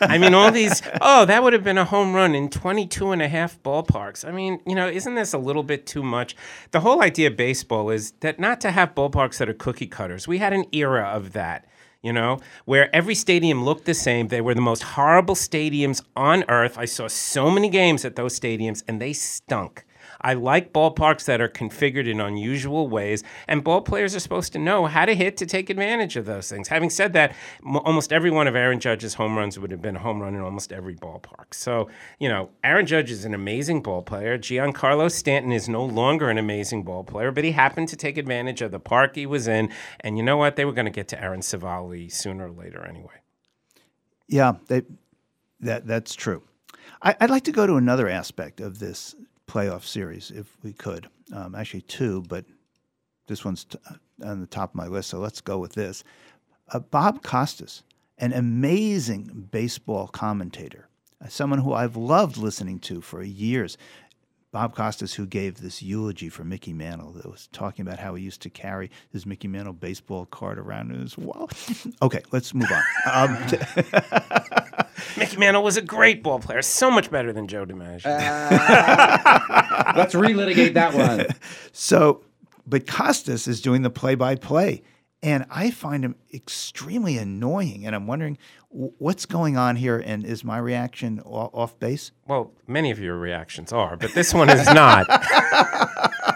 I 0.00 0.18
mean, 0.18 0.34
all 0.34 0.50
these, 0.50 0.82
oh, 1.00 1.24
that 1.24 1.42
would 1.42 1.52
have 1.52 1.64
been 1.64 1.78
a 1.78 1.84
home 1.84 2.14
run 2.14 2.34
in 2.34 2.48
22 2.50 3.12
and 3.12 3.22
a 3.22 3.28
half 3.28 3.62
ballparks. 3.62 4.26
I 4.26 4.32
mean, 4.32 4.60
you 4.66 4.74
know, 4.74 4.88
isn't 4.88 5.14
this 5.14 5.32
a 5.32 5.38
little 5.38 5.62
bit 5.62 5.86
too 5.86 6.02
much? 6.02 6.36
The 6.70 6.80
whole 6.80 7.02
idea 7.02 7.28
of 7.28 7.36
baseball 7.36 7.90
is 7.90 8.12
that 8.20 8.38
not 8.38 8.60
to 8.62 8.70
have 8.70 8.94
ballparks 8.94 9.38
that 9.38 9.48
are 9.48 9.54
cookie 9.54 9.86
cutters. 9.86 10.28
We 10.28 10.38
had 10.38 10.52
an 10.52 10.66
era 10.72 11.04
of 11.04 11.32
that. 11.32 11.66
You 12.00 12.12
know, 12.12 12.38
where 12.64 12.94
every 12.94 13.16
stadium 13.16 13.64
looked 13.64 13.84
the 13.84 13.92
same. 13.92 14.28
They 14.28 14.40
were 14.40 14.54
the 14.54 14.60
most 14.60 14.84
horrible 14.84 15.34
stadiums 15.34 16.00
on 16.14 16.44
earth. 16.48 16.78
I 16.78 16.84
saw 16.84 17.08
so 17.08 17.50
many 17.50 17.68
games 17.68 18.04
at 18.04 18.14
those 18.14 18.38
stadiums 18.38 18.84
and 18.86 19.00
they 19.00 19.12
stunk. 19.12 19.84
I 20.20 20.34
like 20.34 20.72
ballparks 20.72 21.24
that 21.26 21.40
are 21.40 21.48
configured 21.48 22.08
in 22.08 22.20
unusual 22.20 22.88
ways, 22.88 23.22
and 23.46 23.62
ball 23.62 23.80
players 23.80 24.14
are 24.14 24.20
supposed 24.20 24.52
to 24.54 24.58
know 24.58 24.86
how 24.86 25.04
to 25.04 25.14
hit 25.14 25.36
to 25.38 25.46
take 25.46 25.70
advantage 25.70 26.16
of 26.16 26.26
those 26.26 26.48
things. 26.48 26.68
Having 26.68 26.90
said 26.90 27.12
that, 27.12 27.34
m- 27.64 27.76
almost 27.76 28.12
every 28.12 28.30
one 28.30 28.46
of 28.46 28.56
Aaron 28.56 28.80
Judge's 28.80 29.14
home 29.14 29.36
runs 29.36 29.58
would 29.58 29.70
have 29.70 29.82
been 29.82 29.96
a 29.96 30.00
home 30.00 30.20
run 30.20 30.34
in 30.34 30.40
almost 30.40 30.72
every 30.72 30.94
ballpark. 30.94 31.52
So, 31.52 31.88
you 32.18 32.28
know, 32.28 32.50
Aaron 32.64 32.86
Judge 32.86 33.10
is 33.10 33.24
an 33.24 33.34
amazing 33.34 33.82
ball 33.82 34.02
player. 34.02 34.38
Giancarlo 34.38 35.10
Stanton 35.10 35.52
is 35.52 35.68
no 35.68 35.84
longer 35.84 36.30
an 36.30 36.38
amazing 36.38 36.82
ball 36.82 37.04
player, 37.04 37.30
but 37.30 37.44
he 37.44 37.52
happened 37.52 37.88
to 37.88 37.96
take 37.96 38.18
advantage 38.18 38.62
of 38.62 38.70
the 38.70 38.80
park 38.80 39.14
he 39.14 39.26
was 39.26 39.48
in. 39.48 39.70
And 40.00 40.16
you 40.16 40.22
know 40.22 40.36
what? 40.36 40.56
They 40.56 40.64
were 40.64 40.72
going 40.72 40.86
to 40.86 40.90
get 40.90 41.08
to 41.08 41.22
Aaron 41.22 41.40
Civale 41.40 42.10
sooner 42.10 42.48
or 42.48 42.52
later 42.52 42.84
anyway. 42.84 43.14
Yeah, 44.26 44.54
they, 44.66 44.82
that 45.60 45.86
that's 45.86 46.14
true. 46.14 46.42
I, 47.02 47.16
I'd 47.20 47.30
like 47.30 47.44
to 47.44 47.52
go 47.52 47.66
to 47.66 47.76
another 47.76 48.08
aspect 48.08 48.60
of 48.60 48.78
this 48.78 49.14
playoff 49.48 49.82
series, 49.84 50.30
if 50.30 50.56
we 50.62 50.72
could. 50.72 51.08
Um, 51.32 51.54
actually, 51.54 51.80
two, 51.82 52.22
but 52.28 52.44
this 53.26 53.44
one's 53.44 53.64
t- 53.64 53.78
on 54.24 54.40
the 54.40 54.46
top 54.46 54.70
of 54.70 54.74
my 54.76 54.86
list, 54.86 55.10
so 55.10 55.18
let's 55.18 55.40
go 55.40 55.58
with 55.58 55.72
this. 55.72 56.04
Uh, 56.72 56.78
Bob 56.78 57.22
Costas, 57.22 57.82
an 58.18 58.32
amazing 58.32 59.48
baseball 59.50 60.06
commentator, 60.06 60.88
uh, 61.24 61.28
someone 61.28 61.58
who 61.60 61.72
I've 61.72 61.96
loved 61.96 62.36
listening 62.36 62.78
to 62.80 63.00
for 63.00 63.22
years. 63.22 63.76
Bob 64.50 64.74
Costas, 64.74 65.14
who 65.14 65.26
gave 65.26 65.60
this 65.60 65.82
eulogy 65.82 66.28
for 66.30 66.42
Mickey 66.42 66.72
Mantle, 66.72 67.12
that 67.12 67.26
was 67.26 67.48
talking 67.52 67.86
about 67.86 67.98
how 67.98 68.14
he 68.14 68.24
used 68.24 68.40
to 68.42 68.50
carry 68.50 68.90
his 69.10 69.26
Mickey 69.26 69.46
Mantle 69.46 69.74
baseball 69.74 70.24
card 70.26 70.58
around 70.58 70.90
in 70.90 71.00
his 71.00 71.18
wallet. 71.18 71.52
okay, 72.00 72.22
let's 72.32 72.54
move 72.54 72.70
on. 72.72 72.82
Um, 73.12 73.36
Mickey 75.18 75.36
Mantle 75.36 75.62
was 75.62 75.76
a 75.76 75.82
great 75.82 76.22
ball 76.22 76.38
player, 76.38 76.62
so 76.62 76.90
much 76.90 77.10
better 77.10 77.32
than 77.32 77.46
Joe 77.46 77.66
DiMaggio. 77.66 78.04
Let's 79.96 80.14
relitigate 80.14 80.74
that 80.74 80.94
one. 80.94 81.26
So, 81.72 82.22
but 82.66 82.86
Costas 82.86 83.46
is 83.46 83.60
doing 83.60 83.82
the 83.82 83.90
play 83.90 84.14
by 84.14 84.34
play. 84.34 84.82
And 85.22 85.46
I 85.50 85.70
find 85.70 86.04
him 86.04 86.14
extremely 86.34 87.18
annoying. 87.18 87.86
And 87.86 87.94
I'm 87.94 88.06
wondering 88.06 88.36
w- 88.36 88.38
what's 88.70 89.26
going 89.26 89.56
on 89.56 89.76
here. 89.76 89.98
And 89.98 90.24
is 90.24 90.44
my 90.44 90.58
reaction 90.58 91.20
off 91.20 91.78
base? 91.78 92.12
Well, 92.26 92.52
many 92.66 92.90
of 92.90 92.98
your 92.98 93.16
reactions 93.16 93.72
are, 93.72 93.96
but 93.96 94.14
this 94.14 94.34
one 94.34 94.50
is 94.50 94.66
not. 94.66 95.06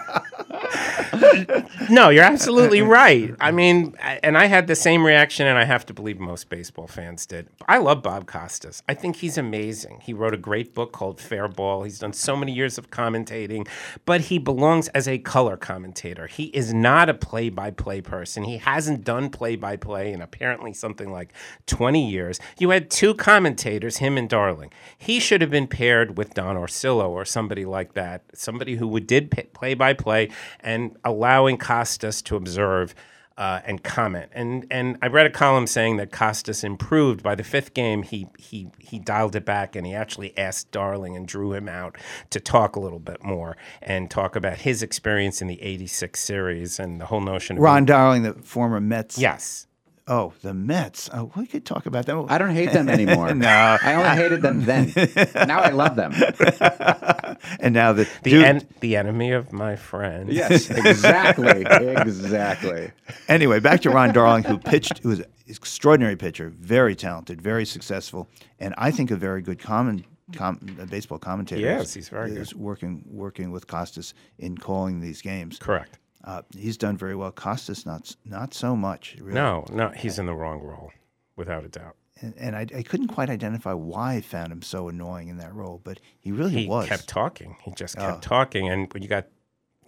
no, 1.89 2.09
you're 2.09 2.23
absolutely 2.23 2.81
right. 2.81 3.35
I 3.39 3.51
mean, 3.51 3.95
and 4.01 4.37
I 4.37 4.45
had 4.45 4.67
the 4.67 4.75
same 4.75 5.05
reaction, 5.05 5.47
and 5.47 5.57
I 5.57 5.63
have 5.63 5.85
to 5.87 5.93
believe 5.93 6.19
most 6.19 6.49
baseball 6.49 6.87
fans 6.87 7.25
did. 7.25 7.47
I 7.67 7.77
love 7.77 8.01
Bob 8.03 8.27
Costas. 8.27 8.83
I 8.87 8.93
think 8.93 9.17
he's 9.17 9.37
amazing. 9.37 10.01
He 10.03 10.13
wrote 10.13 10.33
a 10.33 10.37
great 10.37 10.73
book 10.73 10.91
called 10.91 11.19
Fair 11.19 11.47
Ball. 11.47 11.83
He's 11.83 11.99
done 11.99 12.13
so 12.13 12.35
many 12.35 12.53
years 12.53 12.77
of 12.77 12.89
commentating, 12.89 13.67
but 14.05 14.21
he 14.21 14.37
belongs 14.37 14.87
as 14.89 15.07
a 15.07 15.17
color 15.17 15.57
commentator. 15.57 16.27
He 16.27 16.45
is 16.45 16.73
not 16.73 17.09
a 17.09 17.13
play 17.13 17.49
by 17.49 17.71
play 17.71 18.01
person. 18.01 18.43
He 18.43 18.57
hasn't 18.57 19.03
done 19.03 19.29
play 19.29 19.55
by 19.55 19.77
play 19.77 20.11
in 20.13 20.21
apparently 20.21 20.73
something 20.73 21.11
like 21.11 21.33
20 21.67 22.09
years. 22.09 22.39
You 22.59 22.71
had 22.71 22.89
two 22.89 23.13
commentators, 23.13 23.97
him 23.97 24.17
and 24.17 24.29
Darling. 24.29 24.71
He 24.97 25.19
should 25.19 25.41
have 25.41 25.51
been 25.51 25.67
paired 25.67 26.17
with 26.17 26.33
Don 26.33 26.55
Orsillo 26.55 27.09
or 27.09 27.25
somebody 27.25 27.65
like 27.65 27.93
that, 27.93 28.23
somebody 28.33 28.75
who 28.75 28.99
did 28.99 29.31
play 29.53 29.73
by 29.73 29.93
play 29.93 30.29
and 30.59 30.97
allowing 31.23 31.57
Costas 31.57 32.21
to 32.21 32.35
observe 32.35 32.93
uh, 33.37 33.61
and 33.65 33.81
comment. 33.81 34.29
And 34.33 34.67
and 34.69 34.97
I 35.01 35.07
read 35.07 35.25
a 35.25 35.29
column 35.29 35.67
saying 35.67 35.97
that 35.97 36.11
Costas 36.11 36.63
improved 36.63 37.23
by 37.23 37.33
the 37.33 37.43
fifth 37.43 37.73
game. 37.73 38.03
He 38.03 38.27
he 38.37 38.67
he 38.77 38.99
dialed 38.99 39.35
it 39.35 39.45
back 39.45 39.75
and 39.75 39.87
he 39.87 39.95
actually 39.95 40.37
asked 40.37 40.71
Darling 40.71 41.15
and 41.15 41.25
drew 41.25 41.53
him 41.53 41.67
out 41.69 41.97
to 42.29 42.39
talk 42.39 42.75
a 42.75 42.79
little 42.79 42.99
bit 42.99 43.23
more 43.23 43.55
and 43.81 44.11
talk 44.11 44.35
about 44.35 44.59
his 44.59 44.83
experience 44.83 45.41
in 45.41 45.47
the 45.47 45.61
'86 45.61 46.19
series 46.19 46.77
and 46.77 46.99
the 46.99 47.05
whole 47.05 47.21
notion 47.21 47.57
of 47.57 47.63
Ron 47.63 47.85
Darling, 47.85 48.23
the 48.23 48.33
former 48.33 48.81
Mets. 48.81 49.17
Yes. 49.17 49.65
Oh, 50.05 50.33
the 50.41 50.53
Mets. 50.53 51.09
Oh, 51.13 51.31
we 51.37 51.47
could 51.47 51.65
talk 51.65 51.85
about 51.85 52.05
them. 52.05 52.25
I 52.27 52.37
don't 52.37 52.49
hate 52.53 52.73
them 52.73 52.89
anymore. 52.89 53.33
no, 53.35 53.47
I 53.81 53.93
only 53.93 54.09
hated 54.21 54.41
them 54.41 54.65
then. 54.65 54.91
now 55.35 55.61
I 55.61 55.69
love 55.69 55.95
them. 55.95 56.11
and 57.59 57.73
now 57.73 57.93
the 57.93 58.07
the 58.23 58.29
dude- 58.31 58.43
en- 58.43 58.67
the 58.81 58.97
enemy 58.97 59.31
of 59.31 59.53
my 59.53 59.75
friend. 59.77 60.29
Yes, 60.31 60.69
exactly, 60.69 61.63
exactly. 61.65 62.91
Anyway, 63.27 63.59
back 63.59 63.81
to 63.81 63.89
Ron 63.89 64.11
Darling, 64.13 64.43
who 64.43 64.57
pitched, 64.57 64.99
who 64.99 65.09
was 65.09 65.19
an 65.19 65.25
extraordinary 65.47 66.15
pitcher, 66.17 66.49
very 66.49 66.95
talented, 66.95 67.41
very 67.41 67.65
successful, 67.65 68.27
and 68.59 68.73
I 68.77 68.91
think 68.91 69.09
a 69.11 69.15
very 69.15 69.41
good 69.41 69.59
common, 69.59 70.03
com, 70.33 70.57
baseball 70.89 71.17
commentator. 71.19 71.61
Yes, 71.61 71.93
he's 71.93 72.09
very 72.09 72.31
is 72.31 72.53
working 72.53 73.03
working 73.09 73.51
with 73.51 73.67
Costas 73.67 74.13
in 74.37 74.57
calling 74.57 74.99
these 74.99 75.21
games. 75.21 75.59
Correct. 75.59 75.97
Uh, 76.23 76.41
he's 76.57 76.77
done 76.77 76.95
very 76.97 77.15
well. 77.15 77.31
Costas 77.31 77.85
not 77.85 78.15
not 78.25 78.53
so 78.53 78.75
much. 78.75 79.15
Really. 79.19 79.33
No, 79.33 79.65
no, 79.71 79.89
he's 79.89 80.19
in 80.19 80.25
the 80.25 80.33
wrong 80.33 80.61
role, 80.61 80.91
without 81.35 81.65
a 81.65 81.69
doubt. 81.69 81.95
And, 82.21 82.33
and 82.37 82.55
I, 82.55 82.61
I 82.75 82.83
couldn't 82.83 83.07
quite 83.07 83.29
identify 83.29 83.73
why 83.73 84.13
I 84.15 84.21
found 84.21 84.51
him 84.51 84.61
so 84.61 84.87
annoying 84.87 85.27
in 85.27 85.37
that 85.37 85.53
role, 85.53 85.81
but 85.83 85.99
he 86.19 86.31
really 86.31 86.51
he 86.51 86.67
was. 86.67 86.85
He 86.85 86.89
kept 86.89 87.07
talking. 87.07 87.57
He 87.63 87.71
just 87.71 87.97
kept 87.97 88.17
Oh. 88.17 88.19
talking, 88.21 88.69
and 88.69 88.91
when 88.93 89.03
you 89.03 89.09
got, 89.09 89.25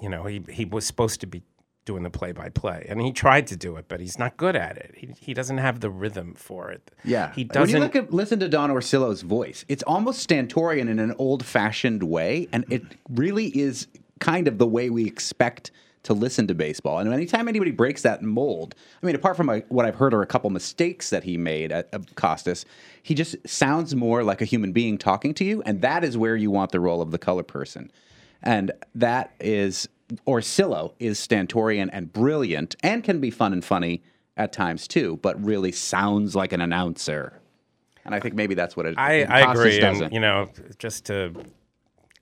you 0.02 0.10
know, 0.10 0.26
he 0.26 0.44
he 0.50 0.66
was 0.66 0.86
supposed 0.86 1.22
to 1.22 1.28
be 1.28 1.44
doing 1.86 2.02
the 2.02 2.10
play 2.10 2.32
by 2.32 2.50
play, 2.50 2.86
and 2.90 3.00
he 3.00 3.12
tried 3.14 3.46
to 3.46 3.56
do 3.56 3.76
it, 3.78 3.86
but 3.88 4.00
he's 4.00 4.18
not 4.18 4.36
good 4.38 4.56
at 4.56 4.76
it. 4.76 4.94
He 4.98 5.14
he 5.20 5.34
doesn't 5.34 5.60
have 5.60 5.80
the 5.80 5.90
rhythm 5.90 6.34
for 6.34 6.70
it. 6.72 6.92
Yeah. 7.06 7.32
he 7.34 7.44
doesn't. 7.46 7.74
you 7.76 7.80
look 7.80 7.96
at, 7.96 8.12
listen 8.12 8.40
to 8.40 8.50
Don 8.50 8.72
Orsillo's 8.72 9.22
voice, 9.22 9.64
it's 9.70 9.84
almost 9.84 10.28
Stantorian 10.28 10.90
in 10.90 11.00
an 11.00 11.14
old 11.18 11.46
fashioned 11.46 12.04
way. 12.04 12.48
And 12.52 12.66
it 12.70 12.82
really 13.10 13.58
is 13.58 13.88
kind 14.20 14.48
of 14.48 14.58
the 14.58 14.66
way 14.68 14.90
we 14.90 15.06
expect 15.06 15.70
to 16.06 16.14
listen 16.14 16.48
to 16.48 16.56
baseball. 16.56 17.00
And 17.00 17.14
anytime 17.14 17.48
anybody 17.48 17.72
breaks 17.72 18.02
that 18.04 18.24
mold, 18.24 18.74
I 19.02 19.06
mean, 19.06 19.16
apart 19.16 19.36
from 19.36 19.48
like, 19.48 19.66
what 19.70 19.86
I've 19.86 19.96
heard 19.96 20.14
are 20.14 20.22
a 20.22 20.28
couple 20.28 20.50
mistakes 20.50 21.10
that 21.10 21.24
he 21.24 21.38
made 21.38 21.72
at, 21.72 21.90
at 21.94 22.16
Costas, 22.16 22.66
he 23.04 23.14
just 23.14 23.36
sounds 23.46 23.96
more 23.96 24.24
like 24.24 24.42
a 24.42 24.46
human 24.46 24.72
being 24.72 24.98
talking 24.98 25.34
to 25.36 25.44
you. 25.44 25.62
And 25.64 25.82
that 25.82 26.04
is 26.04 26.18
where 26.18 26.36
you 26.36 26.50
want 26.50 26.72
the 26.72 26.80
role 26.80 27.02
of 27.02 27.12
the 27.12 27.18
color 27.18 27.44
person. 27.44 27.92
And 28.42 28.72
that 28.94 29.34
is, 29.40 29.90
Orsillo 30.28 30.94
is 31.00 31.20
Stantorian 31.20 31.90
and 31.92 32.14
brilliant 32.14 32.76
and 32.84 33.04
can 33.04 33.20
be 33.20 33.32
fun 33.32 33.54
and 33.54 33.66
funny 33.66 34.04
at 34.38 34.54
times 34.54 34.88
too, 34.88 35.20
but 35.22 35.44
really 35.44 35.72
sounds 35.72 36.36
like 36.36 36.54
an 36.54 36.62
announcer. 36.62 37.42
And 38.06 38.14
I 38.14 38.20
think 38.20 38.36
maybe 38.36 38.54
that's 38.54 38.78
what 38.78 38.86
it 38.86 38.96
I, 39.00 39.24
I 39.24 39.52
agree. 39.52 39.80
And, 39.82 40.14
you 40.14 40.20
know, 40.20 40.50
just 40.78 41.06
to. 41.06 41.34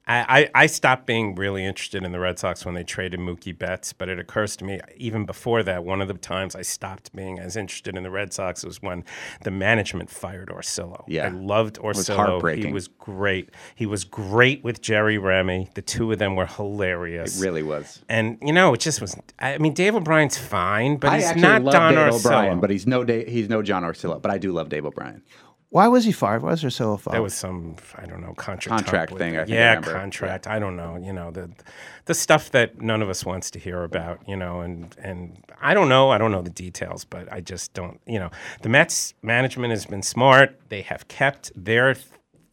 I, 0.06 0.50
I, 0.54 0.66
stopped 0.66 1.06
being 1.06 1.34
really 1.36 1.64
interested 1.64 2.04
in 2.04 2.12
the 2.12 2.20
Red 2.20 2.38
Sox 2.38 2.66
when 2.66 2.76
they 2.76 2.84
traded 2.84 3.22
Mookie 3.22 3.58
Betts, 3.58 3.94
but 3.94 4.10
it 4.10 4.20
occurs 4.20 4.58
to 4.58 4.66
me 4.66 4.82
even 4.98 5.26
before 5.26 5.64
that, 5.64 5.86
one 5.86 6.02
of 6.02 6.10
the 6.10 6.14
times 6.16 6.56
I 6.56 6.62
stopped 6.62 7.16
being 7.16 7.40
as 7.40 7.56
interested 7.56 7.96
in 7.96 8.04
the 8.04 8.12
Red 8.12 8.34
Sox 8.34 8.66
was 8.66 8.82
when 8.82 9.06
the 9.44 9.52
management 9.52 10.10
fired 10.10 10.50
Orsillo. 10.50 11.06
Yeah. 11.08 11.28
I 11.28 11.30
loved 11.30 11.78
It 11.78 11.84
was 11.84 12.10
Orsillo. 12.10 12.16
heartbreaking. 12.16 12.68
He 12.68 12.74
was 12.74 12.90
great. 12.90 13.50
He 13.76 13.86
was 13.86 14.04
great 14.04 14.62
with 14.62 14.82
Jerry 14.82 15.18
Remy. 15.18 15.70
The 15.74 15.82
two 15.82 16.12
of 16.12 16.20
them 16.20 16.36
were 16.36 16.48
hilarious. 16.48 17.40
It 17.40 17.46
really 17.46 17.64
was. 17.64 18.04
And 18.10 18.38
you 18.42 18.52
know, 18.52 18.74
it 18.74 18.82
just 18.82 19.00
was. 19.00 19.16
I 19.40 19.58
mean, 19.58 19.74
Dave 19.74 19.96
O'Brien's 19.96 20.38
fine, 20.38 20.98
but 20.98 21.12
I 21.12 21.18
he's 21.22 21.36
not 21.38 21.64
love 21.64 21.74
Don 21.74 21.94
Dave 21.94 22.14
Orsillo. 22.14 22.26
O'Brien, 22.26 22.60
but 22.60 22.70
he's 22.72 22.86
no 22.86 23.06
Da- 23.06 23.30
he's 23.30 23.48
no 23.48 23.62
Don 23.62 23.84
Orsillo. 23.84 24.22
But 24.22 24.32
I 24.32 24.38
do 24.38 24.52
love 24.52 24.68
Dave 24.68 24.86
O'Brien. 24.86 25.22
Why 25.74 25.88
was 25.88 26.06
he 26.06 26.12
fired? 26.12 26.44
Why 26.44 26.52
was 26.52 26.64
Orsillo 26.64 27.00
fired? 27.00 27.16
There 27.16 27.24
was 27.24 27.34
some, 27.34 27.78
I 27.96 28.06
don't 28.06 28.22
know, 28.22 28.36
contract 28.36 28.86
Contract 28.86 29.18
thing. 29.18 29.38
I 29.38 29.46
think 29.46 29.54
I 29.54 29.56
yeah, 29.56 29.70
remember. 29.70 29.92
contract. 29.92 30.46
I 30.46 30.60
don't 30.60 30.76
know. 30.76 30.98
You 30.98 31.14
know 31.14 31.32
the 31.32 31.50
the 32.06 32.14
stuff 32.14 32.52
that 32.52 32.80
none 32.80 33.02
of 33.02 33.10
us 33.10 33.26
wants 33.26 33.50
to 33.50 33.60
hear 33.60 33.84
about. 33.84 34.20
You 34.28 34.36
know, 34.36 34.62
and 34.62 34.96
and 35.00 35.44
I 35.60 35.74
don't 35.74 35.90
know. 35.90 36.12
I 36.12 36.20
don't 36.20 36.32
know 36.32 36.44
the 36.44 36.52
details, 36.52 37.06
but 37.06 37.28
I 37.34 37.42
just 37.42 37.74
don't. 37.74 38.00
You 38.06 38.20
know, 38.20 38.30
the 38.62 38.70
Mets 38.70 39.16
management 39.24 39.72
has 39.72 39.88
been 39.88 40.04
smart. 40.04 40.60
They 40.70 40.82
have 40.84 41.08
kept 41.08 41.52
their. 41.56 41.96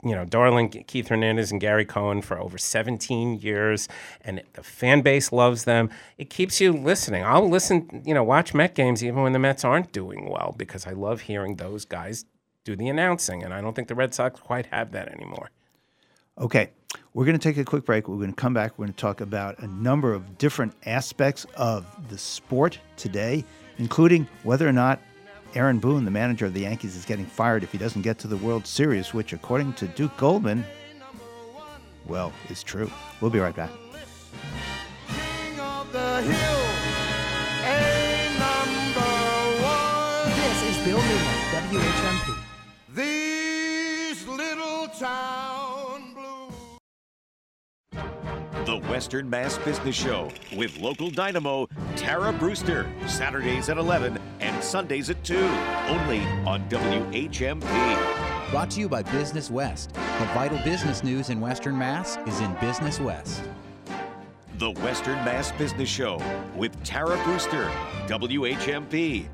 You 0.02 0.14
know, 0.14 0.24
Darling, 0.24 0.70
Keith 0.70 1.08
Hernandez, 1.08 1.52
and 1.52 1.60
Gary 1.60 1.84
Cohen 1.84 2.22
for 2.22 2.40
over 2.40 2.56
17 2.56 3.38
years, 3.40 3.86
and 4.22 4.40
the 4.54 4.62
fan 4.62 5.02
base 5.02 5.30
loves 5.30 5.64
them. 5.64 5.90
It 6.16 6.30
keeps 6.30 6.58
you 6.58 6.72
listening. 6.72 7.22
I'll 7.22 7.46
listen, 7.46 8.02
you 8.06 8.14
know, 8.14 8.24
watch 8.24 8.54
Met 8.54 8.74
games 8.74 9.04
even 9.04 9.22
when 9.22 9.34
the 9.34 9.38
Mets 9.38 9.62
aren't 9.62 9.92
doing 9.92 10.30
well 10.30 10.54
because 10.56 10.86
I 10.86 10.92
love 10.92 11.20
hearing 11.20 11.56
those 11.56 11.84
guys 11.84 12.24
do 12.70 12.76
the 12.76 12.88
announcing, 12.88 13.42
and 13.42 13.52
I 13.52 13.60
don't 13.60 13.74
think 13.74 13.88
the 13.88 13.94
Red 13.94 14.14
Sox 14.14 14.40
quite 14.40 14.66
have 14.66 14.92
that 14.92 15.08
anymore. 15.08 15.50
Okay, 16.38 16.70
we're 17.12 17.24
going 17.24 17.38
to 17.38 17.42
take 17.42 17.58
a 17.58 17.64
quick 17.64 17.84
break. 17.84 18.08
We're 18.08 18.16
going 18.16 18.30
to 18.30 18.36
come 18.36 18.54
back. 18.54 18.78
We're 18.78 18.86
going 18.86 18.94
to 18.94 19.00
talk 19.00 19.20
about 19.20 19.58
a 19.58 19.66
number 19.66 20.14
of 20.14 20.38
different 20.38 20.74
aspects 20.86 21.44
of 21.56 21.84
the 22.08 22.16
sport 22.16 22.78
today, 22.96 23.44
including 23.78 24.28
whether 24.44 24.66
or 24.66 24.72
not 24.72 25.00
Aaron 25.54 25.80
Boone, 25.80 26.04
the 26.04 26.10
manager 26.10 26.46
of 26.46 26.54
the 26.54 26.60
Yankees, 26.60 26.96
is 26.96 27.04
getting 27.04 27.26
fired 27.26 27.64
if 27.64 27.72
he 27.72 27.78
doesn't 27.78 28.02
get 28.02 28.18
to 28.20 28.28
the 28.28 28.36
World 28.36 28.66
Series, 28.66 29.12
which, 29.12 29.32
according 29.32 29.72
to 29.74 29.88
Duke 29.88 30.16
Goldman, 30.16 30.64
well, 32.06 32.32
is 32.48 32.62
true. 32.62 32.90
We'll 33.20 33.30
be 33.30 33.40
right 33.40 33.54
back. 33.54 33.70
Little 44.90 45.06
town 45.06 46.14
The 48.64 48.78
Western 48.88 49.28
Mass 49.28 49.58
Business 49.58 49.96
Show 49.96 50.30
with 50.56 50.78
local 50.78 51.10
dynamo 51.10 51.68
Tara 51.96 52.32
Brewster, 52.32 52.90
Saturdays 53.06 53.68
at 53.68 53.78
11 53.78 54.18
and 54.40 54.62
Sundays 54.62 55.10
at 55.10 55.22
2, 55.24 55.36
only 55.36 56.20
on 56.46 56.68
WHMP. 56.68 58.50
Brought 58.50 58.70
to 58.72 58.80
you 58.80 58.88
by 58.88 59.02
Business 59.02 59.50
West. 59.50 59.92
The 59.92 60.28
vital 60.34 60.58
business 60.64 61.04
news 61.04 61.30
in 61.30 61.40
Western 61.40 61.76
Mass 61.78 62.16
is 62.26 62.40
in 62.40 62.54
Business 62.60 63.00
West. 63.00 63.42
The 64.58 64.72
Western 64.72 65.16
Mass 65.24 65.52
Business 65.52 65.88
Show 65.88 66.22
with 66.54 66.82
Tara 66.84 67.22
Brewster, 67.24 67.64
WHMP. 68.06 69.26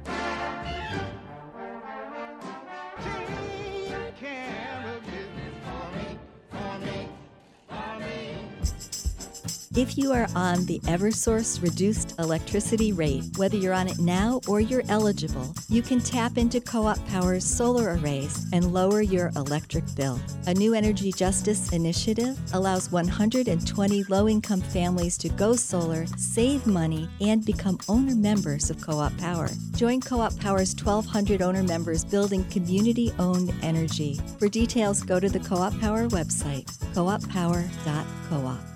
If 9.76 9.98
you 9.98 10.10
are 10.12 10.26
on 10.34 10.64
the 10.64 10.78
Eversource 10.84 11.62
reduced 11.62 12.18
electricity 12.18 12.94
rate, 12.94 13.24
whether 13.36 13.58
you're 13.58 13.74
on 13.74 13.88
it 13.88 13.98
now 13.98 14.40
or 14.48 14.58
you're 14.58 14.82
eligible, 14.88 15.54
you 15.68 15.82
can 15.82 16.00
tap 16.00 16.38
into 16.38 16.62
Co 16.62 16.86
op 16.86 16.96
Power's 17.08 17.44
solar 17.44 17.92
arrays 17.92 18.46
and 18.54 18.72
lower 18.72 19.02
your 19.02 19.32
electric 19.36 19.84
bill. 19.94 20.18
A 20.46 20.54
new 20.54 20.72
energy 20.72 21.12
justice 21.12 21.72
initiative 21.72 22.38
allows 22.54 22.90
120 22.90 24.04
low 24.04 24.26
income 24.26 24.62
families 24.62 25.18
to 25.18 25.28
go 25.28 25.54
solar, 25.54 26.06
save 26.16 26.66
money, 26.66 27.06
and 27.20 27.44
become 27.44 27.78
owner 27.86 28.14
members 28.14 28.70
of 28.70 28.80
Co 28.80 28.98
op 28.98 29.14
Power. 29.18 29.50
Join 29.76 30.00
Co 30.00 30.22
op 30.22 30.34
Power's 30.40 30.74
1,200 30.74 31.42
owner 31.42 31.62
members 31.62 32.02
building 32.02 32.46
community 32.48 33.12
owned 33.18 33.52
energy. 33.60 34.18
For 34.38 34.48
details, 34.48 35.02
go 35.02 35.20
to 35.20 35.28
the 35.28 35.40
Co 35.40 35.56
op 35.56 35.78
Power 35.80 36.08
website, 36.08 36.64
cooppower.coop. 36.94 38.75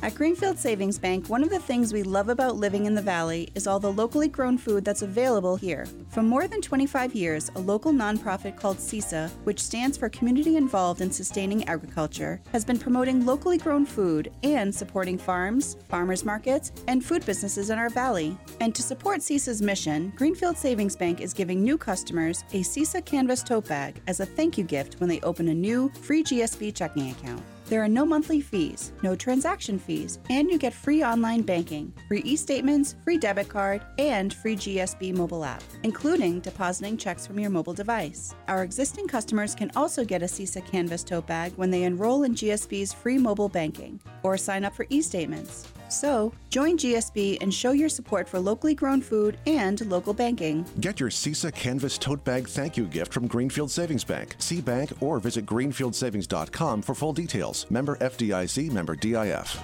At 0.00 0.14
Greenfield 0.14 0.56
Savings 0.56 0.96
Bank, 0.96 1.28
one 1.28 1.42
of 1.42 1.50
the 1.50 1.58
things 1.58 1.92
we 1.92 2.04
love 2.04 2.28
about 2.28 2.54
living 2.54 2.86
in 2.86 2.94
the 2.94 3.02
Valley 3.02 3.48
is 3.56 3.66
all 3.66 3.80
the 3.80 3.90
locally 3.90 4.28
grown 4.28 4.56
food 4.56 4.84
that's 4.84 5.02
available 5.02 5.56
here. 5.56 5.86
For 6.10 6.22
more 6.22 6.46
than 6.46 6.62
25 6.62 7.16
years, 7.16 7.50
a 7.56 7.58
local 7.58 7.92
nonprofit 7.92 8.56
called 8.56 8.76
CISA, 8.76 9.28
which 9.42 9.60
stands 9.60 9.98
for 9.98 10.08
Community 10.08 10.56
Involved 10.56 11.00
in 11.00 11.10
Sustaining 11.10 11.68
Agriculture, 11.68 12.40
has 12.52 12.64
been 12.64 12.78
promoting 12.78 13.26
locally 13.26 13.58
grown 13.58 13.84
food 13.84 14.30
and 14.44 14.72
supporting 14.72 15.18
farms, 15.18 15.76
farmers 15.88 16.24
markets, 16.24 16.70
and 16.86 17.04
food 17.04 17.26
businesses 17.26 17.70
in 17.70 17.78
our 17.78 17.90
valley. 17.90 18.38
And 18.60 18.76
to 18.76 18.82
support 18.82 19.18
CISA's 19.18 19.60
mission, 19.60 20.12
Greenfield 20.14 20.56
Savings 20.56 20.94
Bank 20.94 21.20
is 21.20 21.34
giving 21.34 21.64
new 21.64 21.76
customers 21.76 22.44
a 22.52 22.60
CISA 22.60 23.04
Canvas 23.04 23.42
tote 23.42 23.66
bag 23.66 24.00
as 24.06 24.20
a 24.20 24.26
thank 24.26 24.56
you 24.56 24.62
gift 24.62 25.00
when 25.00 25.08
they 25.08 25.20
open 25.22 25.48
a 25.48 25.54
new 25.54 25.90
free 26.02 26.22
GSB 26.22 26.72
checking 26.72 27.10
account. 27.10 27.42
There 27.68 27.82
are 27.82 27.88
no 27.88 28.06
monthly 28.06 28.40
fees, 28.40 28.92
no 29.02 29.14
transaction 29.14 29.78
fees, 29.78 30.20
and 30.30 30.50
you 30.50 30.56
get 30.56 30.72
free 30.72 31.04
online 31.04 31.42
banking, 31.42 31.92
free 32.08 32.22
e 32.24 32.34
statements, 32.34 32.96
free 33.04 33.18
debit 33.18 33.50
card, 33.50 33.82
and 33.98 34.32
free 34.32 34.56
GSB 34.56 35.14
mobile 35.14 35.44
app, 35.44 35.62
including 35.82 36.40
depositing 36.40 36.96
checks 36.96 37.26
from 37.26 37.38
your 37.38 37.50
mobile 37.50 37.74
device. 37.74 38.34
Our 38.48 38.62
existing 38.62 39.06
customers 39.06 39.54
can 39.54 39.70
also 39.76 40.02
get 40.02 40.22
a 40.22 40.26
CISA 40.26 40.64
Canvas 40.64 41.04
tote 41.04 41.26
bag 41.26 41.52
when 41.56 41.70
they 41.70 41.82
enroll 41.82 42.22
in 42.22 42.34
GSB's 42.34 42.94
free 42.94 43.18
mobile 43.18 43.50
banking 43.50 44.00
or 44.22 44.38
sign 44.38 44.64
up 44.64 44.74
for 44.74 44.86
e 44.88 45.02
statements. 45.02 45.68
So, 45.88 46.32
join 46.50 46.76
GSB 46.76 47.38
and 47.40 47.52
show 47.52 47.72
your 47.72 47.88
support 47.88 48.28
for 48.28 48.38
locally 48.38 48.74
grown 48.74 49.00
food 49.00 49.38
and 49.46 49.84
local 49.86 50.14
banking. 50.14 50.64
Get 50.80 51.00
your 51.00 51.10
CISA 51.10 51.54
Canvas 51.54 51.98
Tote 51.98 52.24
Bag 52.24 52.46
thank 52.46 52.76
you 52.76 52.84
gift 52.84 53.12
from 53.12 53.26
Greenfield 53.26 53.70
Savings 53.70 54.04
Bank. 54.04 54.36
See 54.38 54.60
bank 54.60 54.92
or 55.00 55.18
visit 55.18 55.46
greenfieldsavings.com 55.46 56.82
for 56.82 56.94
full 56.94 57.12
details. 57.12 57.66
Member 57.70 57.96
FDIC, 57.96 58.70
member 58.70 58.94
DIF. 58.94 59.62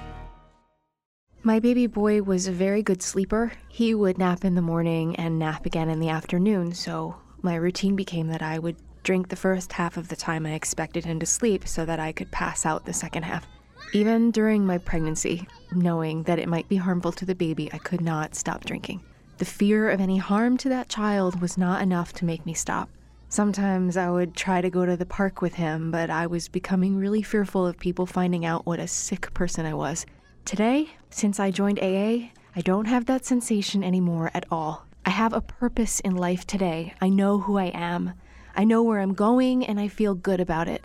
My 1.47 1.61
baby 1.61 1.87
boy 1.87 2.23
was 2.23 2.47
a 2.47 2.53
very 2.53 2.83
good 2.83 3.03
sleeper. 3.03 3.53
He 3.69 3.95
would 3.95 4.17
nap 4.17 4.47
in 4.47 4.55
the 4.55 4.63
morning 4.63 5.15
and 5.17 5.39
nap 5.39 5.67
again 5.67 5.91
in 5.91 6.01
the 6.01 6.09
afternoon, 6.09 6.73
so 6.73 7.17
my 7.43 7.55
routine 7.57 7.97
became 7.97 8.29
that 8.29 8.41
I 8.41 8.59
would 8.59 8.77
drink 9.03 9.29
the 9.29 9.37
first 9.37 9.71
half 9.75 9.99
of 9.99 10.09
the 10.09 10.17
time 10.17 10.47
I 10.47 10.55
expected 10.55 11.05
him 11.05 11.21
to 11.21 11.27
sleep 11.27 11.69
so 11.69 11.85
that 11.85 12.01
I 12.01 12.13
could 12.13 12.31
pass 12.31 12.65
out 12.65 12.87
the 12.87 12.95
second 12.95 13.25
half. 13.25 13.47
Even 13.93 14.31
during 14.31 14.67
my 14.67 14.79
pregnancy, 14.79 15.47
knowing 15.73 16.25
that 16.25 16.39
it 16.39 16.49
might 16.49 16.69
be 16.69 16.77
harmful 16.77 17.13
to 17.13 17.25
the 17.25 17.35
baby, 17.35 17.73
I 17.73 17.79
could 17.79 18.01
not 18.01 18.35
stop 18.35 18.65
drinking. 18.65 19.03
The 19.39 19.45
fear 19.45 19.91
of 19.91 20.01
any 20.01 20.19
harm 20.19 20.57
to 20.59 20.69
that 20.71 20.89
child 20.89 21.41
was 21.41 21.59
not 21.59 21.83
enough 21.83 22.13
to 22.15 22.25
make 22.25 22.47
me 22.47 22.55
stop. 22.55 22.89
Sometimes 23.29 23.97
I 23.97 24.11
would 24.11 24.37
try 24.37 24.61
to 24.61 24.71
go 24.71 24.87
to 24.87 24.97
the 24.97 25.07
park 25.07 25.43
with 25.43 25.55
him, 25.55 25.91
but 25.91 26.09
I 26.09 26.27
was 26.27 26.47
becoming 26.49 26.97
really 26.97 27.23
fearful 27.23 27.67
of 27.67 27.79
people 27.79 28.07
finding 28.07 28.45
out 28.45 28.65
what 28.65 28.79
a 28.79 28.87
sick 28.87 29.35
person 29.35 29.67
I 29.67 29.75
was. 29.75 30.07
Today, 30.45 30.91
since 31.11 31.41
I 31.41 31.51
joined 31.51 31.81
AA, 31.81 32.31
I 32.55 32.61
don't 32.63 32.85
have 32.85 33.07
that 33.07 33.25
sensation 33.25 33.83
anymore 33.83 34.31
at 34.35 34.47
all. 34.51 34.87
I 35.05 35.11
have 35.11 35.33
a 35.33 35.41
purpose 35.41 35.99
in 36.01 36.15
life 36.15 36.47
today. 36.47 36.95
I 37.01 37.09
know 37.09 37.41
who 37.41 37.59
I 37.59 37.73
am. 37.75 38.13
I 38.55 38.63
know 38.63 38.83
where 38.83 39.01
I'm 39.01 39.15
going, 39.15 39.67
and 39.67 39.81
I 39.81 39.89
feel 39.89 40.15
good 40.15 40.41
about 40.41 40.69
it. 40.69 40.85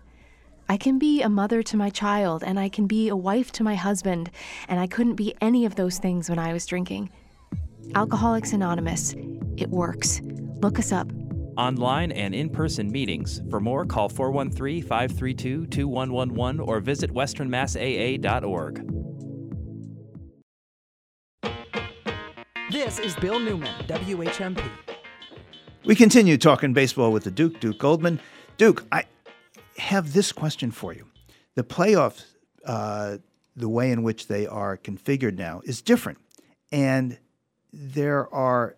I 0.72 0.78
can 0.78 1.00
be 1.00 1.24
a 1.24 1.30
mother 1.30 1.64
to 1.64 1.78
my 1.78 1.90
child, 1.90 2.44
and 2.46 2.60
I 2.60 2.70
can 2.70 2.86
be 2.86 3.10
a 3.10 3.16
wife 3.16 3.52
to 3.54 3.64
my 3.64 3.74
husband, 3.74 4.30
and 4.68 4.80
I 4.80 4.86
couldn't 4.86 5.16
be 5.16 5.34
any 5.42 5.66
of 5.66 5.74
those 5.74 5.98
things 5.98 6.30
when 6.30 6.38
I 6.38 6.54
was 6.54 6.68
drinking. 6.68 7.10
Alcoholics 7.96 8.54
Anonymous. 8.54 9.16
It 9.58 9.72
works. 9.72 10.22
Look 10.62 10.78
us 10.78 10.92
up. 10.92 11.12
Online 11.58 12.12
and 12.12 12.36
in 12.36 12.52
person 12.52 12.92
meetings. 12.92 13.42
For 13.50 13.60
more, 13.60 13.84
call 13.84 14.10
413 14.10 14.84
532 14.84 15.66
2111 15.66 16.60
or 16.60 16.80
visit 16.80 17.12
westernmassaa.org. 17.12 18.94
This 22.72 23.00
is 23.00 23.16
Bill 23.16 23.40
Newman, 23.40 23.74
WHMP. 23.88 24.64
We 25.84 25.96
continue 25.96 26.38
talking 26.38 26.74
baseball 26.74 27.12
with 27.12 27.24
the 27.24 27.32
Duke, 27.32 27.60
Duke 27.60 27.80
Goldman. 27.80 28.20
Duke, 28.58 28.86
I 28.92 29.06
have 29.80 30.14
this 30.14 30.32
question 30.32 30.72
for 30.72 30.94
you. 30.94 31.08
The 31.56 31.64
playoffs, 31.64 32.26
uh, 32.66 33.18
the 33.56 33.70
way 33.70 33.92
in 33.92 34.04
which 34.04 34.28
they 34.28 34.48
are 34.48 34.78
configured 34.78 35.38
now, 35.38 35.62
is 35.64 35.82
different. 35.82 36.20
And 36.72 37.18
there 37.74 38.34
are 38.34 38.76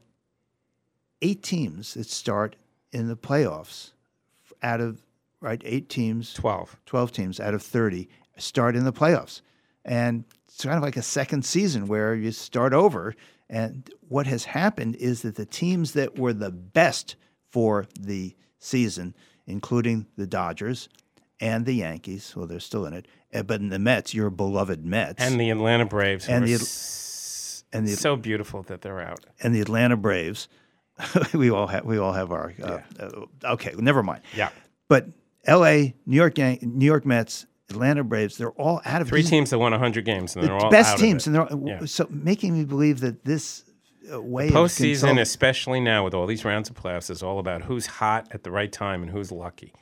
eight 1.22 1.44
teams 1.44 1.94
that 1.94 2.08
start 2.08 2.56
in 2.92 3.08
the 3.08 3.18
playoffs 3.18 3.92
out 4.64 4.82
of, 4.82 5.02
right, 5.40 5.62
eight 5.66 5.90
teams. 5.90 6.34
12. 6.34 6.78
12 6.86 7.12
teams 7.12 7.40
out 7.40 7.54
of 7.54 7.62
30 7.62 8.10
start 8.38 8.76
in 8.76 8.84
the 8.84 8.94
playoffs. 8.94 9.42
And 9.86 10.26
it's 10.48 10.64
kind 10.64 10.78
of 10.78 10.84
like 10.84 10.98
a 10.98 11.02
second 11.02 11.46
season 11.46 11.88
where 11.88 12.16
you 12.16 12.32
start 12.32 12.74
over. 12.74 13.16
And 13.50 13.90
what 14.08 14.28
has 14.28 14.46
happened 14.46 14.96
is 14.96 15.22
that 15.22 15.36
the 15.36 15.46
teams 15.46 15.94
that 15.94 16.18
were 16.18 16.34
the 16.34 16.52
best 16.52 17.16
for 17.50 17.88
the 18.00 18.36
season, 18.60 19.16
including 19.52 20.08
the 20.18 20.26
Dodgers 20.28 20.90
and 21.40 21.66
the 21.66 21.74
Yankees, 21.74 22.34
well, 22.36 22.48
they're 22.48 22.60
still 22.60 22.86
in 22.86 22.94
it, 22.94 23.08
eh, 23.34 23.42
but 23.42 23.60
in 23.62 23.70
the 23.70 23.80
Mets, 23.80 24.14
your 24.14 24.30
beloved 24.30 24.86
Mets, 24.86 25.22
And 25.24 25.40
the 25.40 25.50
Atlanta 25.50 25.86
Braves. 25.86 26.28
and 26.30 26.48
the 26.48 26.54
s- 26.54 27.64
and 27.74 27.88
the 27.88 27.92
so 27.96 28.16
beautiful 28.16 28.64
that 28.64 28.82
they're 28.82 29.02
out. 29.02 29.26
and 29.42 29.54
the 29.56 29.62
Atlanta 29.62 29.98
Braves, 29.98 30.48
we 31.34 31.50
all 31.50 31.68
have 31.68 31.86
we 31.86 31.98
all 31.98 32.14
have 32.14 32.32
our 32.32 32.54
uh, 32.62 32.80
uh, 33.00 33.52
okay, 33.54 33.74
never 33.78 34.04
mind. 34.04 34.22
Yeah. 34.36 34.50
But 34.88 35.08
L.A., 35.46 35.96
New 36.06 36.16
York, 36.18 36.38
Yan- 36.38 36.60
New 36.62 36.86
York 36.86 37.06
Mets, 37.06 37.46
Atlanta 37.70 38.04
Braves, 38.04 38.38
they're 38.38 38.52
all 38.52 38.82
out 38.86 39.02
of 39.02 39.08
Three 39.08 39.22
these- 39.22 39.30
teams 39.30 39.50
that 39.50 39.58
won 39.58 39.72
100 39.72 40.06
games, 40.06 40.36
and 40.36 40.44
the 40.44 40.48
they're 40.50 40.58
all 40.58 40.70
best 40.70 40.94
out 40.94 41.00
teams, 41.00 41.26
Of 41.26 41.34
and 41.36 41.66
they're 41.68 41.76
Yeah. 41.80 41.86
so 41.86 42.06
making 42.12 42.54
me 42.54 42.66
believe 42.66 43.00
that 43.00 43.24
this 43.26 43.64
way 44.10 44.48
of 44.48 44.54
Postseason, 44.54 45.20
especially 45.20 45.80
now 45.80 46.04
with 46.04 46.14
all 46.14 46.26
these 46.28 46.44
rounds 46.46 46.70
of 46.70 46.76
playoffs, 46.76 47.10
is 47.10 47.22
all 47.22 47.40
about 47.40 47.64
who's 47.64 47.86
hot 47.86 48.28
at 48.32 48.44
the 48.44 48.52
right 48.52 48.72
time 48.72 49.02
and 49.02 49.12
who's 49.12 49.32
lucky. 49.32 49.74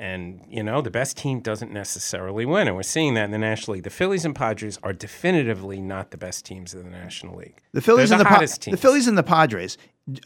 And, 0.00 0.44
you 0.48 0.62
know, 0.62 0.80
the 0.80 0.92
best 0.92 1.16
team 1.16 1.40
doesn't 1.40 1.72
necessarily 1.72 2.46
win. 2.46 2.68
And 2.68 2.76
we're 2.76 2.84
seeing 2.84 3.14
that 3.14 3.24
in 3.24 3.30
the 3.32 3.38
National 3.38 3.74
League. 3.74 3.82
The 3.82 3.90
Phillies 3.90 4.24
and 4.24 4.34
Padres 4.34 4.78
are 4.84 4.92
definitively 4.92 5.80
not 5.80 6.12
the 6.12 6.16
best 6.16 6.46
teams 6.46 6.72
in 6.72 6.84
the 6.84 6.90
National 6.90 7.36
League. 7.36 7.60
The 7.72 7.80
Phillies 7.80 8.10
They're 8.10 8.18
and 8.18 8.20
the, 8.20 8.28
Pa- 8.28 8.34
hottest 8.36 8.64
the. 8.64 8.76
Phillies 8.76 9.08
and 9.08 9.18
the 9.18 9.24
Padres 9.24 9.76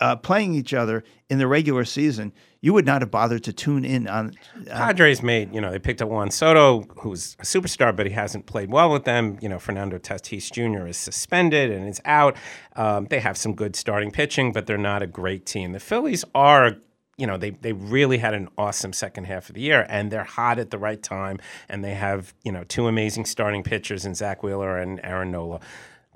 uh, 0.02 0.16
playing 0.16 0.54
each 0.54 0.74
other 0.74 1.04
in 1.30 1.38
the 1.38 1.46
regular 1.46 1.86
season. 1.86 2.34
You 2.64 2.72
would 2.74 2.86
not 2.86 3.02
have 3.02 3.10
bothered 3.10 3.42
to 3.44 3.52
tune 3.52 3.84
in 3.84 4.06
on. 4.06 4.34
uh, 4.70 4.76
Padres 4.76 5.20
made, 5.20 5.52
you 5.52 5.60
know, 5.60 5.72
they 5.72 5.80
picked 5.80 6.00
up 6.00 6.08
Juan 6.08 6.30
Soto, 6.30 6.82
who's 7.00 7.36
a 7.40 7.42
superstar, 7.42 7.94
but 7.94 8.06
he 8.06 8.12
hasn't 8.12 8.46
played 8.46 8.70
well 8.70 8.90
with 8.90 9.04
them. 9.04 9.36
You 9.42 9.48
know, 9.48 9.58
Fernando 9.58 9.98
Tatis 9.98 10.50
Jr. 10.52 10.86
is 10.86 10.96
suspended 10.96 11.72
and 11.72 11.88
is 11.88 12.00
out. 12.04 12.36
Um, 12.76 13.06
they 13.10 13.18
have 13.18 13.36
some 13.36 13.54
good 13.54 13.74
starting 13.74 14.12
pitching, 14.12 14.52
but 14.52 14.66
they're 14.66 14.78
not 14.78 15.02
a 15.02 15.08
great 15.08 15.44
team. 15.44 15.72
The 15.72 15.80
Phillies 15.80 16.24
are, 16.36 16.76
you 17.18 17.26
know, 17.26 17.36
they, 17.36 17.50
they 17.50 17.72
really 17.72 18.18
had 18.18 18.32
an 18.32 18.48
awesome 18.56 18.92
second 18.92 19.24
half 19.24 19.48
of 19.48 19.56
the 19.56 19.60
year, 19.60 19.84
and 19.88 20.12
they're 20.12 20.22
hot 20.22 20.60
at 20.60 20.70
the 20.70 20.78
right 20.78 21.02
time, 21.02 21.40
and 21.68 21.82
they 21.84 21.94
have, 21.94 22.32
you 22.44 22.52
know, 22.52 22.62
two 22.62 22.86
amazing 22.86 23.24
starting 23.24 23.64
pitchers 23.64 24.04
in 24.04 24.14
Zack 24.14 24.44
Wheeler 24.44 24.78
and 24.78 25.00
Aaron 25.02 25.32
Nola. 25.32 25.58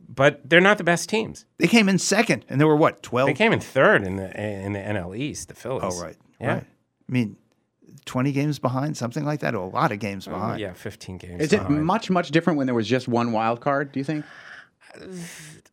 But 0.09 0.49
they're 0.49 0.61
not 0.61 0.79
the 0.79 0.85
best 0.85 1.09
teams. 1.09 1.45
They 1.59 1.67
came 1.67 1.89
in 1.89 1.99
second, 1.99 2.45
and 2.49 2.61
there 2.61 2.69
were 2.69 2.77
what 2.77 3.03
twelve. 3.03 3.27
They 3.27 3.35
came 3.35 3.53
in 3.53 3.59
third 3.59 4.05
in 4.05 4.15
the 4.15 4.31
in 4.41 4.73
the 4.75 4.79
NL 4.79 5.19
East. 5.19 5.49
The 5.49 5.55
Phillies. 5.55 5.83
Oh 5.85 6.01
right, 6.01 6.17
Yeah. 6.41 6.55
right. 6.55 6.65
I 7.09 7.13
mean, 7.13 7.37
twenty 8.05 8.33
games 8.33 8.59
behind, 8.59 8.97
something 8.97 9.25
like 9.25 9.41
that, 9.41 9.55
or 9.55 9.65
a 9.65 9.69
lot 9.69 9.93
of 9.93 9.99
games 9.99 10.27
uh, 10.27 10.33
behind. 10.33 10.61
yeah, 10.61 10.73
fifteen 10.73 11.19
games. 11.19 11.43
Is 11.43 11.53
it 11.53 11.69
much, 11.71 12.11
much 12.11 12.31
different 12.31 12.57
when 12.57 12.67
there 12.67 12.75
was 12.75 12.89
just 12.89 13.09
one 13.09 13.33
wild 13.33 13.61
card, 13.61 13.93
do 13.93 14.01
you 14.01 14.05
think? 14.05 14.25
Uh, 14.95 15.07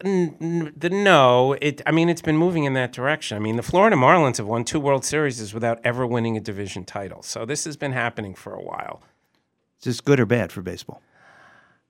n- 0.03 0.35
n- 0.41 0.73
the 0.75 0.89
no, 0.89 1.53
it. 1.61 1.81
I 1.85 1.91
mean, 1.91 2.09
it's 2.09 2.21
been 2.21 2.37
moving 2.37 2.63
in 2.65 2.73
that 2.73 2.91
direction. 2.91 3.35
I 3.37 3.39
mean, 3.39 3.55
the 3.55 3.63
Florida 3.63 3.95
Marlins 3.95 4.37
have 4.37 4.47
won 4.47 4.63
two 4.63 4.79
World 4.79 5.05
Series 5.05 5.53
without 5.53 5.79
ever 5.83 6.05
winning 6.05 6.37
a 6.37 6.41
division 6.41 6.83
title. 6.85 7.21
So 7.23 7.45
this 7.45 7.65
has 7.65 7.77
been 7.77 7.93
happening 7.93 8.35
for 8.35 8.53
a 8.53 8.61
while. 8.61 9.01
Is 9.79 9.85
this 9.85 10.01
good 10.01 10.19
or 10.19 10.25
bad 10.25 10.51
for 10.51 10.61
baseball? 10.61 11.01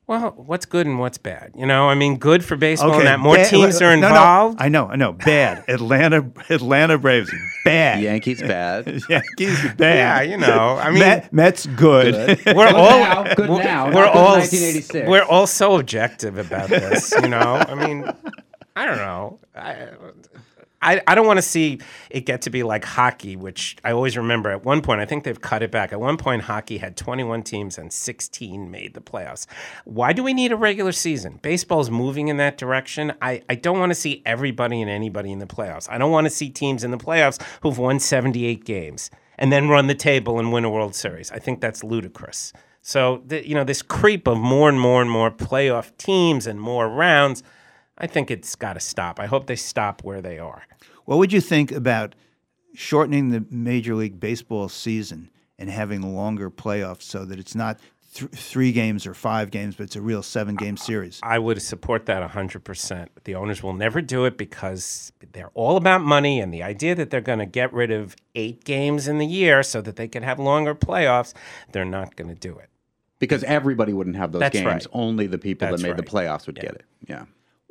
Well, 0.06 0.34
what's 0.36 0.66
good 0.66 0.86
and 0.86 1.00
what's 1.00 1.18
bad? 1.18 1.54
You 1.56 1.66
know, 1.66 1.88
I 1.88 1.96
mean, 1.96 2.18
good 2.18 2.44
for 2.44 2.58
baseball 2.58 2.90
Okay, 2.92 3.00
in 3.00 3.06
that 3.06 3.20
more 3.22 3.36
bad- 3.38 3.50
teams 3.50 3.82
are 3.82 3.96
no, 3.96 4.02
no, 4.02 4.08
involved. 4.10 4.62
I 4.62 4.68
know, 4.68 4.88
I 4.88 4.98
know. 4.98 5.14
Bad. 5.14 5.64
Atlanta, 5.70 6.30
Atlanta 6.50 6.98
Braves, 6.98 7.34
bad. 7.64 8.02
Yankees 8.02 8.42
bad. 8.42 8.86
Yankees 9.10 9.64
bad. 9.78 10.26
Yeah, 10.28 10.32
you 10.32 10.38
know, 10.38 10.78
I 10.78 10.90
mean- 10.90 11.00
Met, 11.00 11.32
Mets 11.32 11.66
good. 11.68 12.16
We're 12.46 12.54
Good 12.54 12.76
all 12.76 13.00
now, 13.00 13.24
good 13.36 13.50
we're, 13.50 13.64
now, 13.64 13.86
We're 13.96 14.06
all 14.06 14.34
1986. 14.40 15.08
we're 15.08 15.24
all 15.24 15.48
so 15.48 15.80
objective 15.80 16.38
about 16.38 16.68
this. 16.70 17.14
You 17.22 17.30
know, 17.30 17.40
I 17.66 17.74
mean, 17.74 18.06
I 18.76 18.86
don't 18.86 18.98
know. 18.98 19.40
I, 19.56 19.88
I, 20.84 21.02
I 21.08 21.16
don't 21.16 21.26
want 21.26 21.38
to 21.38 21.44
see 21.44 21.80
it 22.10 22.22
get 22.22 22.42
to 22.44 22.50
be 22.50 22.64
like 22.64 22.86
hockey, 22.86 23.36
which 23.36 23.78
I 23.84 23.92
always 23.92 24.18
remember. 24.18 24.52
At 24.52 24.64
one 24.64 24.82
point, 24.82 25.02
I 25.02 25.06
think 25.06 25.24
they've 25.24 25.40
cut 25.40 25.64
it 25.64 25.72
back. 25.72 25.94
At 25.94 26.00
one 26.00 26.18
point, 26.18 26.44
hockey 26.44 26.78
had 26.78 26.98
21 26.98 27.44
teams 27.44 27.78
and 27.78 27.92
16 27.92 28.70
made 28.70 28.94
the 28.94 29.02
playoffs. 29.02 29.48
Why 29.86 30.14
do 30.14 30.24
we 30.24 30.34
need 30.34 30.52
a 30.52 30.58
regular 30.58 30.92
season? 30.92 31.40
Baseball's 31.42 31.90
moving 31.90 32.28
in 32.28 32.38
that 32.38 32.58
direction. 32.58 33.14
I, 33.22 33.42
I 33.50 33.56
don't 33.56 33.80
want 33.80 33.92
to 33.92 33.96
see 33.96 34.22
everybody 34.26 34.82
and 34.82 34.90
anybody 34.90 35.32
in 35.32 35.40
the 35.40 35.48
playoffs. 35.48 35.90
I 35.90 35.98
don't 35.98 36.12
want 36.12 36.26
to 36.26 36.32
see 36.32 36.50
teams 36.50 36.84
in 36.84 36.92
the 36.92 36.98
playoffs 36.98 37.42
who've 37.62 37.78
won 37.78 38.00
78 38.00 38.66
games 38.66 39.10
and 39.38 39.52
then 39.52 39.70
run 39.70 39.88
the 39.88 39.96
table 39.96 40.40
and 40.40 40.52
win 40.52 40.66
a 40.66 40.70
World 40.70 40.96
Series. 40.96 41.32
I 41.32 41.40
think 41.40 41.62
that's 41.62 41.84
ludicrous. 41.84 42.54
So, 42.82 43.24
the, 43.26 43.48
you 43.48 43.56
know, 43.56 43.64
this 43.64 43.82
creep 43.82 44.28
of 44.28 44.38
more 44.38 44.68
and 44.68 44.80
more 44.80 45.02
and 45.02 45.10
more 45.10 45.32
playoff 45.32 45.96
teams 45.98 46.46
and 46.46 46.60
more 46.60 46.90
rounds, 46.90 47.42
I 48.04 48.08
think 48.08 48.30
it's 48.30 48.58
got 48.58 48.74
to 48.74 48.82
stop. 48.82 49.18
I 49.18 49.28
hope 49.28 49.48
they 49.48 49.56
stop 49.56 50.04
where 50.04 50.22
they 50.22 50.38
are. 50.38 50.64
What 51.06 51.20
would 51.20 51.32
you 51.32 51.40
think 51.40 51.72
about 51.72 52.16
shortening 52.74 53.30
the 53.30 53.46
Major 53.50 53.96
League 53.96 54.20
Baseball 54.20 54.68
season 54.68 55.30
and 55.58 55.70
having 55.70 56.02
longer 56.14 56.52
playoffs 56.52 57.04
so 57.04 57.24
that 57.24 57.40
it's 57.40 57.56
not 57.56 57.80
th- 58.14 58.30
three 58.32 58.74
games 58.74 59.08
or 59.08 59.14
five 59.14 59.52
games, 59.52 59.78
but 59.78 59.84
it's 59.84 59.96
a 59.96 60.02
real 60.02 60.22
seven 60.22 60.58
game 60.58 60.76
series? 60.76 61.22
I 61.24 61.40
would 61.40 61.62
support 61.62 62.06
that 62.08 62.30
100%. 62.30 63.08
The 63.24 63.36
owners 63.36 63.64
will 63.64 63.72
never 63.72 64.02
do 64.02 64.26
it 64.26 64.38
because 64.38 65.14
they're 65.32 65.52
all 65.54 65.78
about 65.78 66.02
money 66.02 66.42
and 66.42 66.54
the 66.54 66.62
idea 66.62 66.96
that 66.96 67.10
they're 67.10 67.22
going 67.22 67.40
to 67.40 67.46
get 67.46 67.72
rid 67.72 67.90
of 67.90 68.18
eight 68.36 68.66
games 68.66 69.08
in 69.08 69.18
the 69.18 69.26
year 69.26 69.64
so 69.64 69.80
that 69.80 69.96
they 69.96 70.10
can 70.10 70.24
have 70.24 70.40
longer 70.40 70.76
playoffs, 70.76 71.34
they're 71.72 71.86
not 71.86 72.18
going 72.18 72.28
to 72.28 72.36
do 72.36 72.58
it. 72.58 72.68
Because 73.20 73.46
everybody 73.46 73.94
wouldn't 73.94 74.18
have 74.18 74.34
those 74.34 74.42
That's 74.42 74.54
games. 74.58 74.66
right. 74.66 74.88
Only 74.92 75.28
the 75.28 75.38
people 75.38 75.70
That's 75.70 75.82
that 75.82 75.88
made 75.88 75.96
the 75.96 76.04
playoffs 76.04 76.48
would 76.48 76.60
get 76.60 76.76
it. 76.76 76.84
Yeah. 77.08 77.24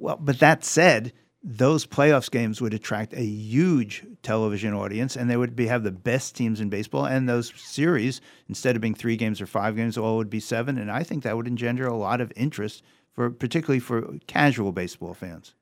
Well, 0.03 0.19
but 0.21 0.41
that 0.41 0.65
said, 0.65 1.13
those 1.45 1.87
playoffs 1.87 2.29
games 2.29 2.61
would 2.61 2.75
attract 2.75 3.13
a 3.15 3.23
huge 3.25 4.05
television 4.23 4.75
audience, 4.75 5.15
and 5.15 5.31
they 5.31 5.37
would 5.37 5.55
be 5.55 5.69
have 5.69 5.85
the 5.85 5.93
best 5.93 6.35
teams 6.35 6.61
in 6.61 6.69
baseball. 6.69 7.07
And 7.07 7.29
those 7.29 7.53
series, 7.55 8.21
instead 8.49 8.75
of 8.75 8.83
being 8.83 8.97
three 8.97 9.17
games 9.17 9.41
or 9.41 9.47
five 9.47 9.77
games, 9.77 9.97
all 9.97 10.17
would 10.17 10.29
be 10.29 10.41
seven. 10.41 10.77
And 10.77 10.91
I 10.91 11.05
think 11.05 11.23
that 11.23 11.37
would 11.37 11.47
engender 11.47 11.87
a 11.87 11.97
lot 11.97 12.21
of 12.21 12.33
interest 12.35 12.83
for, 13.13 13.31
particularly 13.31 13.79
for 13.79 14.19
casual 14.27 14.73
baseball 14.73 15.15
fans. 15.15 15.55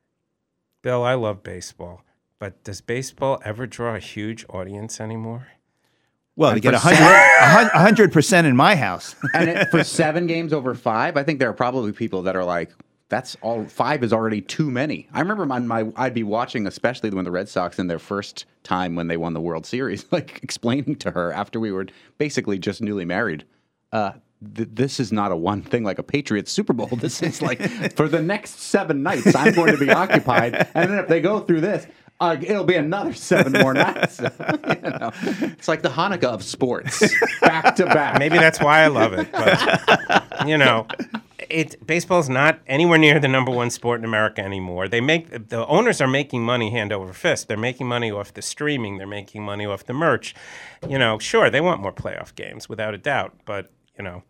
Bill, 0.80 1.04
I 1.04 1.12
love 1.12 1.42
baseball, 1.42 2.02
but 2.38 2.64
does 2.64 2.80
baseball 2.80 3.42
ever 3.44 3.66
draw 3.66 3.94
a 3.94 4.00
huge 4.00 4.46
audience 4.48 5.02
anymore? 5.02 5.48
Well, 6.34 6.52
And 6.52 6.56
to 6.56 6.60
get 6.62 6.72
a 6.72 6.78
hundred, 6.78 7.70
a 7.74 7.78
hundred 7.78 8.10
percent 8.10 8.46
in 8.46 8.56
my 8.56 8.74
house. 8.74 9.14
and 9.34 9.50
it, 9.50 9.68
for 9.68 9.84
seven 9.84 10.26
games 10.26 10.54
over 10.54 10.74
five, 10.74 11.18
I 11.18 11.24
think 11.24 11.40
there 11.40 11.50
are 11.50 11.54
probably 11.54 11.92
people 11.92 12.22
that 12.22 12.36
are 12.36 12.44
like, 12.44 12.70
"That's 13.10 13.36
all. 13.42 13.66
Five 13.66 14.02
is 14.02 14.12
already 14.12 14.40
too 14.40 14.70
many." 14.70 15.08
I 15.12 15.20
remember 15.20 15.44
my, 15.44 15.58
my 15.58 15.92
I'd 15.96 16.14
be 16.14 16.22
watching, 16.22 16.66
especially 16.66 17.10
when 17.10 17.26
the 17.26 17.30
Red 17.30 17.48
Sox 17.48 17.78
in 17.78 17.88
their 17.88 17.98
first 17.98 18.46
time 18.62 18.94
when 18.94 19.08
they 19.08 19.18
won 19.18 19.34
the 19.34 19.40
World 19.40 19.66
Series, 19.66 20.06
like 20.12 20.40
explaining 20.42 20.96
to 20.96 21.10
her 21.10 21.32
after 21.32 21.60
we 21.60 21.70
were 21.70 21.86
basically 22.16 22.58
just 22.58 22.80
newly 22.80 23.04
married. 23.04 23.44
Uh, 23.92 24.12
th- 24.54 24.68
this 24.72 25.00
is 25.00 25.12
not 25.12 25.32
a 25.32 25.36
one 25.36 25.62
thing 25.62 25.84
like 25.84 25.98
a 25.98 26.02
Patriots 26.02 26.50
Super 26.52 26.72
Bowl. 26.72 26.88
This 26.88 27.22
is 27.22 27.42
like 27.42 27.60
for 27.96 28.08
the 28.08 28.22
next 28.22 28.60
seven 28.60 29.02
nights, 29.02 29.34
I'm 29.34 29.54
going 29.54 29.72
to 29.72 29.78
be 29.78 29.90
occupied, 29.90 30.68
and 30.74 30.90
then 30.90 30.98
if 30.98 31.08
they 31.08 31.20
go 31.20 31.40
through 31.40 31.60
this. 31.60 31.86
Uh, 32.20 32.36
it'll 32.40 32.64
be 32.64 32.76
another 32.76 33.14
seven 33.14 33.52
more 33.52 33.72
nights. 33.72 34.20
you 34.20 34.26
know, 34.28 35.10
it's 35.22 35.68
like 35.68 35.80
the 35.80 35.88
Hanukkah 35.88 36.24
of 36.24 36.42
sports, 36.42 37.02
back 37.40 37.76
to 37.76 37.86
back. 37.86 38.18
Maybe 38.18 38.36
that's 38.36 38.60
why 38.60 38.80
I 38.80 38.88
love 38.88 39.14
it. 39.14 39.32
But 39.32 40.46
you 40.46 40.58
know, 40.58 40.86
it 41.38 41.84
baseball's 41.86 42.28
not 42.28 42.60
anywhere 42.66 42.98
near 42.98 43.18
the 43.20 43.28
number 43.28 43.50
one 43.50 43.70
sport 43.70 44.00
in 44.00 44.04
America 44.04 44.42
anymore. 44.42 44.86
They 44.86 45.00
make 45.00 45.48
the 45.48 45.66
owners 45.66 46.02
are 46.02 46.06
making 46.06 46.42
money 46.42 46.70
hand 46.70 46.92
over 46.92 47.14
fist. 47.14 47.48
They're 47.48 47.56
making 47.56 47.86
money 47.86 48.10
off 48.10 48.34
the 48.34 48.42
streaming. 48.42 48.98
They're 48.98 49.06
making 49.06 49.42
money 49.42 49.64
off 49.64 49.86
the 49.86 49.94
merch. 49.94 50.34
You 50.86 50.98
know, 50.98 51.18
sure 51.18 51.48
they 51.48 51.62
want 51.62 51.80
more 51.80 51.92
playoff 51.92 52.34
games 52.34 52.68
without 52.68 52.92
a 52.92 52.98
doubt, 52.98 53.34
but 53.46 53.70
you 53.96 54.04
know, 54.04 54.22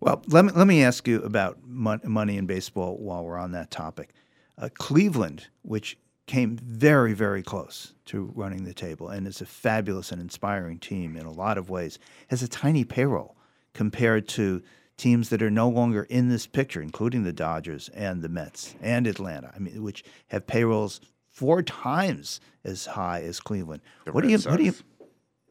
Well, 0.00 0.22
let 0.28 0.44
me 0.44 0.52
let 0.54 0.66
me 0.66 0.84
ask 0.84 1.08
you 1.08 1.22
about 1.22 1.58
mon- 1.66 2.02
money 2.04 2.36
in 2.36 2.44
baseball 2.46 2.98
while 2.98 3.24
we're 3.24 3.38
on 3.38 3.52
that 3.52 3.70
topic. 3.70 4.10
Uh, 4.58 4.68
Cleveland, 4.74 5.46
which 5.62 5.96
came 6.26 6.56
very 6.56 7.12
very 7.12 7.42
close 7.42 7.94
to 8.06 8.32
running 8.34 8.64
the 8.64 8.74
table 8.74 9.08
and 9.08 9.26
is 9.26 9.40
a 9.40 9.46
fabulous 9.46 10.12
and 10.12 10.20
inspiring 10.20 10.78
team 10.78 11.16
in 11.16 11.26
a 11.26 11.32
lot 11.32 11.58
of 11.58 11.70
ways, 11.70 11.98
has 12.28 12.42
a 12.42 12.48
tiny 12.48 12.84
payroll 12.84 13.36
compared 13.74 14.28
to 14.28 14.62
teams 14.96 15.30
that 15.30 15.42
are 15.42 15.50
no 15.50 15.68
longer 15.68 16.04
in 16.04 16.28
this 16.28 16.46
picture, 16.46 16.80
including 16.82 17.24
the 17.24 17.32
Dodgers 17.32 17.88
and 17.94 18.22
the 18.22 18.28
Mets 18.28 18.74
and 18.80 19.06
Atlanta. 19.06 19.50
I 19.54 19.58
mean, 19.58 19.82
which 19.82 20.04
have 20.28 20.46
payrolls 20.46 21.00
four 21.30 21.62
times 21.62 22.40
as 22.64 22.86
high 22.86 23.22
as 23.22 23.40
Cleveland. 23.40 23.82
The 24.04 24.12
what 24.12 24.22
do 24.22 24.28
you 24.28 24.36
Red 24.36 24.46
what 24.46 24.56
do 24.58 24.64
you 24.64 24.72
Sox. 24.72 24.84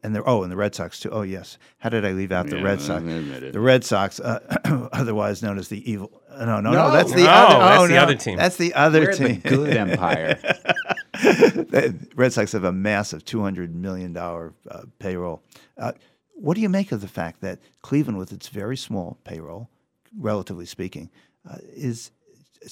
and 0.02 0.14
the 0.14 0.22
oh, 0.24 0.42
and 0.42 0.50
the 0.52 0.56
Red 0.56 0.74
Sox 0.74 1.00
too. 1.00 1.10
Oh 1.10 1.22
yes, 1.22 1.58
how 1.78 1.88
did 1.90 2.04
I 2.04 2.12
leave 2.12 2.32
out 2.32 2.46
the 2.46 2.56
Yeah, 2.58 2.62
Red 2.62 2.80
Sox? 2.80 3.04
The 3.52 3.60
Red 3.60 3.84
Sox, 3.84 4.20
uh, 4.20 4.88
otherwise 4.92 5.42
known 5.42 5.58
as 5.58 5.68
the 5.68 5.90
evil. 5.90 6.21
Uh, 6.34 6.44
No, 6.44 6.60
no, 6.60 6.70
no, 6.70 6.88
No. 6.88 6.90
that's 6.92 7.10
the 7.12 7.22
No, 7.24 7.30
other. 7.30 7.58
that's 7.58 7.80
oh, 7.82 7.86
the 7.88 7.94
no, 7.94 8.00
other 8.02 8.14
team. 8.14 8.36
That's 8.36 8.56
the 8.56 8.74
other 8.74 9.00
We're 9.00 9.14
the 9.16 9.28
team. 9.28 9.40
good 9.40 9.76
empire. 9.76 10.38
the 11.12 11.94
Red 12.14 12.32
Sox 12.32 12.52
have 12.52 12.64
a 12.64 12.72
massive 12.72 13.24
two 13.24 13.42
hundred 13.42 13.74
million 13.74 14.12
dollar 14.12 14.54
uh, 14.70 14.82
payroll. 14.98 15.42
Uh, 15.76 15.92
what 16.34 16.54
do 16.54 16.60
you 16.60 16.68
make 16.68 16.92
of 16.92 17.00
the 17.00 17.08
fact 17.08 17.40
that 17.42 17.60
Cleveland, 17.82 18.18
with 18.18 18.32
its 18.32 18.48
very 18.48 18.76
small 18.76 19.18
payroll, 19.24 19.68
relatively 20.18 20.66
speaking, 20.66 21.10
uh, 21.48 21.56
is 21.74 22.10
it's 22.10 22.10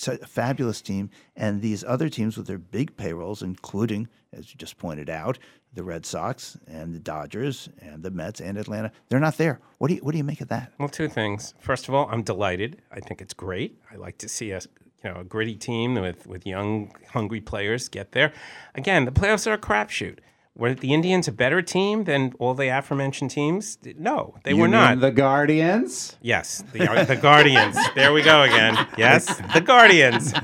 a 0.09 0.27
fabulous 0.27 0.81
team, 0.81 1.11
and 1.37 1.63
these 1.63 1.85
other 1.85 2.09
teams 2.09 2.37
with 2.37 2.47
their 2.47 2.59
big 2.59 2.97
payrolls, 2.97 3.43
including, 3.43 4.09
as 4.33 4.51
you 4.51 4.59
just 4.59 4.79
pointed 4.79 5.11
out, 5.11 5.39
the 5.73 5.85
Red 5.85 6.05
Sox 6.05 6.57
and 6.67 6.95
the 6.95 6.99
Dodgers 6.99 7.69
and 7.81 8.03
the 8.03 8.11
Mets 8.11 8.41
and 8.41 8.59
Atlanta, 8.59 8.91
they're 9.09 9.21
not 9.21 9.37
there. 9.37 9.61
What 9.79 9.89
do 9.89 9.95
you 9.95 10.01
what 10.01 10.13
do 10.13 10.19
you 10.19 10.25
make 10.25 10.41
of 10.41 10.49
that? 10.49 10.73
Well, 10.79 10.89
two 10.89 11.09
things. 11.09 11.55
First 11.61 11.89
of 11.89 11.95
all, 11.95 12.09
I'm 12.11 12.23
delighted. 12.23 12.83
I 12.91 13.01
think 13.01 13.21
it's 13.21 13.35
great. 13.35 13.81
I 13.91 13.97
like 13.97 14.19
to 14.19 14.29
see 14.29 14.51
a 14.51 14.61
you 15.05 15.11
know 15.11 15.21
a 15.21 15.25
gritty 15.25 15.57
team 15.57 15.95
with 15.95 16.27
with 16.27 16.47
young, 16.47 16.93
hungry 17.13 17.41
players 17.41 17.89
get 17.89 18.13
there. 18.13 18.33
Again, 18.75 19.05
the 19.05 19.13
playoffs 19.13 19.47
are 19.47 19.55
a 19.55 19.59
crapshoot. 19.59 20.19
Were 20.57 20.75
the 20.75 20.93
Indians 20.93 21.29
a 21.29 21.33
better 21.33 21.63
team 21.63 22.05
than 22.05 22.35
all 22.39 22.55
the 22.55 22.69
aforementioned 22.69 23.31
teams? 23.31 23.79
No, 23.97 24.37
they 24.45 24.51
You 24.51 24.57
were 24.59 24.65
mean 24.65 24.73
not. 24.73 25.01
The 25.01 25.11
Guardians. 25.13 26.17
Yes, 26.21 26.63
the, 26.73 27.05
the 27.07 27.17
Guardians. 27.17 27.77
There 27.95 28.13
we 28.13 28.23
go 28.23 28.43
again. 28.43 28.87
Yes, 28.99 29.41
the 29.55 29.61
Guardians. 29.61 30.35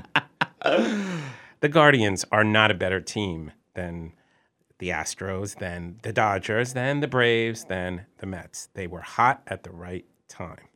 the 0.63 1.69
Guardians 1.69 2.25
are 2.33 2.45
not 2.45 2.71
a 2.71 2.75
better 2.75 3.01
team 3.01 3.53
than 3.75 4.13
the 4.79 4.89
Astros, 4.91 5.59
than 5.59 5.99
the 6.03 6.13
Dodgers, 6.13 6.73
than 6.73 7.01
the 7.01 7.09
Braves, 7.09 7.65
than 7.65 8.07
the 8.19 8.27
Mets. 8.27 8.69
They 8.75 8.87
were 8.87 9.01
hot 9.01 9.43
at 9.47 9.65
the 9.65 9.71
right 9.71 10.05
time. 10.29 10.69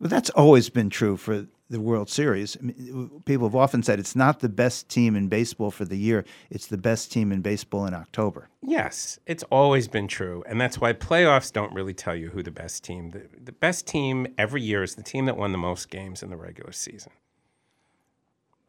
But 0.00 0.10
that's 0.10 0.30
always 0.30 0.70
been 0.70 0.90
true 0.90 1.16
for 1.16 1.46
the 1.70 1.80
World 1.80 2.10
Series. 2.10 2.56
I 2.60 2.64
mean, 2.64 3.22
people 3.24 3.46
have 3.46 3.54
often 3.54 3.82
said 3.82 3.98
it's 3.98 4.16
not 4.16 4.40
the 4.40 4.48
best 4.48 4.88
team 4.88 5.16
in 5.16 5.28
baseball 5.28 5.70
for 5.70 5.84
the 5.84 5.96
year; 5.96 6.24
it's 6.50 6.66
the 6.66 6.76
best 6.76 7.10
team 7.12 7.32
in 7.32 7.40
baseball 7.40 7.86
in 7.86 7.94
October. 7.94 8.48
Yes, 8.60 9.18
it's 9.26 9.44
always 9.44 9.88
been 9.88 10.08
true. 10.08 10.42
And 10.46 10.60
that's 10.60 10.78
why 10.80 10.92
playoffs 10.92 11.52
don't 11.52 11.72
really 11.72 11.94
tell 11.94 12.14
you 12.14 12.30
who 12.30 12.42
the 12.42 12.50
best 12.50 12.84
team. 12.84 13.10
The, 13.10 13.22
the 13.42 13.52
best 13.52 13.86
team 13.86 14.26
every 14.36 14.62
year 14.62 14.82
is 14.82 14.96
the 14.96 15.02
team 15.02 15.24
that 15.26 15.36
won 15.36 15.52
the 15.52 15.58
most 15.58 15.90
games 15.90 16.22
in 16.22 16.30
the 16.30 16.36
regular 16.36 16.72
season. 16.72 17.12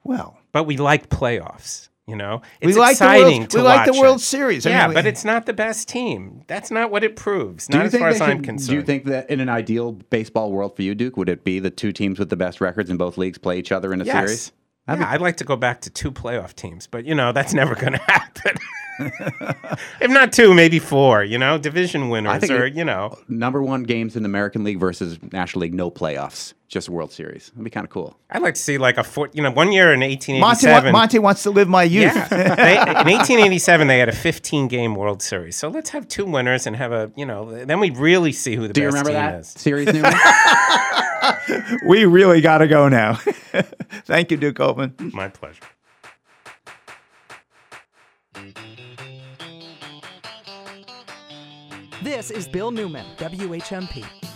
Well, 0.04 0.40
But 0.52 0.64
we 0.64 0.78
like 0.78 1.10
playoffs, 1.10 1.90
you 2.08 2.16
know? 2.16 2.42
We 2.62 2.70
It's 2.70 2.78
like 2.78 2.98
the 2.98 3.06
World- 3.06 3.18
exciting 3.20 3.48
we 3.54 3.62
like 3.62 3.86
the 3.92 4.00
World 4.00 4.18
it. 4.18 4.24
Series. 4.24 4.66
I 4.66 4.72
Yeah, 4.72 4.80
mean, 4.82 4.90
we- 4.90 4.94
but 4.96 5.06
it's 5.06 5.24
not 5.24 5.46
the 5.46 5.54
best 5.54 5.88
team. 5.88 6.42
That's 6.48 6.72
not 6.72 6.92
what 6.92 7.04
it 7.04 7.16
proves. 7.16 7.70
Not 7.70 7.86
as 7.86 7.96
far 7.96 8.10
as 8.10 8.20
I'm 8.22 8.38
should- 8.38 8.44
concerned. 8.46 8.70
Do 8.70 8.76
you 8.76 8.82
think 8.82 9.06
that 9.06 9.30
in 9.30 9.40
an 9.40 9.50
ideal 9.50 9.94
baseball 9.94 10.52
world 10.52 10.76
for 10.76 10.82
you, 10.82 10.96
Duke, 10.96 11.16
would 11.18 11.30
it 11.30 11.44
be 11.44 11.60
the 11.60 11.70
two 11.70 11.92
teams 11.92 12.20
with 12.20 12.30
the 12.30 12.36
best 12.36 12.60
records 12.62 12.90
in 12.90 12.98
both 12.98 13.18
leagues 13.18 13.38
play 13.38 13.60
each 13.60 13.72
other 13.72 13.94
in 13.94 14.02
a 14.02 14.06
yes. 14.06 14.16
series? 14.26 14.52
Yeah, 14.88 15.10
I'd 15.10 15.22
like 15.22 15.38
to 15.38 15.44
go 15.46 15.56
back 15.56 15.82
to 15.82 15.90
two 15.90 16.12
playoff 16.12 16.54
teams, 16.54 16.88
but 16.88 17.06
you 17.06 17.16
know 17.16 17.32
that's 17.32 17.54
never 17.54 17.76
going 17.76 17.94
to 18.00 18.00
happen. 18.00 18.56
if 19.00 20.10
not 20.12 20.34
two, 20.34 20.54
maybe 20.54 20.80
four. 20.80 21.24
You 21.24 21.38
know, 21.38 21.58
division 21.58 22.10
winners, 22.10 22.50
or 22.52 22.68
you 22.68 22.84
know, 22.84 23.18
number 23.30 23.62
one 23.64 23.84
games 23.84 24.16
in 24.16 24.24
the 24.24 24.28
American 24.28 24.64
League 24.64 24.80
versus 24.80 25.18
National 25.32 25.62
League, 25.62 25.74
no 25.74 25.90
playoffs, 25.90 26.54
just 26.68 26.90
World 26.90 27.12
Series. 27.12 27.50
That'd 27.52 27.64
be 27.64 27.70
kind 27.70 27.86
of 27.86 27.90
cool. 27.90 28.18
I'd 28.30 28.42
like 28.42 28.56
to 28.56 28.62
see 28.62 28.78
like 28.78 28.98
a 28.98 29.04
four. 29.04 29.30
You 29.34 29.44
know, 29.44 29.52
one 29.52 29.72
year 29.72 29.94
in 29.94 30.00
Monty, 30.02 30.16
1887. 30.16 30.86
wa- 30.94 31.00
Monty 31.00 31.20
wants 31.20 31.44
to 31.44 31.52
live 31.52 31.70
my 31.70 31.84
youth. 31.84 32.14
Yeah. 32.14 32.28
they, 32.56 32.74
in 32.74 32.88
1887, 32.96 33.88
they 33.88 33.98
had 34.00 34.10
a 34.10 34.14
15 34.16 34.68
game 34.68 34.96
World 34.96 35.22
Series. 35.22 35.56
So 35.56 35.70
let's 35.70 35.92
have 35.92 36.08
two 36.08 36.26
winners 36.26 36.68
and 36.68 36.76
have 36.76 36.92
a, 36.92 37.12
you 37.16 37.26
know, 37.26 37.64
then 37.66 37.80
we 37.80 37.92
really 37.92 38.34
see 38.34 38.56
who 38.56 38.68
the 38.68 38.74
Do 38.74 38.82
you 38.82 38.88
remember 38.88 39.12
team 39.12 39.20
that 39.20 39.40
is. 39.40 39.48
series, 39.48 39.92
Newman? 39.94 40.14
we 41.88 42.06
really 42.06 42.42
got 42.42 42.60
to 42.60 42.68
go 42.68 42.90
now. 42.90 43.20
Thank 44.06 44.32
you, 44.32 44.38
Duke 44.38 44.56
Goldman. 44.56 44.96
My 45.14 45.28
pleasure. 45.28 45.62
This 52.02 52.32
is 52.32 52.48
Bill 52.48 52.72
Newman, 52.72 53.06
WHMP. 53.18 54.31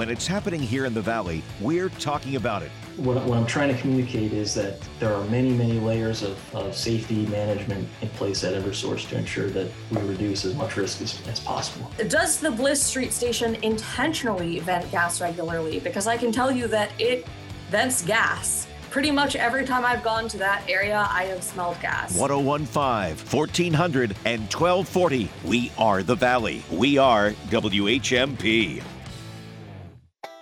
When 0.00 0.08
it's 0.08 0.26
happening 0.26 0.60
here 0.60 0.86
in 0.86 0.94
the 0.94 1.02
Valley, 1.02 1.42
we're 1.60 1.90
talking 1.90 2.36
about 2.36 2.62
it. 2.62 2.70
What, 2.96 3.22
what 3.26 3.36
I'm 3.36 3.44
trying 3.44 3.68
to 3.68 3.78
communicate 3.78 4.32
is 4.32 4.54
that 4.54 4.80
there 4.98 5.14
are 5.14 5.22
many, 5.24 5.50
many 5.50 5.78
layers 5.78 6.22
of, 6.22 6.38
of 6.54 6.74
safety 6.74 7.26
management 7.26 7.86
in 8.00 8.08
place 8.08 8.42
at 8.42 8.54
Eversource 8.54 9.06
to 9.10 9.18
ensure 9.18 9.50
that 9.50 9.70
we 9.90 10.00
reduce 10.00 10.46
as 10.46 10.54
much 10.54 10.78
risk 10.78 11.02
as, 11.02 11.20
as 11.28 11.40
possible. 11.40 11.90
Does 12.08 12.40
the 12.40 12.50
Bliss 12.50 12.82
Street 12.82 13.12
station 13.12 13.56
intentionally 13.56 14.60
vent 14.60 14.90
gas 14.90 15.20
regularly? 15.20 15.80
Because 15.80 16.06
I 16.06 16.16
can 16.16 16.32
tell 16.32 16.50
you 16.50 16.66
that 16.68 16.98
it 16.98 17.26
vents 17.68 18.00
gas. 18.00 18.68
Pretty 18.88 19.10
much 19.10 19.36
every 19.36 19.66
time 19.66 19.84
I've 19.84 20.02
gone 20.02 20.28
to 20.28 20.38
that 20.38 20.62
area, 20.66 21.06
I 21.10 21.24
have 21.24 21.42
smelled 21.42 21.78
gas. 21.82 22.16
1015, 22.16 23.16
1400, 23.30 24.16
and 24.24 24.40
1240. 24.44 25.28
We 25.44 25.70
are 25.76 26.02
the 26.02 26.14
Valley. 26.14 26.62
We 26.70 26.96
are 26.96 27.32
WHMP. 27.50 28.82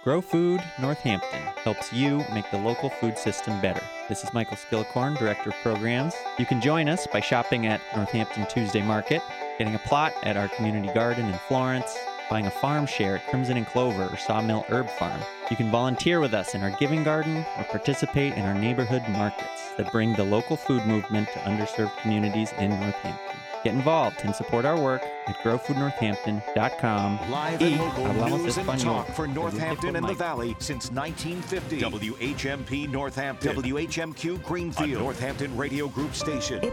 Grow 0.04 0.20
Food 0.20 0.62
Northampton 0.80 1.42
helps 1.64 1.92
you 1.92 2.24
make 2.32 2.48
the 2.52 2.58
local 2.58 2.88
food 2.88 3.18
system 3.18 3.60
better. 3.60 3.82
This 4.08 4.22
is 4.22 4.32
Michael 4.32 4.56
Skillicorn, 4.56 5.18
Director 5.18 5.50
of 5.50 5.56
Programs. 5.56 6.14
You 6.38 6.46
can 6.46 6.60
join 6.60 6.88
us 6.88 7.08
by 7.08 7.18
shopping 7.20 7.66
at 7.66 7.80
Northampton 7.96 8.46
Tuesday 8.46 8.80
Market, 8.80 9.20
getting 9.58 9.74
a 9.74 9.80
plot 9.80 10.12
at 10.22 10.36
our 10.36 10.46
community 10.50 10.88
garden 10.94 11.26
in 11.26 11.34
Florence, 11.48 11.98
buying 12.30 12.46
a 12.46 12.50
farm 12.50 12.86
share 12.86 13.16
at 13.16 13.26
Crimson 13.26 13.56
and 13.56 13.66
Clover 13.66 14.04
or 14.04 14.16
Sawmill 14.16 14.64
Herb 14.68 14.88
Farm. 14.88 15.20
You 15.50 15.56
can 15.56 15.68
volunteer 15.68 16.20
with 16.20 16.32
us 16.32 16.54
in 16.54 16.62
our 16.62 16.70
giving 16.78 17.02
garden 17.02 17.44
or 17.58 17.64
participate 17.64 18.34
in 18.34 18.44
our 18.44 18.54
neighborhood 18.54 19.02
markets 19.08 19.72
that 19.76 19.90
bring 19.90 20.12
the 20.12 20.24
local 20.24 20.56
food 20.56 20.86
movement 20.86 21.26
to 21.32 21.40
underserved 21.40 21.96
communities 22.02 22.52
in 22.58 22.70
Northampton. 22.70 23.27
Get 23.64 23.74
involved 23.74 24.16
and 24.22 24.34
support 24.34 24.64
our 24.64 24.80
work 24.80 25.02
at 25.26 25.36
growfoodnorthampton.com. 25.38 27.30
Live 27.30 27.60
y 27.60 27.66
and 27.66 27.80
local 27.80 28.04
hablamos 28.04 28.44
news 28.44 28.56
and 28.56 28.80
talk 28.80 29.08
for 29.08 29.26
Northampton 29.26 29.96
and 29.96 30.08
the 30.08 30.14
Valley 30.14 30.54
since 30.60 30.90
1950. 30.92 31.80
WHMP 31.80 32.88
Northampton. 32.88 33.56
WHMQ 33.56 34.42
Greenfield. 34.44 34.92
A 34.92 34.98
Northampton 34.98 35.56
Radio 35.56 35.88
Group 35.88 36.14
station. 36.14 36.72